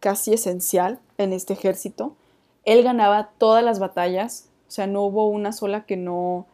casi 0.00 0.34
esencial 0.34 0.98
en 1.18 1.32
este 1.32 1.52
ejército. 1.52 2.16
Él 2.64 2.82
ganaba 2.82 3.30
todas 3.38 3.64
las 3.64 3.78
batallas, 3.78 4.48
o 4.68 4.70
sea, 4.70 4.86
no 4.86 5.02
hubo 5.02 5.28
una 5.28 5.52
sola 5.52 5.84
que 5.86 5.96
no, 5.96 6.46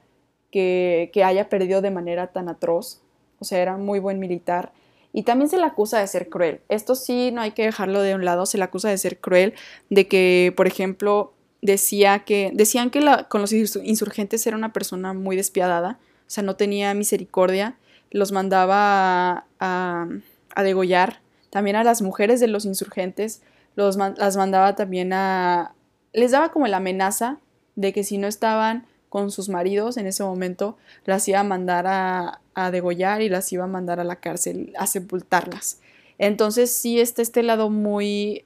que, 0.50 1.10
que 1.12 1.24
haya 1.24 1.48
perdido 1.48 1.80
de 1.80 1.90
manera 1.90 2.28
tan 2.28 2.48
atroz, 2.48 3.00
o 3.38 3.44
sea, 3.44 3.60
era 3.60 3.76
muy 3.76 3.98
buen 3.98 4.18
militar. 4.18 4.72
Y 5.12 5.22
también 5.22 5.48
se 5.48 5.56
le 5.56 5.64
acusa 5.64 6.00
de 6.00 6.06
ser 6.06 6.28
cruel. 6.28 6.60
Esto 6.68 6.94
sí, 6.94 7.30
no 7.32 7.40
hay 7.40 7.52
que 7.52 7.64
dejarlo 7.64 8.02
de 8.02 8.14
un 8.14 8.24
lado, 8.24 8.44
se 8.44 8.58
le 8.58 8.64
acusa 8.64 8.90
de 8.90 8.98
ser 8.98 9.18
cruel, 9.18 9.54
de 9.88 10.06
que, 10.06 10.52
por 10.56 10.66
ejemplo, 10.66 11.32
decía 11.62 12.20
que, 12.20 12.50
decían 12.54 12.90
que 12.90 13.04
con 13.28 13.40
los 13.40 13.52
insurgentes 13.52 14.46
era 14.46 14.56
una 14.56 14.72
persona 14.72 15.12
muy 15.12 15.36
despiadada, 15.36 15.98
o 16.26 16.30
sea, 16.30 16.44
no 16.44 16.56
tenía 16.56 16.94
misericordia, 16.94 17.76
los 18.10 18.32
mandaba 18.32 19.46
a, 19.58 20.08
a, 20.54 20.62
degollar. 20.62 21.20
También 21.50 21.76
a 21.76 21.84
las 21.84 22.02
mujeres 22.02 22.40
de 22.40 22.48
los 22.48 22.64
insurgentes 22.64 23.42
los, 23.76 23.96
las 23.96 24.36
mandaba 24.36 24.74
también 24.74 25.12
a... 25.12 25.74
les 26.12 26.32
daba 26.32 26.50
como 26.50 26.66
la 26.66 26.78
amenaza 26.78 27.38
de 27.76 27.92
que 27.92 28.04
si 28.04 28.18
no 28.18 28.26
estaban 28.26 28.86
con 29.08 29.30
sus 29.30 29.48
maridos 29.48 29.96
en 29.96 30.06
ese 30.06 30.22
momento, 30.22 30.76
las 31.06 31.26
iba 31.28 31.40
a 31.40 31.44
mandar 31.44 31.86
a, 31.86 32.40
a 32.54 32.70
degollar 32.70 33.22
y 33.22 33.30
las 33.30 33.50
iba 33.52 33.64
a 33.64 33.68
mandar 33.68 34.00
a 34.00 34.04
la 34.04 34.16
cárcel 34.16 34.72
a 34.76 34.86
sepultarlas. 34.86 35.80
Entonces 36.18 36.70
sí 36.72 37.00
está 37.00 37.22
este 37.22 37.42
lado 37.42 37.70
muy 37.70 38.44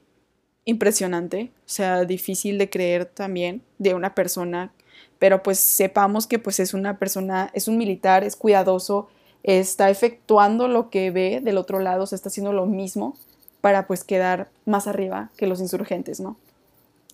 impresionante, 0.65 1.51
o 1.59 1.69
sea, 1.69 2.05
difícil 2.05 2.57
de 2.57 2.69
creer 2.69 3.05
también 3.05 3.61
de 3.79 3.93
una 3.93 4.15
persona, 4.15 4.71
pero 5.19 5.43
pues 5.43 5.59
sepamos 5.59 6.27
que 6.27 6.39
pues 6.39 6.59
es 6.59 6.73
una 6.73 6.99
persona, 6.99 7.51
es 7.53 7.67
un 7.67 7.77
militar, 7.77 8.23
es 8.23 8.35
cuidadoso, 8.35 9.07
está 9.43 9.89
efectuando 9.89 10.67
lo 10.67 10.89
que 10.89 11.11
ve 11.11 11.41
del 11.43 11.57
otro 11.57 11.79
lado, 11.79 12.05
se 12.05 12.15
está 12.15 12.29
haciendo 12.29 12.53
lo 12.53 12.65
mismo 12.65 13.17
para 13.61 13.87
pues 13.87 14.03
quedar 14.03 14.49
más 14.65 14.87
arriba 14.87 15.31
que 15.37 15.47
los 15.47 15.59
insurgentes, 15.59 16.19
¿no? 16.19 16.37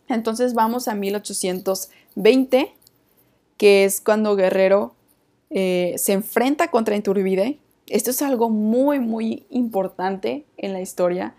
Entonces 0.08 0.54
vamos 0.54 0.88
a 0.88 0.96
1820, 0.96 2.74
que 3.58 3.86
es 3.86 4.02
cuando 4.02 4.36
Guerrero 4.36 4.96
eh, 5.52 5.94
se 5.98 6.14
enfrenta 6.14 6.70
contra 6.70 6.96
Iturbide. 6.96 7.60
Esto 7.88 8.12
es 8.12 8.22
algo 8.22 8.50
muy, 8.50 9.00
muy 9.00 9.46
importante 9.50 10.46
en 10.58 10.74
la 10.74 10.82
historia 10.82 11.36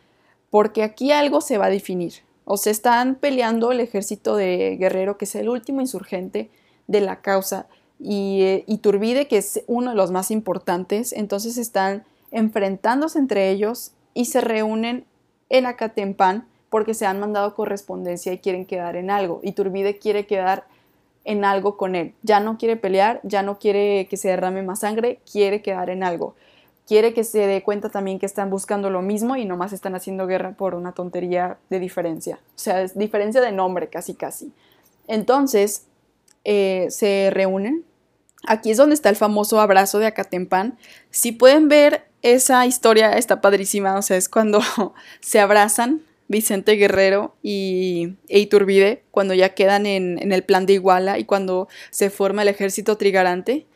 porque 0.50 0.82
aquí 0.82 1.12
algo 1.12 1.40
se 1.40 1.58
va 1.58 1.66
a 1.66 1.70
definir. 1.70 2.14
O 2.44 2.56
se 2.56 2.70
están 2.70 3.14
peleando 3.14 3.70
el 3.70 3.80
ejército 3.80 4.36
de 4.36 4.76
Guerrero, 4.78 5.16
que 5.16 5.24
es 5.24 5.34
el 5.36 5.48
último 5.48 5.80
insurgente 5.80 6.50
de 6.88 7.00
la 7.00 7.20
causa, 7.20 7.66
y 8.00 8.42
eh, 8.42 8.64
Iturbide, 8.66 9.28
que 9.28 9.38
es 9.38 9.62
uno 9.66 9.90
de 9.90 9.96
los 9.96 10.10
más 10.10 10.30
importantes. 10.30 11.12
Entonces 11.12 11.58
están 11.58 12.04
enfrentándose 12.32 13.18
entre 13.18 13.50
ellos 13.50 13.92
y 14.14 14.24
se 14.24 14.40
reúnen 14.40 15.04
en 15.48 15.66
Acatempán 15.66 16.46
porque 16.70 16.94
se 16.94 17.06
han 17.06 17.20
mandado 17.20 17.54
correspondencia 17.54 18.32
y 18.32 18.38
quieren 18.38 18.64
quedar 18.64 18.96
en 18.96 19.10
algo. 19.10 19.40
Iturbide 19.42 19.98
quiere 19.98 20.26
quedar 20.26 20.64
en 21.24 21.44
algo 21.44 21.76
con 21.76 21.94
él. 21.94 22.14
Ya 22.22 22.40
no 22.40 22.56
quiere 22.56 22.76
pelear, 22.76 23.20
ya 23.22 23.42
no 23.42 23.58
quiere 23.58 24.06
que 24.08 24.16
se 24.16 24.28
derrame 24.28 24.62
más 24.62 24.80
sangre, 24.80 25.20
quiere 25.30 25.62
quedar 25.62 25.90
en 25.90 26.02
algo 26.02 26.34
quiere 26.90 27.14
que 27.14 27.22
se 27.22 27.46
dé 27.46 27.62
cuenta 27.62 27.88
también 27.88 28.18
que 28.18 28.26
están 28.26 28.50
buscando 28.50 28.90
lo 28.90 29.00
mismo 29.00 29.36
y 29.36 29.44
nomás 29.44 29.72
están 29.72 29.94
haciendo 29.94 30.26
guerra 30.26 30.56
por 30.56 30.74
una 30.74 30.90
tontería 30.90 31.56
de 31.68 31.78
diferencia. 31.78 32.40
O 32.56 32.58
sea, 32.58 32.82
es 32.82 32.98
diferencia 32.98 33.40
de 33.40 33.52
nombre, 33.52 33.88
casi 33.88 34.14
casi. 34.14 34.52
Entonces, 35.06 35.84
eh, 36.42 36.88
se 36.90 37.30
reúnen. 37.32 37.84
Aquí 38.44 38.72
es 38.72 38.76
donde 38.76 38.96
está 38.96 39.08
el 39.08 39.14
famoso 39.14 39.60
abrazo 39.60 40.00
de 40.00 40.06
Acatempán. 40.06 40.78
Si 41.12 41.30
pueden 41.30 41.68
ver 41.68 42.08
esa 42.22 42.66
historia, 42.66 43.12
está 43.12 43.40
padrísima. 43.40 43.96
O 43.96 44.02
sea, 44.02 44.16
es 44.16 44.28
cuando 44.28 44.60
se 45.20 45.38
abrazan 45.38 46.02
Vicente 46.26 46.72
Guerrero 46.72 47.36
y 47.40 48.16
e 48.26 48.40
Iturbide, 48.40 49.04
cuando 49.12 49.34
ya 49.34 49.50
quedan 49.50 49.86
en, 49.86 50.20
en 50.20 50.32
el 50.32 50.42
plan 50.42 50.66
de 50.66 50.72
Iguala 50.72 51.20
y 51.20 51.24
cuando 51.24 51.68
se 51.90 52.10
forma 52.10 52.42
el 52.42 52.48
ejército 52.48 52.96
trigarante 52.96 53.68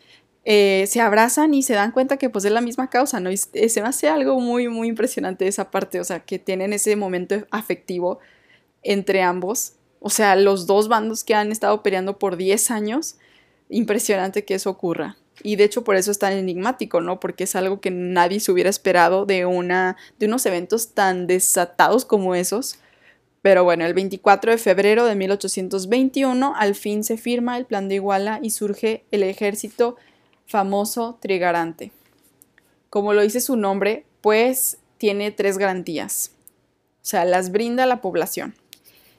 eh, 0.45 0.84
se 0.88 1.01
abrazan 1.01 1.55
y 1.55 1.62
se 1.62 1.74
dan 1.74 1.92
cuenta 1.92 2.18
que 2.18 2.28
pues 2.28 2.45
es 2.45 2.53
la 2.53 2.61
misma 2.61 2.90
causa, 2.90 3.18
¿no? 3.20 3.30
Y 3.30 3.36
se 3.38 3.80
me 3.80 3.88
hace 3.88 4.09
algo 4.09 4.38
muy, 4.40 4.68
muy 4.68 4.88
impresionante 4.88 5.47
esa 5.47 5.70
parte, 5.70 6.01
o 6.01 6.05
sea, 6.05 6.20
que 6.20 6.38
tienen 6.38 6.72
ese 6.72 6.97
momento 6.97 7.47
afectivo 7.51 8.18
entre 8.82 9.22
ambos, 9.22 9.74
o 10.01 10.11
sea, 10.11 10.36
los 10.36 10.66
dos 10.66 10.88
bandos 10.88 11.24
que 11.24 11.34
han 11.34 11.51
estado 11.51 11.82
peleando 11.82 12.18
por 12.18 12.36
10 12.36 12.70
años, 12.70 13.16
impresionante 13.70 14.45
que 14.45 14.55
eso 14.55 14.68
ocurra. 14.68 15.16
Y 15.42 15.57
de 15.57 15.64
hecho 15.64 15.82
por 15.82 15.97
eso 15.97 16.11
es 16.11 16.18
tan 16.18 16.34
enigmático, 16.34 17.01
¿no? 17.01 17.18
Porque 17.18 17.45
es 17.45 17.57
algo 17.57 17.80
que 17.80 17.90
nadie 17.90 18.38
se 18.38 18.53
hubiera 18.53 18.68
esperado 18.68 19.24
de, 19.24 19.47
una, 19.47 19.97
de 20.18 20.26
unos 20.26 20.45
eventos 20.45 20.92
tan 20.92 21.26
desatados 21.26 22.05
como 22.05 22.34
esos. 22.34 22.78
Pero 23.40 23.64
bueno, 23.64 23.84
el 23.86 23.95
24 23.95 24.53
de 24.53 24.59
febrero 24.59 25.07
de 25.07 25.14
1821 25.14 26.55
al 26.55 26.74
fin 26.74 27.03
se 27.03 27.16
firma 27.16 27.57
el 27.57 27.64
plan 27.64 27.88
de 27.88 27.97
Iguala 27.97 28.40
y 28.42 28.51
surge 28.51 29.05
el 29.11 29.22
ejército 29.22 29.97
famoso 30.47 31.18
trigarante. 31.20 31.92
Como 32.90 33.12
lo 33.12 33.22
dice 33.22 33.40
su 33.40 33.57
nombre, 33.57 34.05
pues 34.20 34.78
tiene 34.99 35.30
tres 35.30 35.59
garantías. 35.59 36.32
O 37.03 37.07
sea, 37.07 37.24
las 37.24 37.51
brinda 37.51 37.86
la 37.86 38.01
población. 38.01 38.55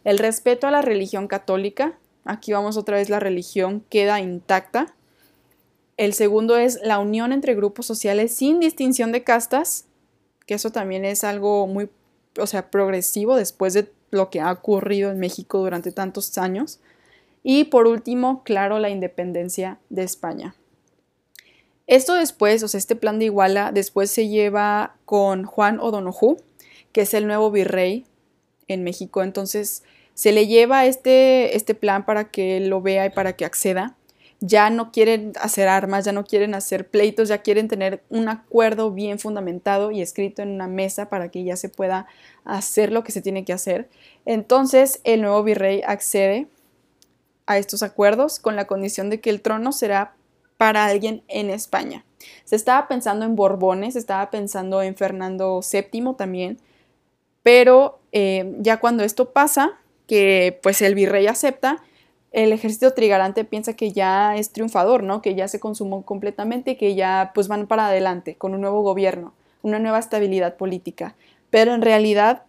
El 0.03 0.17
respeto 0.17 0.67
a 0.67 0.71
la 0.71 0.81
religión 0.81 1.27
católica. 1.27 1.97
Aquí 2.23 2.53
vamos 2.53 2.77
otra 2.77 2.97
vez, 2.97 3.09
la 3.09 3.19
religión 3.19 3.83
queda 3.89 4.19
intacta. 4.21 4.95
El 5.97 6.13
segundo 6.13 6.57
es 6.57 6.79
la 6.83 6.99
unión 6.99 7.31
entre 7.31 7.55
grupos 7.55 7.85
sociales 7.85 8.35
sin 8.35 8.59
distinción 8.59 9.11
de 9.11 9.23
castas, 9.23 9.85
que 10.45 10.55
eso 10.55 10.71
también 10.71 11.05
es 11.05 11.23
algo 11.23 11.67
muy, 11.67 11.89
o 12.39 12.47
sea, 12.47 12.69
progresivo 12.69 13.35
después 13.35 13.73
de 13.73 13.91
lo 14.11 14.29
que 14.29 14.41
ha 14.41 14.51
ocurrido 14.51 15.11
en 15.11 15.19
México 15.19 15.59
durante 15.59 15.91
tantos 15.91 16.37
años. 16.37 16.79
Y 17.43 17.65
por 17.65 17.87
último, 17.87 18.43
claro, 18.43 18.79
la 18.79 18.89
independencia 18.89 19.79
de 19.89 20.03
España. 20.03 20.55
Esto 21.87 22.15
después, 22.15 22.63
o 22.63 22.67
sea, 22.67 22.79
este 22.79 22.95
plan 22.95 23.19
de 23.19 23.25
Iguala, 23.25 23.71
después 23.71 24.09
se 24.09 24.27
lleva 24.27 24.95
con 25.05 25.43
Juan 25.43 25.79
O'Donoghue, 25.79 26.37
que 26.91 27.01
es 27.01 27.13
el 27.13 27.27
nuevo 27.27 27.51
virrey 27.51 28.05
en 28.67 28.83
México. 28.83 29.21
Entonces, 29.21 29.83
se 30.15 30.31
le 30.31 30.47
lleva 30.47 30.85
este, 30.85 31.55
este 31.55 31.75
plan 31.75 32.05
para 32.05 32.31
que 32.31 32.59
lo 32.59 32.81
vea 32.81 33.05
y 33.05 33.09
para 33.11 33.33
que 33.33 33.45
acceda. 33.45 33.95
Ya 34.39 34.69
no 34.69 34.91
quieren 34.91 35.33
hacer 35.39 35.67
armas, 35.67 36.05
ya 36.05 36.11
no 36.11 36.25
quieren 36.25 36.55
hacer 36.55 36.87
pleitos, 36.87 37.29
ya 37.29 37.39
quieren 37.39 37.67
tener 37.67 38.03
un 38.09 38.29
acuerdo 38.29 38.91
bien 38.91 39.19
fundamentado 39.19 39.91
y 39.91 40.01
escrito 40.01 40.41
en 40.41 40.49
una 40.49 40.67
mesa 40.67 41.09
para 41.09 41.29
que 41.29 41.43
ya 41.43 41.55
se 41.55 41.69
pueda 41.69 42.07
hacer 42.43 42.91
lo 42.91 43.03
que 43.03 43.11
se 43.11 43.21
tiene 43.21 43.45
que 43.45 43.53
hacer. 43.53 43.89
Entonces, 44.25 45.01
el 45.03 45.21
nuevo 45.21 45.43
virrey 45.43 45.81
accede 45.85 46.47
a 47.45 47.57
estos 47.57 47.83
acuerdos 47.83 48.39
con 48.39 48.55
la 48.55 48.65
condición 48.65 49.09
de 49.09 49.21
que 49.21 49.29
el 49.29 49.41
trono 49.41 49.71
será 49.71 50.15
para 50.57 50.85
alguien 50.85 51.23
en 51.27 51.49
España. 51.49 52.05
Se 52.43 52.55
estaba 52.55 52.87
pensando 52.87 53.25
en 53.25 53.35
Borbones, 53.35 53.93
se 53.93 53.99
estaba 53.99 54.29
pensando 54.31 54.81
en 54.81 54.95
Fernando 54.95 55.61
VII 55.61 56.13
también, 56.17 56.59
pero 57.43 57.99
eh, 58.11 58.55
ya 58.59 58.79
cuando 58.79 59.03
esto 59.03 59.31
pasa, 59.31 59.73
que 60.07 60.59
pues 60.63 60.81
el 60.81 60.95
virrey 60.95 61.27
acepta, 61.27 61.83
el 62.31 62.51
ejército 62.51 62.91
trigarante 62.91 63.45
piensa 63.45 63.75
que 63.75 63.91
ya 63.91 64.35
es 64.35 64.51
triunfador, 64.51 65.03
¿no? 65.03 65.21
Que 65.21 65.35
ya 65.35 65.47
se 65.47 65.59
consumó 65.59 66.03
completamente, 66.03 66.75
que 66.75 66.95
ya 66.95 67.31
pues 67.33 67.47
van 67.47 67.67
para 67.67 67.87
adelante 67.87 68.35
con 68.35 68.53
un 68.53 68.61
nuevo 68.61 68.81
gobierno, 68.81 69.33
una 69.61 69.79
nueva 69.79 69.99
estabilidad 69.99 70.57
política. 70.57 71.15
Pero 71.49 71.73
en 71.73 71.81
realidad 71.81 72.43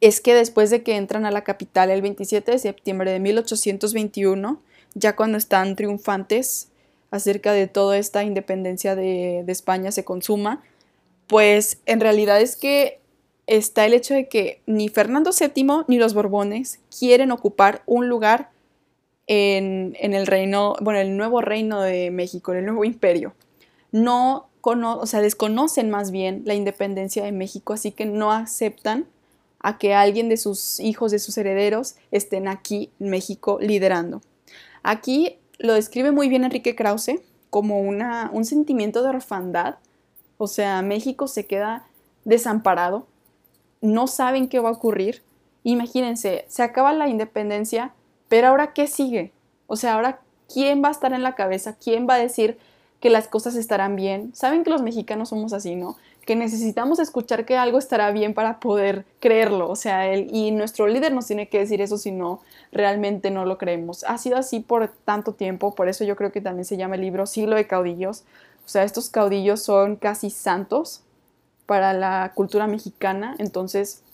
es 0.00 0.20
que 0.20 0.34
después 0.34 0.70
de 0.70 0.82
que 0.82 0.96
entran 0.96 1.24
a 1.24 1.30
la 1.30 1.44
capital 1.44 1.90
el 1.90 2.02
27 2.02 2.52
de 2.52 2.58
septiembre 2.58 3.10
de 3.10 3.20
1821, 3.20 4.60
ya 4.94 5.16
cuando 5.16 5.38
están 5.38 5.76
triunfantes, 5.76 6.69
acerca 7.10 7.52
de 7.52 7.66
toda 7.66 7.98
esta 7.98 8.24
independencia 8.24 8.94
de, 8.94 9.44
España 9.48 9.92
se 9.92 10.04
consuma, 10.04 10.62
pues 11.26 11.80
en 11.86 12.00
realidad 12.00 12.40
es 12.40 12.56
que 12.56 13.00
está 13.46 13.84
el 13.84 13.94
hecho 13.94 14.14
de 14.14 14.28
que 14.28 14.60
ni 14.66 14.88
Fernando 14.88 15.30
VII 15.38 15.84
ni 15.88 15.98
los 15.98 16.14
Borbones 16.14 16.80
quieren 16.96 17.32
ocupar 17.32 17.82
un 17.86 18.08
lugar 18.08 18.50
en, 19.26 19.94
el 20.00 20.26
reino, 20.26 20.74
bueno, 20.80 21.00
el 21.00 21.16
nuevo 21.16 21.40
reino 21.40 21.80
de 21.80 22.10
México, 22.10 22.52
en 22.52 22.58
el 22.58 22.66
nuevo 22.66 22.84
imperio. 22.84 23.34
No, 23.92 24.48
o 24.62 25.06
sea, 25.06 25.20
desconocen 25.20 25.90
más 25.90 26.10
bien 26.10 26.42
la 26.44 26.54
independencia 26.54 27.24
de 27.24 27.32
México, 27.32 27.72
así 27.72 27.92
que 27.92 28.06
no 28.06 28.32
aceptan 28.32 29.06
a 29.60 29.78
que 29.78 29.94
alguien 29.94 30.28
de 30.28 30.36
sus 30.36 30.80
hijos, 30.80 31.12
de 31.12 31.18
sus 31.18 31.36
herederos, 31.38 31.96
estén 32.10 32.48
aquí 32.48 32.90
en 32.98 33.10
México 33.10 33.58
liderando. 33.60 34.22
Aquí 34.82 35.38
lo 35.60 35.74
describe 35.74 36.10
muy 36.10 36.28
bien 36.28 36.44
Enrique 36.44 36.74
Krause 36.74 37.20
como 37.50 37.80
una, 37.80 38.30
un 38.32 38.44
sentimiento 38.44 39.02
de 39.02 39.10
orfandad. 39.10 39.76
O 40.38 40.46
sea, 40.46 40.80
México 40.80 41.28
se 41.28 41.46
queda 41.46 41.84
desamparado, 42.24 43.06
no 43.82 44.06
saben 44.06 44.48
qué 44.48 44.58
va 44.58 44.70
a 44.70 44.72
ocurrir. 44.72 45.22
Imagínense, 45.62 46.46
se 46.48 46.62
acaba 46.62 46.94
la 46.94 47.08
independencia, 47.08 47.92
pero 48.28 48.48
ahora 48.48 48.72
¿qué 48.72 48.86
sigue? 48.86 49.32
O 49.66 49.76
sea, 49.76 49.94
ahora 49.94 50.20
¿quién 50.52 50.82
va 50.82 50.88
a 50.88 50.92
estar 50.92 51.12
en 51.12 51.22
la 51.22 51.34
cabeza? 51.34 51.76
¿Quién 51.76 52.08
va 52.08 52.14
a 52.14 52.18
decir 52.18 52.58
que 52.98 53.10
las 53.10 53.28
cosas 53.28 53.54
estarán 53.54 53.96
bien? 53.96 54.34
Saben 54.34 54.64
que 54.64 54.70
los 54.70 54.82
mexicanos 54.82 55.28
somos 55.28 55.52
así, 55.52 55.76
¿no? 55.76 55.96
Que 56.30 56.36
necesitamos 56.36 57.00
escuchar 57.00 57.44
que 57.44 57.56
algo 57.56 57.76
estará 57.76 58.12
bien 58.12 58.34
para 58.34 58.60
poder 58.60 59.04
creerlo. 59.18 59.68
O 59.68 59.74
sea, 59.74 60.14
y 60.14 60.52
nuestro 60.52 60.86
líder 60.86 61.12
nos 61.12 61.26
tiene 61.26 61.48
que 61.48 61.58
decir 61.58 61.80
eso 61.80 61.98
si 61.98 62.12
no, 62.12 62.40
realmente 62.70 63.32
no 63.32 63.46
lo 63.46 63.58
creemos. 63.58 64.04
Ha 64.04 64.16
sido 64.16 64.36
así 64.36 64.60
por 64.60 64.86
tanto 65.04 65.32
tiempo, 65.34 65.74
por 65.74 65.88
eso 65.88 66.04
yo 66.04 66.14
creo 66.14 66.30
que 66.30 66.40
también 66.40 66.64
se 66.64 66.76
llama 66.76 66.94
el 66.94 67.00
libro 67.00 67.26
Siglo 67.26 67.56
de 67.56 67.66
Caudillos. 67.66 68.22
O 68.64 68.68
sea, 68.68 68.84
estos 68.84 69.10
caudillos 69.10 69.60
son 69.60 69.96
casi 69.96 70.30
santos 70.30 71.02
para 71.66 71.94
la 71.94 72.30
cultura 72.36 72.68
mexicana, 72.68 73.34
entonces 73.38 74.04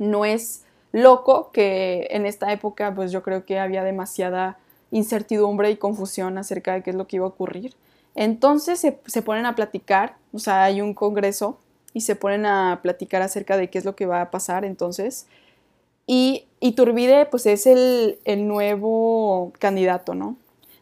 no 0.00 0.24
es 0.24 0.64
loco 0.90 1.52
que 1.52 2.08
en 2.10 2.26
esta 2.26 2.50
época 2.50 2.92
pues 2.96 3.12
yo 3.12 3.22
creo 3.22 3.44
que 3.44 3.60
había 3.60 3.84
demasiada 3.84 4.58
incertidumbre 4.90 5.70
y 5.70 5.76
confusión 5.76 6.36
acerca 6.36 6.74
de 6.74 6.82
qué 6.82 6.90
es 6.90 6.96
lo 6.96 7.06
que 7.06 7.14
iba 7.14 7.26
a 7.26 7.28
ocurrir. 7.28 7.76
Entonces 8.14 8.80
se, 8.80 9.22
ponen 9.22 9.46
a 9.46 9.54
platicar, 9.54 10.16
o 10.34 10.38
sea, 10.38 10.64
hay 10.64 10.80
un 10.80 10.94
congreso 10.94 11.58
y 11.92 12.00
se 12.00 12.16
ponen 12.16 12.44
a 12.44 12.80
platicar 12.82 13.22
acerca 13.22 13.56
de 13.56 13.70
qué 13.70 13.78
es 13.78 13.84
lo 13.84 13.94
que 13.94 14.06
va 14.06 14.20
a 14.20 14.30
pasar 14.30 14.64
entonces. 14.64 15.26
Y 16.06 16.44
Iturbide 16.60 17.26
pues 17.26 17.46
es 17.46 17.66
el, 17.66 18.18
el 18.24 18.48
nuevo 18.48 19.52
candidato, 19.58 20.14
¿no? 20.14 20.36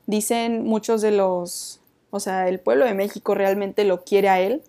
Dicen 0.06 0.64
muchos 0.64 1.02
de 1.02 1.12
los, 1.12 1.80
o 2.10 2.18
sea, 2.18 2.48
el 2.48 2.58
pueblo 2.58 2.86
de 2.86 2.94
México 2.94 3.34
realmente 3.34 3.84
lo 3.84 4.02
quiere 4.04 4.30
a 4.30 4.40
él, 4.40 4.62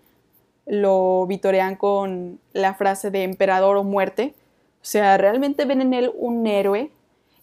lo 0.66 1.26
vitorean 1.28 1.76
con 1.76 2.40
la 2.52 2.74
frase 2.74 3.10
de 3.10 3.24
emperador 3.24 3.78
o 3.78 3.84
muerte, 3.84 4.34
o 4.82 4.86
sea, 4.86 5.18
realmente 5.18 5.66
ven 5.66 5.82
en 5.82 5.94
él 5.94 6.12
un 6.14 6.46
héroe. 6.46 6.92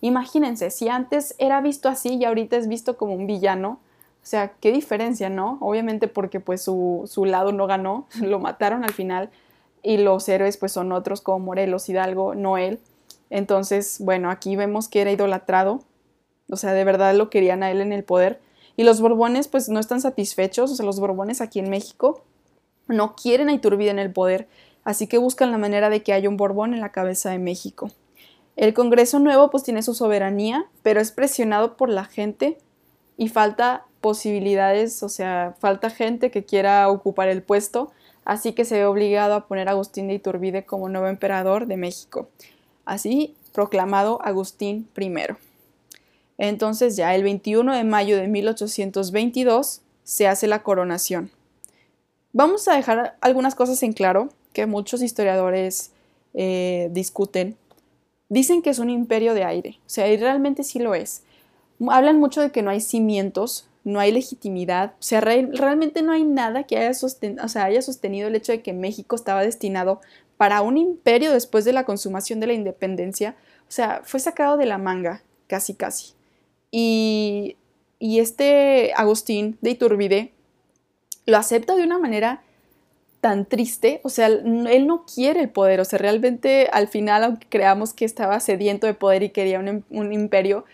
Imagínense, 0.02 0.70
si 0.70 0.88
antes 0.88 1.34
era 1.38 1.60
visto 1.62 1.88
así 1.88 2.16
y 2.16 2.24
ahorita 2.24 2.56
es 2.56 2.68
visto 2.68 2.96
como 2.98 3.14
un 3.14 3.26
villano, 3.26 3.80
o 4.22 4.26
sea, 4.26 4.52
qué 4.60 4.70
diferencia, 4.72 5.30
¿no? 5.30 5.58
Obviamente 5.60 6.08
porque 6.08 6.40
pues 6.40 6.62
su, 6.62 7.04
su 7.06 7.24
lado 7.24 7.52
no 7.52 7.66
ganó, 7.66 8.06
lo 8.20 8.38
mataron 8.38 8.84
al 8.84 8.92
final 8.92 9.30
y 9.82 9.96
los 9.96 10.28
héroes 10.28 10.56
pues 10.56 10.72
son 10.72 10.92
otros 10.92 11.20
como 11.20 11.38
Morelos, 11.40 11.88
Hidalgo, 11.88 12.34
no 12.34 12.58
él. 12.58 12.80
Entonces, 13.30 13.98
bueno, 14.00 14.30
aquí 14.30 14.56
vemos 14.56 14.88
que 14.88 15.00
era 15.00 15.12
idolatrado, 15.12 15.80
o 16.50 16.56
sea, 16.56 16.72
de 16.72 16.84
verdad 16.84 17.14
lo 17.14 17.30
querían 17.30 17.62
a 17.62 17.70
él 17.70 17.80
en 17.80 17.92
el 17.92 18.04
poder. 18.04 18.40
Y 18.76 18.84
los 18.84 19.00
Borbones 19.00 19.48
pues 19.48 19.68
no 19.68 19.80
están 19.80 20.00
satisfechos, 20.00 20.70
o 20.70 20.74
sea, 20.74 20.86
los 20.86 21.00
Borbones 21.00 21.40
aquí 21.40 21.58
en 21.58 21.70
México 21.70 22.22
no 22.88 23.14
quieren 23.14 23.48
a 23.48 23.52
Iturbide 23.52 23.90
en 23.90 23.98
el 23.98 24.12
poder, 24.12 24.48
así 24.84 25.06
que 25.06 25.18
buscan 25.18 25.50
la 25.50 25.58
manera 25.58 25.90
de 25.90 26.02
que 26.02 26.12
haya 26.12 26.28
un 26.28 26.36
Borbón 26.36 26.74
en 26.74 26.80
la 26.80 26.92
cabeza 26.92 27.30
de 27.30 27.38
México. 27.38 27.90
El 28.56 28.74
Congreso 28.74 29.18
Nuevo 29.20 29.50
pues 29.50 29.62
tiene 29.62 29.82
su 29.82 29.94
soberanía, 29.94 30.66
pero 30.82 31.00
es 31.00 31.12
presionado 31.12 31.76
por 31.76 31.88
la 31.88 32.04
gente 32.04 32.58
y 33.16 33.28
falta 33.28 33.86
posibilidades, 34.00 35.02
o 35.02 35.08
sea, 35.08 35.54
falta 35.58 35.90
gente 35.90 36.30
que 36.30 36.44
quiera 36.44 36.88
ocupar 36.88 37.28
el 37.28 37.42
puesto, 37.42 37.92
así 38.24 38.52
que 38.52 38.64
se 38.64 38.78
ve 38.78 38.86
obligado 38.86 39.34
a 39.34 39.46
poner 39.46 39.68
a 39.68 39.72
Agustín 39.72 40.08
de 40.08 40.14
Iturbide 40.14 40.64
como 40.64 40.88
nuevo 40.88 41.06
emperador 41.06 41.66
de 41.66 41.76
México. 41.76 42.28
Así 42.84 43.34
proclamado 43.52 44.20
Agustín 44.22 44.88
I. 44.96 45.12
Entonces 46.38 46.96
ya 46.96 47.14
el 47.14 47.22
21 47.22 47.74
de 47.74 47.84
mayo 47.84 48.16
de 48.16 48.28
1822 48.28 49.82
se 50.04 50.26
hace 50.26 50.46
la 50.46 50.62
coronación. 50.62 51.30
Vamos 52.32 52.66
a 52.68 52.74
dejar 52.74 53.16
algunas 53.20 53.54
cosas 53.54 53.82
en 53.82 53.92
claro 53.92 54.30
que 54.52 54.66
muchos 54.66 55.02
historiadores 55.02 55.90
eh, 56.34 56.88
discuten. 56.92 57.56
Dicen 58.28 58.62
que 58.62 58.70
es 58.70 58.78
un 58.78 58.90
imperio 58.90 59.34
de 59.34 59.44
aire, 59.44 59.78
o 59.86 59.88
sea, 59.88 60.08
y 60.08 60.16
realmente 60.16 60.62
sí 60.62 60.78
lo 60.78 60.94
es. 60.94 61.22
Hablan 61.88 62.20
mucho 62.20 62.40
de 62.40 62.52
que 62.52 62.62
no 62.62 62.70
hay 62.70 62.80
cimientos, 62.80 63.66
no 63.84 64.00
hay 64.00 64.12
legitimidad, 64.12 64.92
o 64.98 65.02
sea, 65.02 65.20
realmente 65.20 66.02
no 66.02 66.12
hay 66.12 66.24
nada 66.24 66.64
que 66.64 66.76
haya, 66.76 66.92
haya 67.54 67.82
sostenido 67.82 68.28
el 68.28 68.34
hecho 68.34 68.52
de 68.52 68.62
que 68.62 68.72
México 68.72 69.16
estaba 69.16 69.42
destinado 69.42 70.00
para 70.36 70.62
un 70.62 70.76
imperio 70.76 71.32
después 71.32 71.64
de 71.64 71.72
la 71.72 71.84
consumación 71.84 72.40
de 72.40 72.46
la 72.46 72.52
independencia, 72.52 73.36
o 73.68 73.70
sea, 73.70 74.02
fue 74.04 74.20
sacado 74.20 74.56
de 74.56 74.66
la 74.66 74.78
manga, 74.78 75.22
casi 75.46 75.74
casi. 75.74 76.14
Y, 76.70 77.56
y 77.98 78.20
este 78.20 78.92
Agustín 78.96 79.58
de 79.60 79.70
Iturbide 79.70 80.32
lo 81.26 81.36
acepta 81.36 81.74
de 81.74 81.84
una 81.84 81.98
manera 81.98 82.42
tan 83.20 83.44
triste, 83.44 84.00
o 84.02 84.08
sea, 84.08 84.28
él 84.28 84.86
no 84.86 85.04
quiere 85.04 85.40
el 85.40 85.50
poder, 85.50 85.80
o 85.80 85.84
sea, 85.84 85.98
realmente 85.98 86.68
al 86.72 86.88
final, 86.88 87.22
aunque 87.24 87.46
creamos 87.48 87.92
que 87.92 88.06
estaba 88.06 88.40
sediento 88.40 88.86
de 88.86 88.94
poder 88.94 89.22
y 89.22 89.30
quería 89.30 89.60
un 89.60 90.12
imperio, 90.12 90.64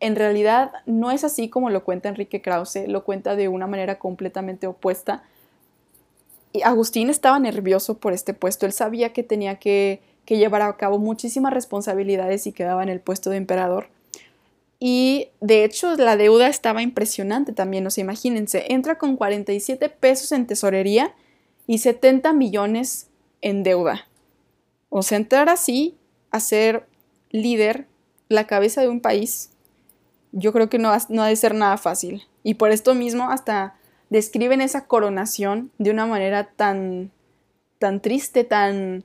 en 0.00 0.16
realidad 0.16 0.72
no 0.86 1.10
es 1.10 1.24
así 1.24 1.48
como 1.48 1.70
lo 1.70 1.84
cuenta 1.84 2.08
Enrique 2.08 2.40
Krause, 2.40 2.86
lo 2.86 3.04
cuenta 3.04 3.36
de 3.36 3.48
una 3.48 3.66
manera 3.66 3.98
completamente 3.98 4.66
opuesta. 4.66 5.22
Agustín 6.64 7.10
estaba 7.10 7.38
nervioso 7.38 7.98
por 7.98 8.12
este 8.12 8.34
puesto, 8.34 8.66
él 8.66 8.72
sabía 8.72 9.12
que 9.12 9.22
tenía 9.22 9.56
que, 9.56 10.00
llevar 10.26 10.60
a 10.60 10.76
cabo 10.76 10.98
muchísimas 10.98 11.54
responsabilidades 11.54 12.46
y 12.46 12.52
quedaba 12.52 12.82
en 12.82 12.90
el 12.90 13.00
puesto 13.00 13.30
de 13.30 13.38
emperador. 13.38 13.88
Y 14.78 15.28
de 15.40 15.64
hecho 15.64 15.96
la 15.96 16.18
deuda 16.18 16.48
estaba 16.48 16.82
impresionante 16.82 17.52
también, 17.52 17.86
o 17.86 17.90
sea, 17.90 18.04
imagínense, 18.04 18.66
entra 18.68 18.98
con 18.98 19.16
47 19.16 19.88
pesos 19.88 20.30
en 20.32 20.46
tesorería 20.46 21.14
y 21.66 21.78
70 21.78 22.34
millones 22.34 23.08
en 23.40 23.62
deuda. 23.62 24.06
O 24.90 25.02
sea, 25.02 25.16
entrar 25.16 25.48
así 25.48 25.96
a 26.30 26.40
ser 26.40 26.86
líder, 27.30 27.86
la 28.28 28.46
cabeza 28.46 28.82
de 28.82 28.88
un 28.88 29.00
país, 29.00 29.50
yo 30.32 30.52
creo 30.52 30.68
que 30.68 30.78
no 30.78 30.90
ha, 30.90 30.98
no 31.08 31.24
de 31.24 31.36
ser 31.36 31.54
nada 31.54 31.76
fácil. 31.76 32.24
Y 32.42 32.54
por 32.54 32.70
esto 32.70 32.94
mismo 32.94 33.30
hasta 33.30 33.74
describen 34.10 34.60
esa 34.60 34.86
coronación 34.86 35.70
de 35.78 35.90
una 35.90 36.06
manera 36.06 36.44
tan, 36.56 37.10
tan 37.78 38.00
triste, 38.00 38.44
tan, 38.44 39.04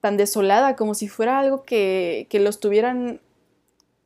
tan 0.00 0.16
desolada, 0.16 0.76
como 0.76 0.94
si 0.94 1.08
fuera 1.08 1.38
algo 1.38 1.64
que, 1.64 2.26
que 2.30 2.40
los 2.40 2.60
tuvieran, 2.60 3.20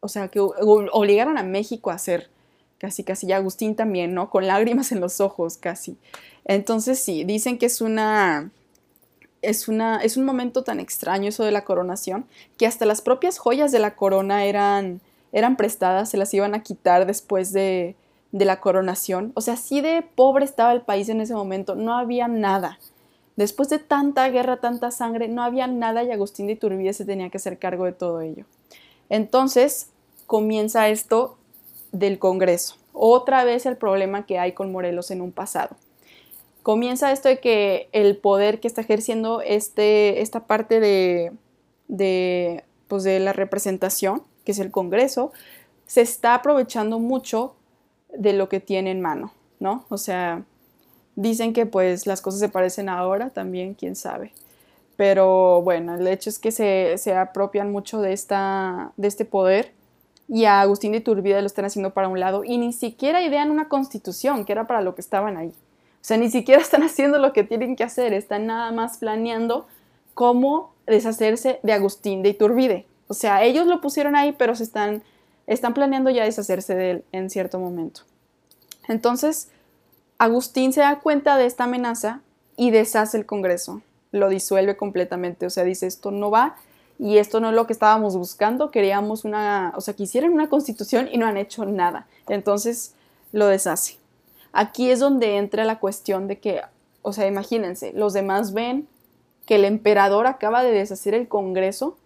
o 0.00 0.08
sea, 0.08 0.28
que 0.28 0.40
obligaran 0.40 1.38
a 1.38 1.42
México 1.42 1.90
a 1.90 1.94
hacer, 1.94 2.30
casi, 2.78 3.04
casi, 3.04 3.26
y 3.26 3.32
Agustín 3.32 3.74
también, 3.74 4.14
¿no? 4.14 4.30
Con 4.30 4.46
lágrimas 4.46 4.92
en 4.92 5.00
los 5.00 5.20
ojos, 5.20 5.56
casi. 5.56 5.96
Entonces 6.44 6.98
sí, 6.98 7.24
dicen 7.24 7.58
que 7.58 7.66
es 7.66 7.80
una... 7.80 8.50
Es, 9.42 9.68
una, 9.68 9.96
es 10.02 10.18
un 10.18 10.26
momento 10.26 10.64
tan 10.64 10.80
extraño 10.80 11.30
eso 11.30 11.44
de 11.44 11.50
la 11.50 11.64
coronación, 11.64 12.26
que 12.58 12.66
hasta 12.66 12.84
las 12.84 13.00
propias 13.00 13.38
joyas 13.38 13.72
de 13.72 13.78
la 13.78 13.96
corona 13.96 14.44
eran, 14.44 15.00
eran 15.32 15.56
prestadas, 15.56 16.10
se 16.10 16.16
las 16.16 16.32
iban 16.34 16.54
a 16.54 16.62
quitar 16.62 17.06
después 17.06 17.52
de, 17.52 17.96
de 18.32 18.44
la 18.44 18.60
coronación. 18.60 19.32
O 19.34 19.40
sea, 19.40 19.54
así 19.54 19.80
de 19.80 20.02
pobre 20.02 20.44
estaba 20.44 20.72
el 20.72 20.82
país 20.82 21.08
en 21.08 21.20
ese 21.20 21.34
momento, 21.34 21.74
no 21.74 21.96
había 21.96 22.28
nada. 22.28 22.78
Después 23.36 23.68
de 23.68 23.78
tanta 23.78 24.28
guerra, 24.28 24.58
tanta 24.58 24.90
sangre, 24.90 25.28
no 25.28 25.42
había 25.42 25.66
nada 25.66 26.02
y 26.02 26.10
Agustín 26.10 26.46
de 26.46 26.54
Iturbide 26.54 26.92
se 26.92 27.04
tenía 27.04 27.30
que 27.30 27.38
hacer 27.38 27.58
cargo 27.58 27.84
de 27.84 27.92
todo 27.92 28.20
ello. 28.20 28.44
Entonces 29.08 29.88
comienza 30.26 30.88
esto 30.88 31.36
del 31.92 32.18
Congreso. 32.18 32.76
Otra 32.92 33.44
vez 33.44 33.66
el 33.66 33.76
problema 33.76 34.26
que 34.26 34.38
hay 34.38 34.52
con 34.52 34.72
Morelos 34.72 35.10
en 35.10 35.20
un 35.20 35.32
pasado. 35.32 35.76
Comienza 36.62 37.10
esto 37.12 37.28
de 37.28 37.40
que 37.40 37.88
el 37.92 38.16
poder 38.16 38.60
que 38.60 38.68
está 38.68 38.82
ejerciendo 38.82 39.40
este, 39.40 40.20
esta 40.20 40.46
parte 40.46 40.78
de, 40.78 41.32
de, 41.88 42.64
pues 42.88 43.04
de 43.04 43.18
la 43.20 43.32
representación 43.32 44.22
que 44.50 44.52
es 44.52 44.58
el 44.58 44.72
Congreso, 44.72 45.30
se 45.86 46.00
está 46.00 46.34
aprovechando 46.34 46.98
mucho 46.98 47.54
de 48.12 48.32
lo 48.32 48.48
que 48.48 48.58
tiene 48.58 48.90
en 48.90 49.00
mano, 49.00 49.32
¿no? 49.60 49.84
O 49.90 49.96
sea, 49.96 50.42
dicen 51.14 51.52
que 51.52 51.66
pues 51.66 52.04
las 52.08 52.20
cosas 52.20 52.40
se 52.40 52.48
parecen 52.48 52.88
ahora, 52.88 53.30
también, 53.30 53.74
quién 53.74 53.94
sabe. 53.94 54.32
Pero 54.96 55.62
bueno, 55.62 55.94
el 55.94 56.06
hecho 56.08 56.30
es 56.30 56.40
que 56.40 56.50
se, 56.50 56.98
se 56.98 57.14
apropian 57.14 57.70
mucho 57.70 58.00
de, 58.00 58.12
esta, 58.12 58.90
de 58.96 59.06
este 59.06 59.24
poder 59.24 59.72
y 60.28 60.46
a 60.46 60.62
Agustín 60.62 60.90
de 60.90 60.98
Iturbide 60.98 61.40
lo 61.40 61.46
están 61.46 61.64
haciendo 61.64 61.94
para 61.94 62.08
un 62.08 62.18
lado 62.18 62.42
y 62.44 62.58
ni 62.58 62.72
siquiera 62.72 63.22
idean 63.22 63.52
una 63.52 63.68
constitución, 63.68 64.44
que 64.44 64.52
era 64.52 64.66
para 64.66 64.80
lo 64.80 64.96
que 64.96 65.00
estaban 65.00 65.36
ahí. 65.36 65.50
O 65.50 66.02
sea, 66.02 66.16
ni 66.16 66.28
siquiera 66.28 66.60
están 66.62 66.82
haciendo 66.82 67.18
lo 67.18 67.32
que 67.32 67.44
tienen 67.44 67.76
que 67.76 67.84
hacer, 67.84 68.12
están 68.12 68.46
nada 68.46 68.72
más 68.72 68.98
planeando 68.98 69.68
cómo 70.14 70.74
deshacerse 70.86 71.60
de 71.62 71.72
Agustín 71.72 72.24
de 72.24 72.30
Iturbide. 72.30 72.89
O 73.10 73.14
sea, 73.14 73.42
ellos 73.42 73.66
lo 73.66 73.80
pusieron 73.80 74.14
ahí, 74.14 74.30
pero 74.30 74.54
se 74.54 74.62
están, 74.62 75.02
están 75.48 75.74
planeando 75.74 76.10
ya 76.10 76.22
deshacerse 76.22 76.76
de 76.76 76.90
él 76.92 77.04
en 77.10 77.28
cierto 77.28 77.58
momento. 77.58 78.02
Entonces, 78.86 79.48
Agustín 80.16 80.72
se 80.72 80.82
da 80.82 81.00
cuenta 81.00 81.36
de 81.36 81.46
esta 81.46 81.64
amenaza 81.64 82.20
y 82.56 82.70
deshace 82.70 83.18
el 83.18 83.26
Congreso, 83.26 83.82
lo 84.12 84.28
disuelve 84.28 84.76
completamente, 84.76 85.44
o 85.44 85.50
sea, 85.50 85.64
dice 85.64 85.88
esto 85.88 86.12
no 86.12 86.30
va 86.30 86.54
y 87.00 87.18
esto 87.18 87.40
no 87.40 87.48
es 87.48 87.56
lo 87.56 87.66
que 87.66 87.72
estábamos 87.72 88.16
buscando, 88.16 88.70
queríamos 88.70 89.24
una, 89.24 89.72
o 89.74 89.80
sea, 89.80 89.94
quisieran 89.94 90.32
una 90.32 90.48
constitución 90.48 91.08
y 91.10 91.18
no 91.18 91.26
han 91.26 91.36
hecho 91.36 91.64
nada, 91.64 92.06
entonces 92.28 92.94
lo 93.32 93.48
deshace. 93.48 93.98
Aquí 94.52 94.88
es 94.88 95.00
donde 95.00 95.36
entra 95.36 95.64
la 95.64 95.80
cuestión 95.80 96.28
de 96.28 96.38
que, 96.38 96.60
o 97.02 97.12
sea, 97.12 97.26
imagínense, 97.26 97.92
los 97.92 98.12
demás 98.12 98.52
ven 98.52 98.86
que 99.46 99.56
el 99.56 99.64
emperador 99.64 100.28
acaba 100.28 100.62
de 100.62 100.70
deshacer 100.70 101.14
el 101.14 101.26
Congreso 101.26 101.96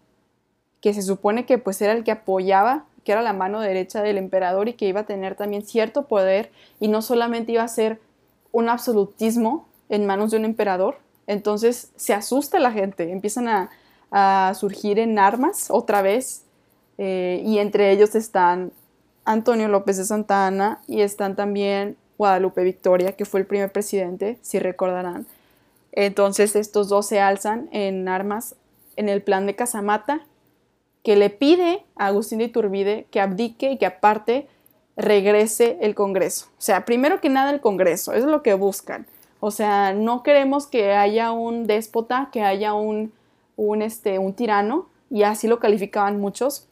que 0.85 0.93
se 0.93 1.01
supone 1.01 1.47
que 1.47 1.57
pues 1.57 1.81
era 1.81 1.95
el 1.95 2.05
que 2.05 2.11
apoyaba, 2.11 2.85
que 3.05 3.13
era 3.13 3.23
la 3.23 3.33
mano 3.33 3.63
derecha 3.63 4.03
del 4.03 4.19
emperador 4.19 4.69
y 4.69 4.75
que 4.75 4.85
iba 4.85 5.01
a 5.01 5.07
tener 5.07 5.35
también 5.35 5.65
cierto 5.65 6.03
poder 6.03 6.53
y 6.79 6.89
no 6.89 7.01
solamente 7.01 7.53
iba 7.53 7.63
a 7.63 7.69
ser 7.69 8.03
un 8.53 8.69
absolutismo 8.69 9.67
en 9.89 10.05
manos 10.05 10.31
de 10.31 10.37
un 10.37 10.45
emperador, 10.45 10.99
Entonces 11.27 11.91
se 11.97 12.13
asusta 12.13 12.59
la 12.59 12.71
gente, 12.71 13.11
empiezan 13.11 13.49
a, 13.49 13.71
surgir 14.55 14.99
en 14.99 15.19
armas 15.19 15.69
otra 15.71 16.03
vez 16.03 16.43
eh, 16.99 17.43
y 17.47 17.61
entre 17.61 17.91
ellos 17.91 18.15
están 18.15 18.71
Antonio 19.25 19.69
López 19.69 19.97
de 19.97 20.05
Santa 20.05 20.47
Ana 20.47 20.83
y 20.87 21.01
están 21.01 21.35
también 21.35 21.97
Guadalupe 22.19 22.63
Victoria, 22.63 23.13
que 23.13 23.25
fue 23.25 23.41
el 23.41 23.47
primer 23.47 23.73
presidente, 23.73 24.39
si 24.43 24.59
recordarán. 24.59 25.27
Entonces 25.93 26.55
estos 26.57 26.91
dos 26.91 27.07
se 27.07 27.21
alzan 27.21 27.71
en 27.73 28.07
armas 28.07 28.55
en 28.97 29.09
el 29.09 29.23
plan 29.23 29.47
de 29.47 29.57
Casamata, 29.57 30.21
que 31.05 31.15
le 31.15 31.31
pide 31.31 31.85
a 31.95 32.07
Agustín 32.07 32.39
de 32.39 32.47
Iturbide 32.47 33.07
que 33.13 33.21
abdique 33.21 33.71
y 33.71 33.79
que 33.79 33.87
aparte 33.87 34.49
regrese 34.97 35.79
el 35.81 35.95
Congreso. 35.95 36.47
O 36.59 36.63
sea, 36.63 36.85
primero 36.85 37.21
que 37.21 37.29
nada 37.29 37.51
el 37.51 37.61
Congreso, 37.61 38.13
eso 38.13 38.25
es 38.25 38.31
lo 38.31 38.43
que 38.43 38.55
buscan. 38.55 39.07
O 39.39 39.51
sea, 39.51 39.93
no 39.93 40.23
queremos 40.23 40.67
que 40.67 40.93
haya 40.93 41.31
un 41.31 41.67
déspota, 41.67 42.31
que 42.33 42.43
haya 42.43 42.73
un, 42.73 43.13
un, 43.57 43.83
este, 43.83 44.19
un 44.19 44.33
tirano, 44.33 44.89
y 45.11 45.25
así 45.25 45.47
lo 45.47 45.61
calificaban 45.61 46.19
muchos. 46.19 46.67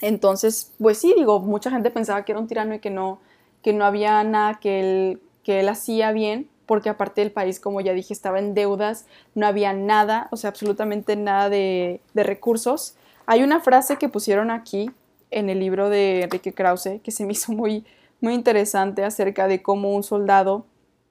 Entonces, 0.00 0.72
pues 0.78 0.98
sí, 0.98 1.14
digo, 1.16 1.40
mucha 1.40 1.70
gente 1.70 1.90
pensaba 1.90 2.24
que 2.24 2.32
era 2.32 2.40
un 2.40 2.46
tirano 2.46 2.74
y 2.74 2.80
que 2.80 2.90
no, 2.90 3.20
que 3.62 3.72
no 3.72 3.86
había 3.86 4.22
nada 4.24 4.60
que 4.60 4.80
él, 4.80 5.20
que 5.42 5.60
él 5.60 5.68
hacía 5.70 6.12
bien, 6.12 6.50
porque 6.66 6.90
aparte 6.90 7.22
del 7.22 7.32
país, 7.32 7.60
como 7.60 7.80
ya 7.80 7.94
dije, 7.94 8.12
estaba 8.12 8.38
en 8.38 8.52
deudas, 8.52 9.06
no 9.34 9.46
había 9.46 9.72
nada, 9.72 10.28
o 10.30 10.36
sea, 10.36 10.50
absolutamente 10.50 11.16
nada 11.16 11.48
de, 11.48 12.02
de 12.12 12.22
recursos. 12.22 12.96
Hay 13.26 13.42
una 13.42 13.60
frase 13.60 13.96
que 13.96 14.08
pusieron 14.08 14.50
aquí 14.50 14.90
en 15.30 15.48
el 15.48 15.58
libro 15.58 15.88
de 15.88 16.22
Enrique 16.22 16.52
Krause 16.52 17.00
que 17.02 17.10
se 17.10 17.24
me 17.24 17.32
hizo 17.32 17.52
muy, 17.52 17.84
muy 18.20 18.34
interesante 18.34 19.04
acerca 19.04 19.48
de 19.48 19.62
cómo 19.62 19.94
un 19.94 20.02
soldado 20.02 20.66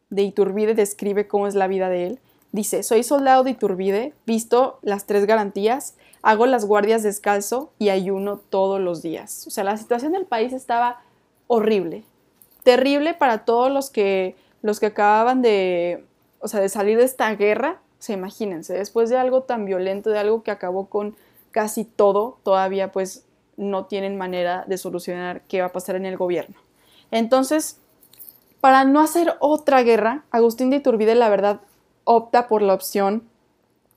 de 0.09 0.23
Iturbide 0.23 0.75
describe 0.75 1.27
cómo 1.27 1.47
es 1.47 1.55
la 1.55 1.67
vida 1.67 1.89
de 1.89 2.07
él. 2.07 2.19
Dice, 2.51 2.83
soy 2.83 3.01
soldado 3.01 3.43
de 3.43 3.51
Iturbide, 3.51 4.13
visto 4.27 4.77
las 4.83 5.05
tres 5.07 5.25
garantías, 5.25 5.95
hago 6.21 6.45
las 6.45 6.65
guardias 6.65 7.01
descalzo 7.01 7.71
y 7.79 7.89
ayuno 7.89 8.37
todos 8.37 8.79
los 8.79 9.01
días. 9.01 9.47
O 9.47 9.49
sea, 9.49 9.63
la 9.63 9.75
situación 9.75 10.11
del 10.11 10.25
país 10.25 10.53
estaba 10.53 11.01
horrible, 11.47 12.03
terrible 12.61 13.15
para 13.15 13.43
todos 13.43 13.71
los 13.71 13.89
que, 13.89 14.35
los 14.61 14.79
que 14.79 14.85
acababan 14.87 15.41
de, 15.41 16.05
o 16.39 16.47
sea, 16.47 16.59
de 16.59 16.69
salir 16.69 16.99
de 16.99 17.05
esta 17.05 17.33
guerra. 17.35 17.81
O 17.99 18.03
sea, 18.03 18.15
imagínense, 18.15 18.73
después 18.73 19.09
de 19.09 19.17
algo 19.17 19.41
tan 19.41 19.65
violento, 19.65 20.11
de 20.11 20.19
algo 20.19 20.43
que 20.43 20.51
acabó 20.51 20.85
con 20.85 21.15
casi 21.53 21.85
todo, 21.85 22.39
todavía 22.43 22.91
pues 22.91 23.25
no 23.55 23.85
tienen 23.85 24.17
manera 24.17 24.65
de 24.67 24.77
solucionar 24.77 25.43
qué 25.47 25.61
va 25.61 25.67
a 25.67 25.71
pasar 25.71 25.95
en 25.95 26.05
el 26.05 26.17
gobierno. 26.17 26.57
Entonces, 27.11 27.77
para 28.59 28.83
no 28.83 28.99
hacer 28.99 29.35
otra 29.39 29.83
guerra, 29.83 30.25
Agustín 30.31 30.69
de 30.69 30.77
Iturbide, 30.77 31.15
la 31.15 31.29
verdad, 31.29 31.61
opta 32.03 32.47
por 32.47 32.61
la 32.61 32.73
opción 32.73 33.23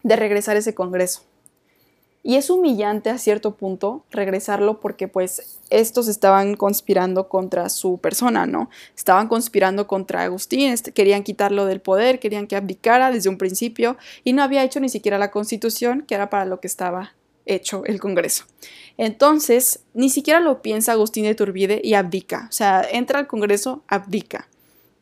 de 0.02 0.16
regresar 0.16 0.56
ese 0.56 0.74
Congreso. 0.74 1.22
Y 2.22 2.34
es 2.34 2.50
humillante 2.50 3.08
a 3.08 3.18
cierto 3.18 3.54
punto 3.54 4.04
regresarlo 4.10 4.80
porque 4.80 5.06
pues 5.06 5.60
estos 5.70 6.08
estaban 6.08 6.56
conspirando 6.56 7.28
contra 7.28 7.68
su 7.68 7.98
persona, 7.98 8.46
¿no? 8.46 8.68
Estaban 8.96 9.28
conspirando 9.28 9.86
contra 9.86 10.24
Agustín, 10.24 10.72
este, 10.72 10.90
querían 10.90 11.22
quitarlo 11.22 11.66
del 11.66 11.80
poder, 11.80 12.18
querían 12.18 12.48
que 12.48 12.56
abdicara 12.56 13.12
desde 13.12 13.28
un 13.28 13.38
principio 13.38 13.96
y 14.24 14.32
no 14.32 14.42
había 14.42 14.64
hecho 14.64 14.80
ni 14.80 14.88
siquiera 14.88 15.18
la 15.18 15.30
constitución, 15.30 16.02
que 16.02 16.16
era 16.16 16.28
para 16.28 16.44
lo 16.44 16.58
que 16.58 16.66
estaba 16.66 17.14
hecho 17.46 17.84
el 17.86 18.00
Congreso. 18.00 18.44
Entonces, 18.98 19.80
ni 19.94 20.10
siquiera 20.10 20.40
lo 20.40 20.62
piensa 20.62 20.92
Agustín 20.92 21.24
de 21.24 21.34
Turbide 21.34 21.80
y 21.82 21.94
abdica. 21.94 22.46
O 22.48 22.52
sea, 22.52 22.86
entra 22.90 23.18
al 23.18 23.26
Congreso, 23.26 23.82
abdica 23.88 24.48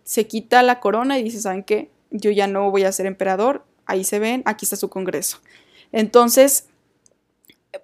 se 0.05 0.27
quita 0.27 0.63
la 0.63 0.81
corona 0.81 1.19
y 1.19 1.23
dice, 1.23 1.41
¿saben 1.41 1.65
qué? 1.65 1.91
Yo 2.11 2.31
ya 2.31 2.47
no 2.47 2.71
voy 2.71 2.85
a 2.85 2.93
ser 2.93 3.07
emperador, 3.07 3.65
ahí 3.87 4.05
se 4.05 4.19
ven, 4.19 4.43
aquí 4.45 4.67
está 4.67 4.77
su 4.77 4.91
Congreso. 4.91 5.41
Entonces, 5.91 6.67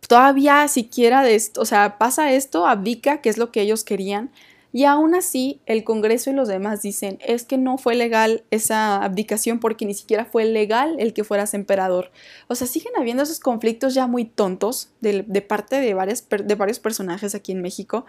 todavía 0.06 0.68
siquiera 0.68 1.22
de 1.22 1.34
esto, 1.34 1.62
o 1.62 1.64
sea, 1.64 1.98
pasa 1.98 2.32
esto, 2.32 2.66
abdica, 2.66 3.20
que 3.20 3.30
es 3.30 3.38
lo 3.38 3.50
que 3.50 3.62
ellos 3.62 3.82
querían, 3.82 4.30
y 4.72 4.84
aún 4.84 5.14
así 5.14 5.60
el 5.66 5.84
Congreso 5.84 6.30
y 6.30 6.32
los 6.32 6.48
demás 6.48 6.82
dicen, 6.82 7.18
es 7.20 7.44
que 7.44 7.58
no 7.58 7.76
fue 7.76 7.94
legal 7.94 8.44
esa 8.50 9.02
abdicación 9.02 9.58
porque 9.58 9.86
ni 9.86 9.94
siquiera 9.94 10.24
fue 10.24 10.44
legal 10.44 10.96
el 10.98 11.12
que 11.12 11.24
fueras 11.24 11.54
emperador. 11.54 12.12
O 12.48 12.54
sea, 12.54 12.66
siguen 12.66 12.92
habiendo 12.96 13.22
esos 13.22 13.40
conflictos 13.40 13.94
ya 13.94 14.06
muy 14.06 14.24
tontos 14.24 14.90
de, 15.00 15.22
parte 15.42 15.80
de, 15.80 15.94
varias, 15.94 16.28
de 16.28 16.54
varios 16.54 16.78
personajes 16.78 17.34
aquí 17.34 17.52
en 17.52 17.62
México 17.62 18.06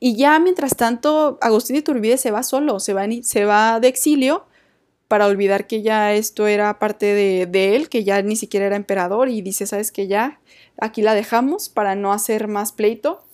y 0.00 0.16
ya 0.16 0.38
mientras 0.38 0.76
tanto, 0.76 1.38
Agustín 1.40 1.76
Iturbide 1.76 2.18
se 2.18 2.30
va 2.30 2.42
solo, 2.42 2.78
se 2.80 2.94
va, 2.94 3.04
se 3.22 3.44
va 3.44 3.80
de 3.80 3.88
exilio 3.88 4.46
para 5.08 5.26
olvidar 5.26 5.66
que 5.66 5.82
ya 5.82 6.12
esto 6.12 6.46
era 6.46 6.78
parte 6.78 7.06
de, 7.14 7.76
él, 7.76 7.88
que 7.88 8.04
ya 8.04 8.22
ni 8.22 8.36
siquiera 8.36 8.66
era 8.66 8.76
emperador 8.76 9.28
y 9.28 9.42
dice, 9.42 9.66
sabes 9.66 9.90
que 9.90 10.06
ya 10.06 10.38
aquí 10.78 11.02
la 11.02 11.14
dejamos 11.14 11.68
para 11.68 11.96
no 11.96 12.12
hacer 12.12 12.46
más 12.46 12.72
pleito. 12.72 13.24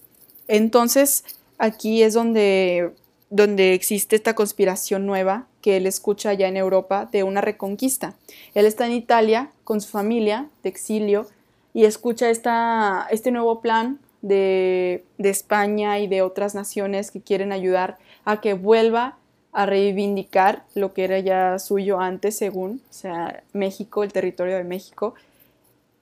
Entonces 0.46 1.24
aquí 1.64 2.02
es 2.02 2.14
donde, 2.14 2.92
donde 3.30 3.74
existe 3.74 4.16
esta 4.16 4.34
conspiración 4.34 5.06
nueva 5.06 5.46
que 5.60 5.76
él 5.76 5.86
escucha 5.86 6.32
ya 6.34 6.46
en 6.46 6.56
Europa 6.56 7.08
de 7.10 7.22
una 7.22 7.40
reconquista. 7.40 8.14
Él 8.54 8.66
está 8.66 8.86
en 8.86 8.92
Italia 8.92 9.50
con 9.64 9.80
su 9.80 9.88
familia 9.88 10.48
de 10.62 10.68
exilio 10.68 11.26
y 11.72 11.84
escucha 11.86 12.30
esta, 12.30 13.08
este 13.10 13.30
nuevo 13.30 13.60
plan 13.60 13.98
de, 14.22 15.04
España 15.18 15.98
y 15.98 16.06
de 16.06 16.22
otras 16.22 16.54
naciones 16.54 17.10
que 17.10 17.20
quieren 17.20 17.50
ayudar 17.50 17.98
a 18.24 18.40
que 18.40 18.54
vuelva 18.54 19.16
a 19.52 19.66
reivindicar 19.66 20.64
lo 20.74 20.92
que 20.92 21.04
era 21.04 21.18
ya 21.20 21.58
suyo 21.58 22.00
antes, 22.00 22.36
según, 22.36 22.82
o 22.90 22.92
sea, 22.92 23.42
México, 23.52 24.02
el 24.02 24.12
territorio 24.12 24.56
de 24.56 24.64
México. 24.64 25.14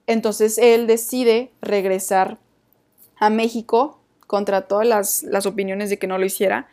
Entonces 0.07 0.59
él 0.59 0.87
decide 0.87 1.51
regresar 1.61 2.39
a 3.19 3.31
México 3.31 3.99
contra 4.33 4.63
todas 4.63 4.87
las, 4.87 5.25
las, 5.25 5.45
opiniones 5.45 5.91
de 5.91 5.99
que 5.99 6.07
no 6.07 6.17
lo 6.17 6.25
hiciera. 6.25 6.67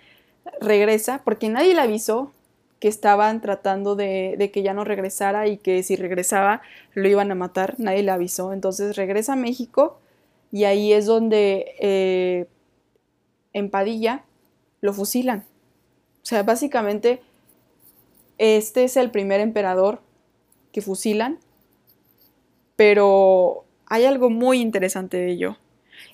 Regresa 0.62 1.24
porque 1.26 1.50
nadie 1.50 1.76
le 1.76 1.82
avisó 1.82 2.32
que 2.80 2.88
estaban 2.88 3.42
tratando 3.42 3.98
de, 3.98 4.36
de, 4.38 4.50
que 4.50 4.64
ya 4.64 4.74
no 4.74 4.86
regresara 4.86 5.50
y 5.50 5.58
que 5.58 5.84
si 5.84 5.98
regresaba 5.98 6.62
lo 6.94 7.10
iban 7.10 7.30
a 7.34 7.36
matar. 7.36 7.76
Nadie 7.78 8.02
le 8.02 8.12
avisó. 8.12 8.54
Entonces 8.54 8.96
regresa 8.96 9.34
a 9.34 9.36
México 9.36 10.00
y 10.54 10.64
ahí 10.64 10.94
es 10.94 11.06
donde 11.06 11.76
eh, 11.82 12.46
en 13.52 13.70
Padilla 13.70 14.24
lo 14.80 14.94
fusilan. 14.94 15.40
O 16.24 16.26
sea, 16.26 16.44
básicamente 16.44 17.22
este 18.38 18.86
es 18.86 18.96
el 18.96 19.12
primer 19.12 19.42
emperador 19.42 20.00
que 20.72 20.82
fusilan, 20.82 21.40
pero 22.78 23.66
hay 23.86 24.06
algo 24.06 24.30
muy 24.30 24.62
interesante 24.62 25.18
de 25.18 25.32
ello. 25.32 25.58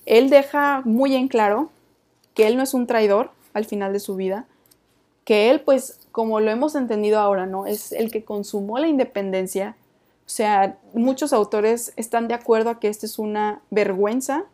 Él 0.05 0.29
deja 0.29 0.81
muy 0.85 1.15
en 1.15 1.27
claro 1.27 1.69
que 2.33 2.47
él 2.47 2.57
no 2.57 2.63
es 2.63 2.73
un 2.73 2.87
traidor 2.87 3.31
al 3.53 3.65
final 3.65 3.93
de 3.93 3.99
su 3.99 4.15
vida, 4.15 4.45
que 5.23 5.49
él, 5.49 5.61
pues, 5.61 5.99
como 6.11 6.39
lo 6.39 6.51
hemos 6.51 6.75
entendido 6.75 7.19
ahora, 7.19 7.45
¿no? 7.45 7.65
Es 7.65 7.91
el 7.91 8.11
que 8.11 8.23
consumó 8.23 8.77
la 8.77 8.87
independencia 8.87 9.75
o 10.25 10.29
sea, 10.29 10.77
muchos 10.93 11.33
autores 11.33 11.93
están 11.97 12.27
de 12.27 12.33
acuerdo 12.33 12.71
a 12.71 12.79
que 12.79 12.87
esta 12.87 13.05
es 13.05 13.19
una 13.19 13.61
vergüenza 13.69 14.45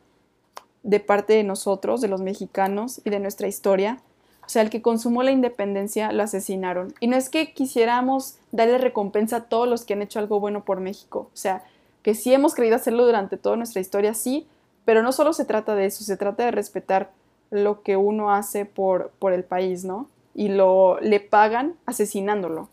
de 0.83 0.99
parte 0.99 1.33
de 1.33 1.43
nosotros, 1.43 2.01
de 2.01 2.09
los 2.09 2.21
mexicanos 2.21 2.99
y 3.05 3.09
de 3.09 3.19
nuestra 3.19 3.47
historia. 3.47 4.01
O 4.45 4.49
sea, 4.49 4.63
el 4.63 4.69
que 4.69 4.81
consumó 4.81 5.23
la 5.23 5.31
independencia 5.31 6.11
lo 6.11 6.23
asesinaron. 6.23 6.93
Y 6.99 7.07
no 7.07 7.15
es 7.15 7.29
que 7.29 7.53
quisiéramos 7.53 8.35
darle 8.51 8.79
recompensa 8.79 9.37
a 9.37 9.43
todos 9.45 9.67
los 9.67 9.85
que 9.85 9.93
han 9.93 10.01
hecho 10.01 10.19
algo 10.19 10.41
bueno 10.41 10.65
por 10.65 10.81
México. 10.81 11.29
O 11.33 11.37
sea, 11.37 11.63
que 12.03 12.15
sí 12.15 12.33
hemos 12.33 12.53
querido 12.53 12.75
hacerlo 12.75 13.05
durante 13.05 13.37
toda 13.37 13.55
nuestra 13.55 13.79
historia, 13.79 14.13
sí, 14.13 14.47
pero 14.85 15.03
no 15.03 15.11
solo 15.11 15.33
se 15.33 15.45
trata 15.45 15.75
de 15.75 15.85
eso, 15.85 16.03
se 16.03 16.17
trata 16.17 16.45
de 16.45 16.51
respetar 16.51 17.11
lo 17.49 17.81
que 17.83 17.97
uno 17.97 18.33
hace 18.33 18.65
por, 18.65 19.11
por 19.19 19.33
el 19.33 19.43
país, 19.43 19.83
¿no? 19.83 20.09
Y 20.33 20.47
lo 20.49 20.99
le 21.01 21.19
pagan 21.19 21.75
asesinándolo. 21.85 22.69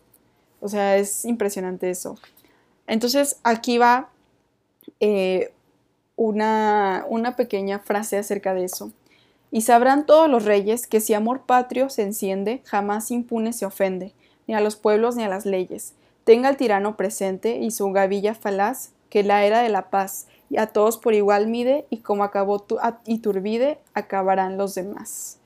O 0.61 0.67
sea, 0.69 0.97
es 0.97 1.25
impresionante 1.25 1.89
eso. 1.89 2.17
Entonces 2.87 3.39
aquí 3.43 3.77
va 3.77 4.09
eh, 4.99 5.53
una, 6.15 7.05
una 7.09 7.35
pequeña 7.35 7.79
frase 7.79 8.17
acerca 8.17 8.53
de 8.53 8.65
eso. 8.65 8.91
Y 9.51 9.61
sabrán 9.61 10.05
todos 10.05 10.29
los 10.29 10.45
reyes 10.45 10.87
que 10.87 11.01
si 11.01 11.13
amor 11.13 11.41
patrio 11.45 11.89
se 11.89 12.03
enciende, 12.03 12.61
jamás 12.65 13.11
impune 13.11 13.53
se 13.53 13.65
ofende, 13.65 14.13
ni 14.47 14.53
a 14.53 14.61
los 14.61 14.75
pueblos 14.75 15.15
ni 15.15 15.23
a 15.23 15.29
las 15.29 15.45
leyes. 15.45 15.93
Tenga 16.23 16.49
el 16.49 16.57
tirano 16.57 16.95
presente 16.97 17.57
y 17.57 17.71
su 17.71 17.91
gavilla 17.91 18.35
falaz, 18.35 18.91
que 19.09 19.23
la 19.23 19.43
era 19.45 19.61
de 19.61 19.69
la 19.69 19.89
paz, 19.89 20.27
y 20.49 20.57
a 20.57 20.67
todos 20.67 20.97
por 20.97 21.13
igual 21.13 21.47
mide, 21.47 21.85
y 21.89 21.97
como 21.97 22.23
acabó 22.23 22.59
tu, 22.59 22.77
Iturbide, 23.05 23.79
acabarán 23.93 24.57
los 24.57 24.75
demás. 24.75 25.37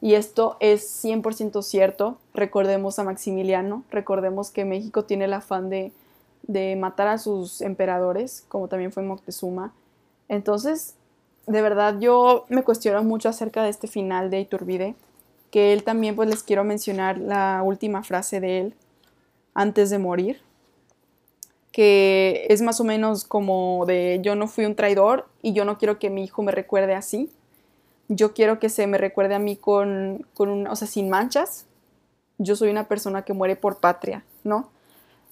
Y 0.00 0.14
esto 0.14 0.56
es 0.60 1.04
100% 1.04 1.62
cierto. 1.62 2.18
Recordemos 2.34 2.98
a 2.98 3.04
Maximiliano, 3.04 3.84
recordemos 3.90 4.50
que 4.50 4.64
México 4.64 5.04
tiene 5.04 5.24
el 5.24 5.32
afán 5.32 5.70
de 5.70 5.92
de 6.46 6.76
matar 6.76 7.08
a 7.08 7.18
sus 7.18 7.60
emperadores, 7.60 8.44
como 8.48 8.68
también 8.68 8.92
fue 8.92 9.02
Moctezuma. 9.02 9.72
Entonces, 10.28 10.94
de 11.46 11.62
verdad 11.62 11.98
yo 11.98 12.46
me 12.48 12.62
cuestiono 12.62 13.02
mucho 13.02 13.28
acerca 13.28 13.62
de 13.62 13.70
este 13.70 13.86
final 13.86 14.30
de 14.30 14.40
Iturbide, 14.40 14.94
que 15.50 15.72
él 15.72 15.84
también 15.84 16.16
pues 16.16 16.28
les 16.28 16.42
quiero 16.42 16.64
mencionar 16.64 17.18
la 17.18 17.62
última 17.64 18.02
frase 18.02 18.40
de 18.40 18.60
él 18.60 18.74
antes 19.54 19.90
de 19.90 19.98
morir. 19.98 20.40
Que 21.74 22.46
es 22.50 22.62
más 22.62 22.78
o 22.78 22.84
menos 22.84 23.24
como 23.24 23.84
de 23.84 24.20
yo 24.22 24.36
no 24.36 24.46
fui 24.46 24.64
un 24.64 24.76
traidor 24.76 25.26
y 25.42 25.54
yo 25.54 25.64
no 25.64 25.76
quiero 25.76 25.98
que 25.98 26.08
mi 26.08 26.22
hijo 26.22 26.40
me 26.40 26.52
recuerde 26.52 26.94
así. 26.94 27.32
Yo 28.06 28.32
quiero 28.32 28.60
que 28.60 28.68
se 28.68 28.86
me 28.86 28.96
recuerde 28.96 29.34
a 29.34 29.40
mí 29.40 29.56
con, 29.56 30.24
con 30.34 30.50
un, 30.50 30.68
o 30.68 30.76
sea, 30.76 30.86
sin 30.86 31.10
manchas. 31.10 31.66
Yo 32.38 32.54
soy 32.54 32.70
una 32.70 32.86
persona 32.86 33.22
que 33.22 33.32
muere 33.32 33.56
por 33.56 33.78
patria, 33.78 34.24
¿no? 34.44 34.68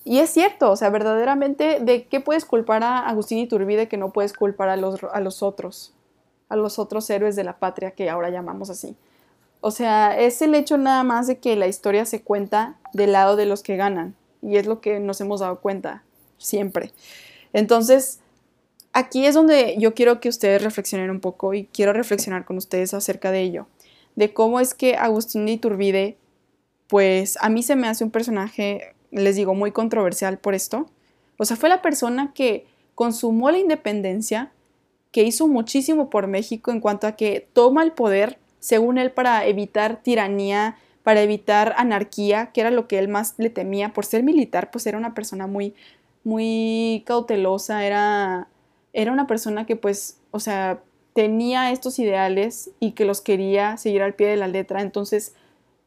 Y 0.05 0.19
es 0.19 0.31
cierto, 0.31 0.73
o 0.73 0.75
sea, 0.75 0.91
verdaderamente, 0.91 1.79
¿de 1.79 2.09
qué 2.09 2.19
puedes 2.19 2.45
culpar 2.45 2.83
a 2.83 3.07
Agustín 3.09 3.39
Iturbide 3.39 3.87
que 3.87 3.97
no 3.97 4.11
puedes 4.11 4.33
culpar 4.33 4.69
a 4.69 4.77
los, 4.77 5.01
a 5.05 5.21
los 5.21 5.45
otros? 5.45 5.95
A 6.49 6.57
los 6.57 6.81
otros 6.81 7.09
héroes 7.09 7.37
de 7.37 7.45
la 7.45 7.61
patria 7.61 7.93
que 7.93 8.11
ahora 8.11 8.31
llamamos 8.31 8.69
así. 8.69 8.97
O 9.61 9.71
sea, 9.71 10.19
es 10.19 10.43
el 10.43 10.57
hecho 10.57 10.77
nada 10.77 11.05
más 11.05 11.29
de 11.29 11.39
que 11.39 11.55
la 11.55 11.69
historia 11.69 12.05
se 12.05 12.23
cuenta 12.23 12.79
del 12.93 13.13
lado 13.13 13.37
de 13.37 13.47
los 13.47 13.63
que 13.63 13.77
ganan. 13.77 14.17
Y 14.43 14.57
es 14.57 14.67
lo 14.67 14.81
que 14.81 14.99
nos 14.99 15.21
hemos 15.21 15.39
dado 15.39 15.61
cuenta 15.61 16.03
siempre. 16.43 16.93
Entonces, 17.53 18.21
aquí 18.93 19.27
es 19.27 19.35
donde 19.35 19.77
yo 19.79 19.95
quiero 19.95 20.21
que 20.21 20.29
ustedes 20.29 20.63
reflexionen 20.63 21.11
un 21.11 21.21
poco 21.21 21.55
y 21.55 21.65
quiero 21.67 21.93
reflexionar 21.93 22.45
con 22.45 22.57
ustedes 22.57 22.95
acerca 22.95 23.31
de 23.31 23.41
ello. 23.41 23.67
De 24.17 24.33
cómo 24.33 24.61
es 24.61 24.75
que 24.75 24.97
Agustín 24.97 25.47
de 25.47 25.53
Iturbide, 25.53 26.17
pues 26.89 27.39
a 27.41 27.49
mí 27.49 27.63
se 27.63 27.77
me 27.77 27.89
hace 27.89 28.05
un 28.05 28.11
personaje 28.11 28.95
les 29.13 29.37
digo, 29.37 29.55
muy 29.55 29.71
controversial 29.71 30.39
por 30.39 30.55
esto. 30.55 30.87
O 31.37 31.45
sea, 31.45 31.57
fue 31.57 31.69
la 31.69 31.83
persona 31.83 32.33
que 32.35 32.67
consumó 32.95 33.51
la 33.51 33.59
independencia, 33.59 34.51
que 35.13 35.23
hizo 35.23 35.47
muchísimo 35.47 36.11
por 36.11 36.27
México 36.27 36.73
en 36.73 36.81
cuanto 36.81 37.07
a 37.07 37.13
que 37.13 37.47
toma 37.53 37.85
el 37.85 37.93
poder, 37.93 38.39
según 38.59 38.99
él, 38.99 39.13
para 39.13 39.47
evitar 39.47 40.03
tiranía, 40.03 40.77
para 41.03 41.21
evitar 41.21 41.75
anarquía, 41.77 42.53
que 42.53 42.63
era 42.63 42.71
lo 42.71 42.89
que 42.89 42.99
él 42.99 43.09
más 43.09 43.35
le 43.37 43.51
temía. 43.51 43.93
Por 43.93 44.07
ser 44.07 44.23
militar, 44.23 44.71
pues 44.71 44.87
era 44.87 44.99
una 44.99 45.15
persona 45.15 45.47
muy, 45.47 45.75
muy 46.25 47.03
cautelosa, 47.07 47.85
era, 47.85 48.49
era 48.93 49.13
una 49.13 49.27
persona 49.27 49.67
que 49.67 49.77
pues, 49.77 50.19
o 50.31 50.41
sea, 50.41 50.83
tenía 51.15 51.73
estos 51.73 51.99
ideales 51.99 52.71
y 52.81 52.93
que 52.93 53.05
los 53.05 53.21
quería 53.21 53.77
seguir 53.77 54.03
al 54.03 54.15
pie 54.15 54.29
de 54.29 54.37
la 54.37 54.49
letra. 54.49 54.81
Entonces, 54.81 55.35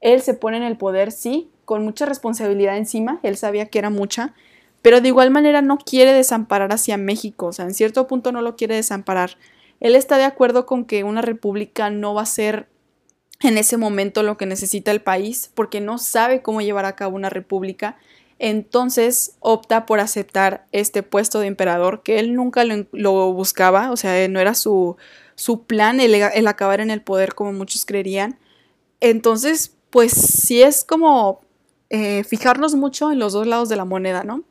él 0.02 0.22
se 0.22 0.34
pone 0.34 0.58
en 0.58 0.64
el 0.64 0.78
poder, 0.78 1.12
sí, 1.12 1.50
con 1.66 1.84
mucha 1.84 2.06
responsabilidad 2.06 2.78
encima, 2.78 3.20
él 3.24 3.38
sabía 3.38 3.68
que 3.68 3.80
era 3.80 3.90
mucha, 3.90 4.34
pero 4.82 5.02
de 5.02 5.08
igual 5.08 5.32
manera 5.32 5.62
no 5.64 5.80
quiere 5.80 6.14
desamparar 6.14 6.72
hacia 6.72 6.96
México, 6.98 7.48
o 7.48 7.54
sea, 7.54 7.66
en 7.66 7.74
cierto 7.74 8.06
punto 8.08 8.32
no 8.32 8.42
lo 8.42 8.56
quiere 8.56 8.76
desamparar. 8.76 9.32
Él 9.80 9.96
está 9.96 10.18
de 10.18 10.26
acuerdo 10.26 10.68
con 10.68 10.86
que 10.86 11.04
una 11.04 11.24
república 11.24 11.90
no 11.90 12.14
va 12.14 12.22
a 12.22 12.28
ser 12.28 12.68
en 13.42 13.58
ese 13.58 13.78
momento 13.78 14.24
lo 14.24 14.38
que 14.38 14.46
necesita 14.46 14.92
el 14.92 15.02
país, 15.02 15.52
porque 15.56 15.82
no 15.82 15.98
sabe 15.98 16.42
cómo 16.42 16.62
llevar 16.62 16.86
a 16.86 16.96
cabo 16.96 17.16
una 17.16 17.30
república, 17.30 17.98
entonces 18.40 19.38
opta 19.40 19.86
por 19.86 20.00
aceptar 20.00 20.66
este 20.72 21.04
puesto 21.04 21.40
de 21.40 21.48
emperador, 21.48 22.04
que 22.04 22.20
él 22.20 22.36
nunca 22.36 22.64
lo, 22.66 23.34
buscaba, 23.34 23.92
o 23.92 23.98
sea, 23.98 24.28
no 24.28 24.40
era 24.40 24.56
su, 24.56 24.98
su 25.36 25.64
plan 25.64 26.00
el, 26.00 26.48
acabar 26.48 26.82
en 26.82 26.92
el 26.92 27.02
poder 27.02 27.34
como 27.34 27.54
muchos 27.54 27.86
creerían. 27.86 28.38
Entonces, 29.00 29.76
pues 29.90 30.12
sí 30.12 30.62
es 30.62 30.84
como 30.84 31.42
eh, 31.90 32.24
fijarnos 32.26 32.76
mucho 32.76 33.12
en 33.12 33.20
los 33.20 33.34
dos 33.34 33.48
lados 33.48 33.70
de 33.70 33.78
la 33.78 33.86
moneda, 33.86 34.24
¿no? 34.24 34.44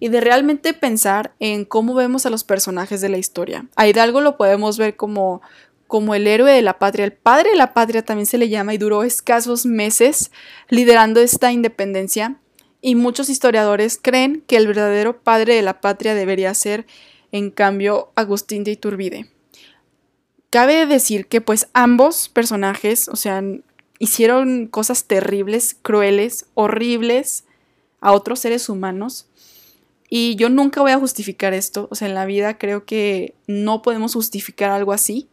Y 0.00 0.08
de 0.08 0.20
realmente 0.20 0.74
pensar 0.74 1.32
en 1.38 1.64
cómo 1.64 1.94
vemos 1.94 2.26
a 2.26 2.30
los 2.30 2.44
personajes 2.44 3.00
de 3.00 3.08
la 3.08 3.18
historia. 3.18 3.66
A 3.76 3.86
Hidalgo 3.86 4.20
lo 4.20 4.36
podemos 4.36 4.78
ver 4.78 4.96
como, 4.96 5.42
como 5.86 6.14
el 6.14 6.26
héroe 6.26 6.52
de 6.52 6.62
la 6.62 6.78
patria, 6.78 7.04
el 7.04 7.12
padre 7.12 7.50
de 7.50 7.56
la 7.56 7.74
patria 7.74 8.04
también 8.04 8.26
se 8.26 8.38
le 8.38 8.48
llama 8.48 8.74
y 8.74 8.78
duró 8.78 9.02
escasos 9.02 9.66
meses 9.66 10.30
liderando 10.68 11.20
esta 11.20 11.52
independencia. 11.52 12.36
Y 12.80 12.94
muchos 12.94 13.28
historiadores 13.28 13.98
creen 14.00 14.42
que 14.46 14.56
el 14.56 14.66
verdadero 14.66 15.20
padre 15.20 15.54
de 15.54 15.62
la 15.62 15.80
patria 15.80 16.14
debería 16.14 16.54
ser, 16.54 16.86
en 17.32 17.50
cambio, 17.50 18.12
Agustín 18.14 18.64
de 18.64 18.72
Iturbide. 18.72 19.30
Cabe 20.50 20.86
decir 20.86 21.26
que 21.26 21.40
pues 21.40 21.68
ambos 21.74 22.28
personajes, 22.28 23.08
o 23.08 23.16
sea, 23.16 23.42
hicieron 23.98 24.66
cosas 24.66 25.04
terribles, 25.04 25.76
crueles, 25.82 26.46
horribles 26.54 27.44
a 28.00 28.12
otros 28.12 28.38
seres 28.40 28.68
humanos. 28.68 29.26
Y 30.08 30.36
yo 30.36 30.48
nunca 30.48 30.80
voy 30.80 30.92
a 30.92 30.98
justificar 30.98 31.52
esto. 31.52 31.88
O 31.90 31.94
sea, 31.94 32.08
en 32.08 32.14
la 32.14 32.24
vida 32.24 32.56
creo 32.56 32.86
que 32.86 33.34
no 33.46 33.82
podemos 33.82 34.14
justificar 34.14 34.70
algo 34.70 34.92
así. 34.92 35.28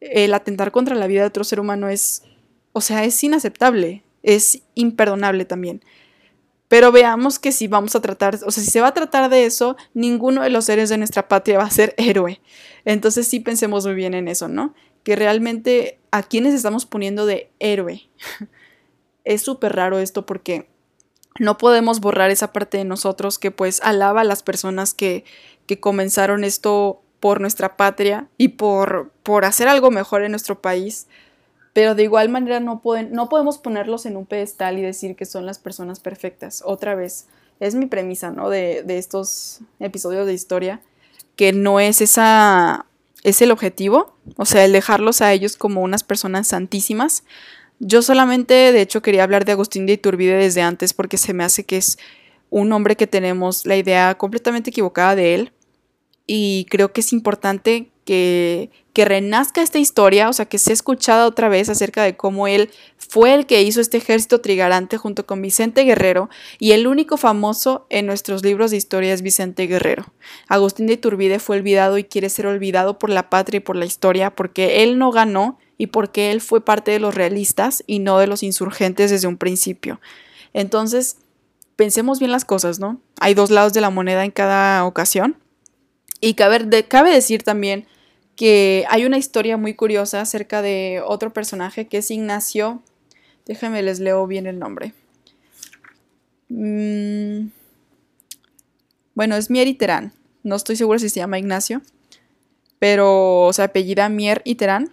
El 0.00 0.32
atentar 0.32 0.70
contra 0.70 0.94
la 0.94 1.08
vida 1.08 1.22
de 1.22 1.26
otro 1.26 1.44
ser 1.44 1.60
humano 1.60 1.88
es, 1.88 2.22
o 2.72 2.80
sea, 2.80 3.04
es 3.04 3.22
inaceptable, 3.22 4.04
es 4.22 4.62
imperdonable 4.74 5.44
también. 5.44 5.82
Pero 6.68 6.92
veamos 6.92 7.38
que 7.38 7.50
si 7.50 7.66
vamos 7.66 7.96
a 7.96 8.00
tratar, 8.00 8.34
o 8.46 8.50
sea, 8.50 8.62
si 8.62 8.70
se 8.70 8.80
va 8.80 8.88
a 8.88 8.94
tratar 8.94 9.30
de 9.30 9.46
eso, 9.46 9.76
ninguno 9.94 10.42
de 10.42 10.50
los 10.50 10.66
seres 10.66 10.90
de 10.90 10.98
nuestra 10.98 11.26
patria 11.26 11.58
va 11.58 11.64
a 11.64 11.70
ser 11.70 11.94
héroe. 11.98 12.40
Entonces 12.84 13.26
sí 13.26 13.40
pensemos 13.40 13.86
muy 13.86 13.94
bien 13.94 14.14
en 14.14 14.28
eso, 14.28 14.48
¿no? 14.48 14.74
Que 15.02 15.16
realmente 15.16 15.98
a 16.10 16.22
quienes 16.22 16.54
estamos 16.54 16.86
poniendo 16.86 17.26
de 17.26 17.50
héroe. 17.58 18.08
es 19.24 19.42
súper 19.42 19.76
raro 19.76 19.98
esto 19.98 20.26
porque 20.26 20.68
no 21.38 21.58
podemos 21.58 22.00
borrar 22.00 22.30
esa 22.30 22.52
parte 22.52 22.78
de 22.78 22.84
nosotros 22.84 23.38
que 23.38 23.50
pues 23.50 23.80
alaba 23.82 24.22
a 24.22 24.24
las 24.24 24.42
personas 24.42 24.94
que, 24.94 25.24
que 25.66 25.80
comenzaron 25.80 26.44
esto 26.44 27.02
por 27.20 27.40
nuestra 27.40 27.76
patria 27.76 28.28
y 28.38 28.48
por, 28.48 29.12
por 29.22 29.44
hacer 29.44 29.68
algo 29.68 29.90
mejor 29.90 30.22
en 30.22 30.32
nuestro 30.32 30.60
país 30.60 31.06
pero 31.78 31.94
de 31.94 32.02
igual 32.02 32.28
manera 32.28 32.58
no, 32.58 32.82
pueden, 32.82 33.12
no 33.12 33.28
podemos 33.28 33.58
ponerlos 33.58 34.04
en 34.04 34.16
un 34.16 34.26
pedestal 34.26 34.80
y 34.80 34.82
decir 34.82 35.14
que 35.14 35.24
son 35.24 35.46
las 35.46 35.60
personas 35.60 36.00
perfectas. 36.00 36.60
Otra 36.66 36.96
vez, 36.96 37.28
es 37.60 37.76
mi 37.76 37.86
premisa, 37.86 38.32
¿no? 38.32 38.50
De, 38.50 38.82
de 38.82 38.98
estos 38.98 39.60
episodios 39.78 40.26
de 40.26 40.34
historia, 40.34 40.80
que 41.36 41.52
no 41.52 41.78
es 41.78 42.00
esa, 42.00 42.86
es 43.22 43.42
el 43.42 43.52
objetivo, 43.52 44.16
o 44.36 44.44
sea, 44.44 44.64
el 44.64 44.72
dejarlos 44.72 45.20
a 45.20 45.32
ellos 45.32 45.56
como 45.56 45.82
unas 45.82 46.02
personas 46.02 46.48
santísimas. 46.48 47.22
Yo 47.78 48.02
solamente, 48.02 48.54
de 48.54 48.80
hecho, 48.80 49.00
quería 49.00 49.22
hablar 49.22 49.44
de 49.44 49.52
Agustín 49.52 49.86
de 49.86 49.92
Iturbide 49.92 50.34
desde 50.34 50.62
antes 50.62 50.92
porque 50.92 51.16
se 51.16 51.32
me 51.32 51.44
hace 51.44 51.62
que 51.62 51.76
es 51.76 51.96
un 52.50 52.72
hombre 52.72 52.96
que 52.96 53.06
tenemos 53.06 53.66
la 53.66 53.76
idea 53.76 54.16
completamente 54.16 54.70
equivocada 54.70 55.14
de 55.14 55.36
él 55.36 55.52
y 56.26 56.66
creo 56.70 56.92
que 56.92 57.02
es 57.02 57.12
importante 57.12 57.92
que, 58.08 58.70
que 58.94 59.04
renazca 59.04 59.60
esta 59.60 59.78
historia, 59.78 60.30
o 60.30 60.32
sea, 60.32 60.46
que 60.46 60.56
sea 60.56 60.72
escuchada 60.72 61.26
otra 61.26 61.50
vez 61.50 61.68
acerca 61.68 62.02
de 62.04 62.16
cómo 62.16 62.46
él 62.46 62.70
fue 62.96 63.34
el 63.34 63.44
que 63.44 63.60
hizo 63.60 63.82
este 63.82 63.98
ejército 63.98 64.40
trigarante 64.40 64.96
junto 64.96 65.26
con 65.26 65.42
Vicente 65.42 65.84
Guerrero 65.84 66.30
y 66.58 66.72
el 66.72 66.86
único 66.86 67.18
famoso 67.18 67.86
en 67.90 68.06
nuestros 68.06 68.42
libros 68.42 68.70
de 68.70 68.78
historia 68.78 69.12
es 69.12 69.20
Vicente 69.20 69.66
Guerrero. 69.66 70.06
Agustín 70.48 70.86
de 70.86 70.94
Iturbide 70.94 71.38
fue 71.38 71.58
olvidado 71.58 71.98
y 71.98 72.04
quiere 72.04 72.30
ser 72.30 72.46
olvidado 72.46 72.98
por 72.98 73.10
la 73.10 73.28
patria 73.28 73.58
y 73.58 73.60
por 73.60 73.76
la 73.76 73.84
historia 73.84 74.34
porque 74.34 74.82
él 74.82 74.96
no 74.96 75.10
ganó 75.10 75.58
y 75.76 75.88
porque 75.88 76.30
él 76.30 76.40
fue 76.40 76.64
parte 76.64 76.90
de 76.90 76.98
los 76.98 77.14
realistas 77.14 77.84
y 77.86 77.98
no 77.98 78.16
de 78.16 78.26
los 78.26 78.42
insurgentes 78.42 79.10
desde 79.10 79.28
un 79.28 79.36
principio. 79.36 80.00
Entonces, 80.54 81.18
pensemos 81.76 82.20
bien 82.20 82.32
las 82.32 82.46
cosas, 82.46 82.80
¿no? 82.80 83.02
Hay 83.20 83.34
dos 83.34 83.50
lados 83.50 83.74
de 83.74 83.82
la 83.82 83.90
moneda 83.90 84.24
en 84.24 84.30
cada 84.30 84.86
ocasión. 84.86 85.36
Y 86.22 86.34
cabe, 86.34 86.88
cabe 86.88 87.12
decir 87.12 87.42
también 87.42 87.86
que 88.38 88.84
hay 88.88 89.04
una 89.04 89.18
historia 89.18 89.56
muy 89.56 89.74
curiosa 89.74 90.20
acerca 90.20 90.62
de 90.62 91.02
otro 91.04 91.32
personaje 91.32 91.88
que 91.88 91.98
es 91.98 92.10
Ignacio. 92.12 92.80
Déjenme 93.46 93.82
les 93.82 93.98
leo 93.98 94.28
bien 94.28 94.46
el 94.46 94.60
nombre. 94.60 94.94
Mm, 96.48 97.48
bueno, 99.14 99.34
es 99.34 99.50
Mier 99.50 99.76
Terán. 99.76 100.12
No 100.44 100.54
estoy 100.54 100.76
segura 100.76 101.00
si 101.00 101.08
se 101.08 101.18
llama 101.18 101.40
Ignacio. 101.40 101.82
Pero 102.78 103.50
se 103.52 103.62
apellida 103.62 104.08
Mier 104.08 104.44
Terán. 104.56 104.92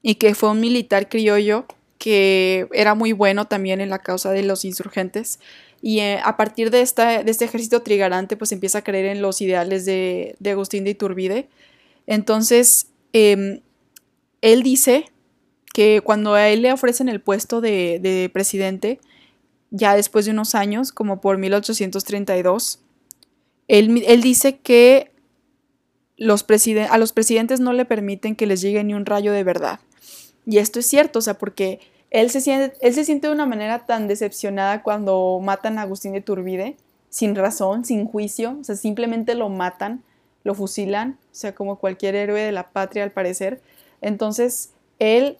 Y 0.00 0.14
que 0.14 0.34
fue 0.34 0.50
un 0.52 0.60
militar 0.60 1.10
criollo 1.10 1.66
que 1.98 2.66
era 2.72 2.94
muy 2.94 3.12
bueno 3.12 3.44
también 3.46 3.82
en 3.82 3.90
la 3.90 3.98
causa 3.98 4.30
de 4.30 4.42
los 4.42 4.64
insurgentes. 4.64 5.38
Y 5.82 5.98
eh, 5.98 6.18
a 6.24 6.38
partir 6.38 6.70
de, 6.70 6.80
esta, 6.80 7.22
de 7.22 7.30
este 7.30 7.44
ejército 7.44 7.82
trigarante, 7.82 8.38
pues 8.38 8.52
empieza 8.52 8.78
a 8.78 8.84
creer 8.84 9.04
en 9.04 9.20
los 9.20 9.42
ideales 9.42 9.84
de, 9.84 10.34
de 10.38 10.50
Agustín 10.52 10.84
de 10.84 10.92
Iturbide 10.92 11.50
entonces, 12.06 12.88
em, 13.12 13.60
él 14.40 14.62
dice 14.62 15.06
que 15.72 16.00
cuando 16.02 16.34
a 16.34 16.48
él 16.48 16.62
le 16.62 16.72
ofrecen 16.72 17.08
el 17.08 17.20
puesto 17.20 17.60
de, 17.60 18.30
presidente, 18.32 19.00
ya 19.70 19.94
después 19.94 20.24
de 20.24 20.30
unos 20.30 20.54
años, 20.54 20.92
como 20.92 21.20
por 21.20 21.38
1832, 21.38 22.80
él, 23.68 24.04
él 24.06 24.22
dice 24.22 24.58
que 24.58 25.10
los 26.16 26.46
a 26.88 26.98
los 26.98 27.12
presidentes 27.12 27.60
no 27.60 27.72
le 27.72 27.84
permiten 27.84 28.36
que 28.36 28.46
les 28.46 28.60
llegue 28.60 28.82
ni 28.84 28.94
un 28.94 29.04
rayo 29.04 29.32
de 29.32 29.44
verdad. 29.44 29.80
Y 30.46 30.58
esto 30.58 30.78
es 30.78 30.86
cierto, 30.86 31.18
o 31.18 31.22
sea, 31.22 31.34
porque 31.34 31.80
él 32.10 32.30
se 32.30 32.40
siente, 32.40 32.76
él 32.80 32.94
se 32.94 33.04
siente 33.04 33.26
de 33.26 33.34
una 33.34 33.46
manera 33.46 33.84
tan 33.84 34.08
decepcionada 34.08 34.82
cuando 34.82 35.40
matan 35.42 35.78
a 35.78 35.82
Agustín 35.82 36.12
de 36.12 36.20
Turbide, 36.20 36.76
sin 37.10 37.34
razón, 37.34 37.84
sin 37.84 38.06
juicio, 38.06 38.56
o 38.60 38.64
sea, 38.64 38.76
simplemente 38.76 39.34
lo 39.34 39.48
matan 39.48 40.02
lo 40.46 40.54
fusilan, 40.54 41.18
o 41.32 41.34
sea, 41.34 41.56
como 41.56 41.76
cualquier 41.76 42.14
héroe 42.14 42.40
de 42.40 42.52
la 42.52 42.70
patria 42.70 43.02
al 43.02 43.10
parecer. 43.10 43.60
Entonces, 44.00 44.70
él, 45.00 45.38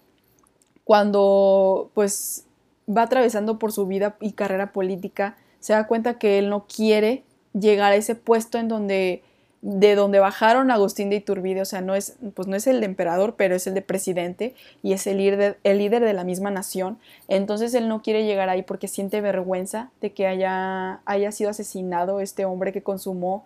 cuando 0.83 1.89
pues 1.93 2.43
va 2.89 3.03
atravesando 3.03 3.57
por 3.57 3.71
su 3.71 3.87
vida 3.87 4.17
y 4.19 4.33
carrera 4.33 4.73
política, 4.73 5.37
se 5.61 5.71
da 5.71 5.87
cuenta 5.87 6.19
que 6.19 6.37
él 6.39 6.49
no 6.49 6.65
quiere 6.67 7.23
llegar 7.53 7.93
a 7.93 7.95
ese 7.95 8.15
puesto 8.15 8.57
en 8.57 8.67
donde 8.67 9.23
de 9.61 9.95
donde 9.95 10.19
bajaron 10.19 10.71
Agustín 10.71 11.09
de 11.09 11.15
Iturbide, 11.15 11.61
o 11.61 11.65
sea, 11.65 11.81
no 11.81 11.95
es, 11.95 12.17
pues 12.35 12.47
no 12.47 12.55
es 12.55 12.67
el 12.67 12.79
de 12.79 12.85
emperador, 12.85 13.35
pero 13.37 13.55
es 13.55 13.65
el 13.65 13.73
de 13.73 13.81
presidente 13.81 14.55
y 14.83 14.93
es 14.93 15.07
el 15.07 15.17
líder, 15.17 15.57
el 15.63 15.79
líder 15.79 16.03
de 16.03 16.13
la 16.13 16.23
misma 16.23 16.51
nación. 16.51 16.99
Entonces 17.27 17.73
él 17.73 17.87
no 17.87 18.01
quiere 18.01 18.25
llegar 18.25 18.49
ahí 18.49 18.61
porque 18.61 18.87
siente 18.87 19.19
vergüenza 19.19 19.89
de 19.99 20.11
que 20.11 20.27
haya, 20.27 20.99
haya 21.05 21.31
sido 21.31 21.49
asesinado 21.49 22.19
este 22.19 22.45
hombre 22.45 22.71
que 22.71 22.83
consumó 22.83 23.45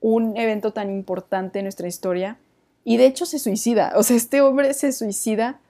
un 0.00 0.36
evento 0.36 0.72
tan 0.72 0.90
importante 0.90 1.58
en 1.58 1.66
nuestra 1.66 1.88
historia. 1.88 2.38
Y 2.84 2.96
de 2.96 3.06
hecho 3.06 3.26
se 3.26 3.38
suicida, 3.38 3.92
o 3.96 4.02
sea, 4.02 4.16
este 4.16 4.40
hombre 4.40 4.72
se 4.74 4.92
suicida 4.92 5.60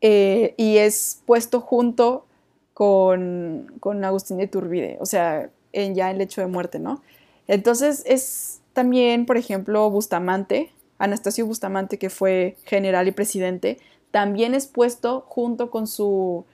eh, 0.00 0.54
y 0.56 0.78
es 0.78 1.20
puesto 1.26 1.60
junto 1.60 2.26
con, 2.72 3.72
con 3.78 4.02
Agustín 4.04 4.38
de 4.38 4.44
Iturbide, 4.44 4.96
o 5.00 5.06
sea, 5.06 5.50
en 5.72 5.94
ya 5.94 6.10
el 6.10 6.20
hecho 6.20 6.40
de 6.40 6.46
muerte, 6.46 6.78
¿no? 6.78 7.02
Entonces 7.46 8.02
es 8.06 8.60
también, 8.72 9.26
por 9.26 9.36
ejemplo, 9.36 9.90
Bustamante, 9.90 10.72
Anastasio 10.98 11.46
Bustamante, 11.46 11.98
que 11.98 12.08
fue 12.08 12.56
general 12.64 13.08
y 13.08 13.12
presidente, 13.12 13.78
también 14.10 14.54
es 14.54 14.66
puesto 14.66 15.24
junto 15.28 15.70
con 15.70 15.86
su, 15.86 16.44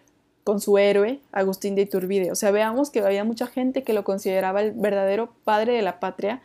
con 0.43 0.61
su 0.61 0.79
héroe, 0.79 1.21
Agustín 1.33 1.75
de 1.75 1.83
Iturbide. 1.83 2.33
O 2.33 2.35
sea, 2.35 2.51
veamos 2.51 2.91
que 2.91 3.01
había 3.01 3.25
mucha 3.25 3.47
gente 3.47 3.83
que 3.83 3.93
lo 3.93 4.05
consideraba 4.05 4.63
el 4.63 4.73
verdadero 4.73 5.31
padre 5.45 5.75
de 5.75 5.83
la 5.83 6.01
patria 6.01 6.43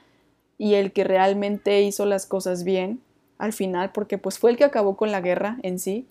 y 0.61 0.75
el 0.75 0.91
que 0.91 1.03
realmente 1.03 1.81
hizo 1.81 2.05
las 2.05 2.27
cosas 2.27 2.63
bien 2.63 3.01
al 3.39 3.51
final, 3.51 3.91
porque 3.91 4.19
pues 4.19 4.37
fue 4.37 4.51
el 4.51 4.57
que 4.57 4.63
acabó 4.63 4.95
con 4.95 5.11
la 5.11 5.19
guerra 5.19 5.57
en 5.63 5.79
sí. 5.79 6.05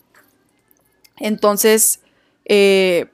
Entonces, 1.21 2.01
eh, 2.43 3.05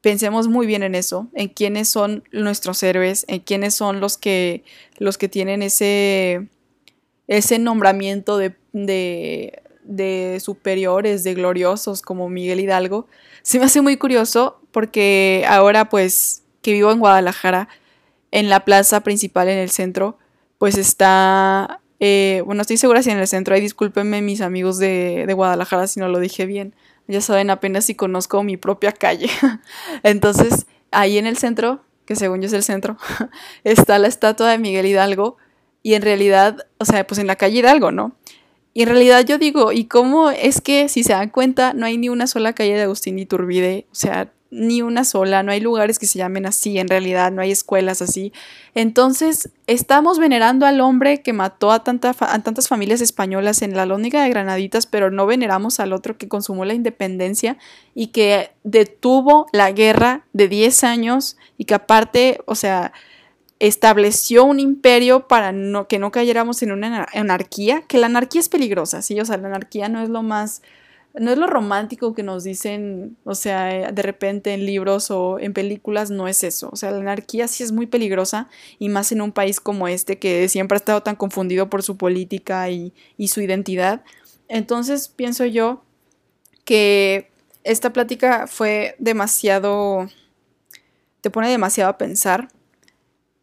pensemos 0.00 0.46
muy 0.46 0.68
bien 0.68 0.84
en 0.84 0.94
eso, 0.94 1.26
en 1.34 1.48
quiénes 1.48 1.88
son 1.88 2.22
nuestros 2.30 2.84
héroes, 2.84 3.24
en 3.26 3.40
quiénes 3.40 3.74
son 3.74 3.98
los 3.98 4.16
que, 4.16 4.62
los 4.98 5.18
que 5.18 5.28
tienen 5.28 5.60
ese, 5.60 6.46
ese 7.26 7.58
nombramiento 7.58 8.38
de, 8.38 8.54
de, 8.72 10.38
superiores, 10.40 11.24
de 11.24 11.34
gloriosos 11.34 12.00
como 12.00 12.28
Miguel 12.28 12.60
Hidalgo. 12.60 13.08
Se 13.42 13.58
me 13.58 13.64
hace 13.64 13.80
muy 13.80 13.96
curioso 13.96 14.60
porque 14.70 15.44
ahora 15.48 15.88
pues 15.88 16.44
que 16.62 16.74
vivo 16.74 16.92
en 16.92 17.00
Guadalajara, 17.00 17.68
en 18.30 18.48
la 18.48 18.64
plaza 18.64 19.00
principal 19.00 19.48
en 19.48 19.58
el 19.58 19.70
centro, 19.70 20.16
pues 20.58 20.76
está, 20.76 21.80
eh, 22.00 22.42
bueno, 22.46 22.62
estoy 22.62 22.76
segura 22.76 23.02
si 23.02 23.10
en 23.10 23.18
el 23.18 23.26
centro, 23.28 23.54
hay 23.54 23.60
discúlpenme 23.60 24.22
mis 24.22 24.40
amigos 24.40 24.78
de, 24.78 25.24
de 25.26 25.32
Guadalajara 25.34 25.86
si 25.86 26.00
no 26.00 26.08
lo 26.08 26.20
dije 26.20 26.46
bien, 26.46 26.74
ya 27.06 27.20
saben 27.20 27.50
apenas 27.50 27.84
si 27.84 27.94
conozco 27.94 28.42
mi 28.42 28.56
propia 28.56 28.92
calle. 28.92 29.28
Entonces, 30.02 30.66
ahí 30.90 31.18
en 31.18 31.26
el 31.26 31.36
centro, 31.36 31.82
que 32.06 32.16
según 32.16 32.40
yo 32.40 32.46
es 32.46 32.52
el 32.52 32.62
centro, 32.62 32.96
está 33.64 33.98
la 33.98 34.08
estatua 34.08 34.50
de 34.50 34.58
Miguel 34.58 34.86
Hidalgo 34.86 35.36
y 35.82 35.94
en 35.94 36.02
realidad, 36.02 36.66
o 36.78 36.84
sea, 36.84 37.06
pues 37.06 37.18
en 37.18 37.26
la 37.26 37.36
calle 37.36 37.58
Hidalgo, 37.58 37.90
¿no? 37.90 38.16
Y 38.72 38.82
en 38.82 38.88
realidad 38.88 39.24
yo 39.24 39.38
digo, 39.38 39.70
¿y 39.70 39.84
cómo 39.84 40.30
es 40.30 40.60
que 40.60 40.88
si 40.88 41.04
se 41.04 41.12
dan 41.12 41.30
cuenta 41.30 41.74
no 41.74 41.86
hay 41.86 41.96
ni 41.96 42.08
una 42.08 42.26
sola 42.26 42.54
calle 42.54 42.74
de 42.74 42.82
Agustín 42.82 43.18
Iturbide? 43.20 43.86
O 43.92 43.94
sea, 43.94 44.32
ni 44.54 44.82
una 44.82 45.02
sola, 45.04 45.42
no 45.42 45.50
hay 45.50 45.58
lugares 45.58 45.98
que 45.98 46.06
se 46.06 46.18
llamen 46.18 46.46
así, 46.46 46.78
en 46.78 46.88
realidad 46.88 47.32
no 47.32 47.42
hay 47.42 47.50
escuelas 47.50 48.00
así. 48.00 48.32
Entonces, 48.74 49.50
estamos 49.66 50.18
venerando 50.18 50.64
al 50.64 50.80
hombre 50.80 51.22
que 51.22 51.32
mató 51.32 51.72
a, 51.72 51.82
a 51.84 52.42
tantas 52.42 52.68
familias 52.68 53.00
españolas 53.00 53.62
en 53.62 53.76
la 53.76 53.84
Lónica 53.84 54.22
de 54.22 54.30
Granaditas, 54.30 54.86
pero 54.86 55.10
no 55.10 55.26
veneramos 55.26 55.80
al 55.80 55.92
otro 55.92 56.16
que 56.16 56.28
consumó 56.28 56.64
la 56.64 56.74
independencia 56.74 57.58
y 57.94 58.08
que 58.08 58.52
detuvo 58.62 59.46
la 59.52 59.72
guerra 59.72 60.24
de 60.32 60.48
10 60.48 60.84
años 60.84 61.36
y 61.58 61.64
que 61.64 61.74
aparte, 61.74 62.38
o 62.46 62.54
sea, 62.54 62.92
estableció 63.58 64.44
un 64.44 64.60
imperio 64.60 65.26
para 65.26 65.50
no, 65.50 65.88
que 65.88 65.98
no 65.98 66.12
cayéramos 66.12 66.62
en 66.62 66.72
una 66.72 67.08
anarquía, 67.12 67.82
que 67.82 67.98
la 67.98 68.06
anarquía 68.06 68.40
es 68.40 68.48
peligrosa, 68.48 69.02
sí, 69.02 69.18
o 69.20 69.24
sea, 69.24 69.36
la 69.36 69.48
anarquía 69.48 69.88
no 69.88 70.00
es 70.02 70.10
lo 70.10 70.22
más 70.22 70.62
no 71.14 71.30
es 71.30 71.38
lo 71.38 71.46
romántico 71.46 72.12
que 72.12 72.24
nos 72.24 72.42
dicen, 72.42 73.16
o 73.24 73.36
sea, 73.36 73.92
de 73.92 74.02
repente 74.02 74.52
en 74.52 74.66
libros 74.66 75.12
o 75.12 75.38
en 75.38 75.52
películas, 75.52 76.10
no 76.10 76.26
es 76.26 76.42
eso. 76.42 76.68
O 76.72 76.76
sea, 76.76 76.90
la 76.90 76.98
anarquía 76.98 77.46
sí 77.46 77.62
es 77.62 77.70
muy 77.70 77.86
peligrosa 77.86 78.48
y 78.80 78.88
más 78.88 79.12
en 79.12 79.22
un 79.22 79.30
país 79.30 79.60
como 79.60 79.86
este 79.86 80.18
que 80.18 80.48
siempre 80.48 80.76
ha 80.76 80.78
estado 80.78 81.02
tan 81.02 81.14
confundido 81.14 81.70
por 81.70 81.84
su 81.84 81.96
política 81.96 82.68
y, 82.70 82.92
y 83.16 83.28
su 83.28 83.40
identidad. 83.40 84.02
Entonces 84.48 85.08
pienso 85.08 85.44
yo 85.44 85.84
que 86.64 87.30
esta 87.62 87.92
plática 87.92 88.46
fue 88.48 88.96
demasiado, 88.98 90.08
te 91.20 91.30
pone 91.30 91.48
demasiado 91.48 91.90
a 91.90 91.98
pensar 91.98 92.48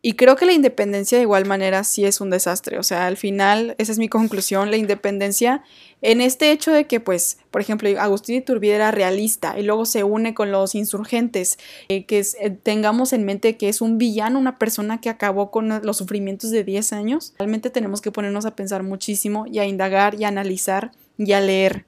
y 0.03 0.13
creo 0.13 0.35
que 0.35 0.47
la 0.47 0.53
independencia 0.53 1.19
de 1.19 1.23
igual 1.23 1.45
manera 1.45 1.83
sí 1.83 2.05
es 2.05 2.21
un 2.21 2.31
desastre. 2.31 2.79
O 2.79 2.83
sea, 2.83 3.05
al 3.05 3.17
final, 3.17 3.75
esa 3.77 3.91
es 3.91 3.99
mi 3.99 4.09
conclusión, 4.09 4.71
la 4.71 4.77
independencia 4.77 5.63
en 6.01 6.21
este 6.21 6.51
hecho 6.51 6.71
de 6.71 6.87
que, 6.87 6.99
pues, 6.99 7.37
por 7.51 7.61
ejemplo, 7.61 7.87
Agustín 7.99 8.37
Iturbide 8.37 8.73
era 8.73 8.89
realista 8.89 9.59
y 9.59 9.63
luego 9.63 9.85
se 9.85 10.03
une 10.03 10.33
con 10.33 10.51
los 10.51 10.73
insurgentes, 10.73 11.59
eh, 11.87 12.05
que 12.05 12.19
eh, 12.19 12.49
tengamos 12.49 13.13
en 13.13 13.25
mente 13.25 13.57
que 13.57 13.69
es 13.69 13.79
un 13.79 13.99
villano, 13.99 14.39
una 14.39 14.57
persona 14.57 14.99
que 14.99 15.09
acabó 15.09 15.51
con 15.51 15.69
los 15.83 15.97
sufrimientos 15.97 16.49
de 16.49 16.63
10 16.63 16.93
años. 16.93 17.35
Realmente 17.37 17.69
tenemos 17.69 18.01
que 18.01 18.11
ponernos 18.11 18.45
a 18.45 18.55
pensar 18.55 18.81
muchísimo 18.81 19.45
y 19.45 19.59
a 19.59 19.65
indagar 19.65 20.19
y 20.19 20.23
a 20.23 20.29
analizar 20.29 20.91
y 21.19 21.33
a 21.33 21.41
leer. 21.41 21.85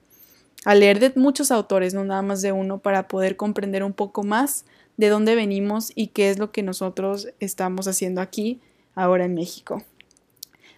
A 0.64 0.76
leer 0.76 1.00
de 1.00 1.12
muchos 1.16 1.50
autores, 1.50 1.92
no 1.94 2.04
nada 2.04 2.22
más 2.22 2.42
de 2.42 2.52
uno, 2.52 2.78
para 2.78 3.08
poder 3.08 3.36
comprender 3.36 3.82
un 3.82 3.92
poco 3.92 4.22
más 4.22 4.64
de 4.96 5.08
dónde 5.08 5.34
venimos 5.34 5.92
y 5.94 6.08
qué 6.08 6.30
es 6.30 6.38
lo 6.38 6.52
que 6.52 6.62
nosotros 6.62 7.28
estamos 7.40 7.88
haciendo 7.88 8.20
aquí, 8.20 8.60
ahora 8.94 9.24
en 9.24 9.34
México. 9.34 9.82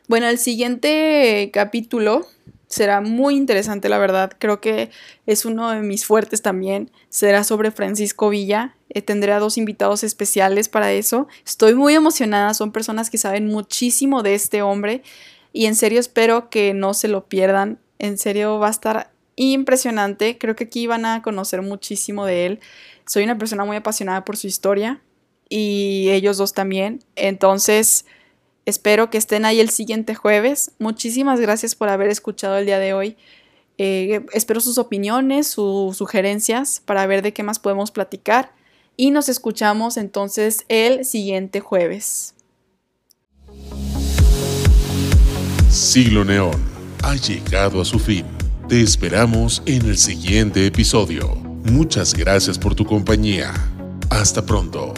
Bueno, 0.09 0.29
el 0.29 0.39
siguiente 0.39 1.51
capítulo 1.53 2.27
será 2.69 3.01
muy 3.01 3.37
interesante, 3.37 3.89
la 3.89 3.99
verdad. 3.99 4.33
Creo 4.39 4.61
que 4.61 4.91
es 5.27 5.45
uno 5.45 5.71
de 5.71 5.81
mis 5.81 6.05
fuertes 6.05 6.43
también. 6.43 6.91
Será 7.09 7.45
sobre 7.45 7.71
Francisco 7.71 8.29
Villa. 8.29 8.77
Eh, 8.91 9.03
tendré 9.03 9.33
a 9.33 9.39
dos 9.39 9.59
invitados 9.59 10.05
especiales 10.05 10.69
para 10.69 10.93
eso. 10.93 11.29
Estoy 11.45 11.75
muy 11.75 11.95
emocionada. 11.95 12.55
Son 12.55 12.73
personas 12.73 13.11
que 13.11 13.19
saben 13.19 13.49
muchísimo 13.49 14.23
de 14.23 14.35
este 14.35 14.63
hombre. 14.63 15.03
Y 15.53 15.67
en 15.67 15.75
serio 15.75 16.01
espero 16.01 16.51
que 16.51 16.75
no 16.75 16.95
se 16.95 17.09
lo 17.09 17.27
pierdan. 17.27 17.79
En 17.99 18.19
serio 18.19 18.59
va 18.59 18.69
a 18.69 18.71
estar 18.71 19.11
impresionante. 19.37 20.39
Creo 20.39 20.57
que 20.57 20.65
aquí 20.65 20.87
van 20.87 21.07
a 21.07 21.23
conocer 21.23 21.63
muchísimo 21.63 22.27
de 22.27 22.47
él. 22.47 22.61
Soy 23.07 23.23
una 23.23 23.39
persona 23.39 23.65
muy 23.65 23.77
apasionada 23.77 24.25
por 24.25 24.37
su 24.37 24.47
historia 24.47 25.01
y 25.49 26.09
ellos 26.11 26.39
dos 26.39 26.53
también. 26.53 27.05
Entonces, 27.15 28.05
espero 28.65 29.11
que 29.11 29.19
estén 29.19 29.45
ahí 29.45 29.61
el 29.61 29.71
siguiente 29.71 30.15
jueves. 30.15 30.73
Muchísimas 30.79 31.41
gracias 31.41 31.75
por 31.75 31.89
haber 31.89 32.09
escuchado 32.11 32.59
el 32.59 32.67
día 32.67 32.81
de 32.81 32.95
hoy. 32.95 33.17
Eh, 33.79 34.27
espero 34.33 34.61
sus 34.61 34.79
opiniones, 34.79 35.47
sus 35.47 35.97
sugerencias 35.97 36.83
para 36.85 37.07
ver 37.07 37.23
de 37.23 37.33
qué 37.33 37.45
más 37.45 37.61
podemos 37.61 37.93
platicar. 37.93 38.53
Y 38.97 39.13
nos 39.13 39.29
escuchamos 39.29 39.97
entonces 39.99 40.65
el 40.69 41.05
siguiente 41.05 41.61
jueves. 41.61 42.35
Siglo 45.71 46.25
Neón 46.25 46.61
ha 47.05 47.15
llegado 47.15 47.81
a 47.81 47.85
su 47.85 47.99
fin. 47.99 48.25
Te 48.69 48.81
esperamos 48.81 49.63
en 49.67 49.87
el 49.87 49.99
siguiente 49.99 50.67
episodio. 50.67 51.46
Muchas 51.71 52.15
gracias 52.15 52.59
por 52.59 52.75
tu 52.75 52.85
compañía. 52.85 53.53
Hasta 54.11 54.43
pronto. 54.43 54.95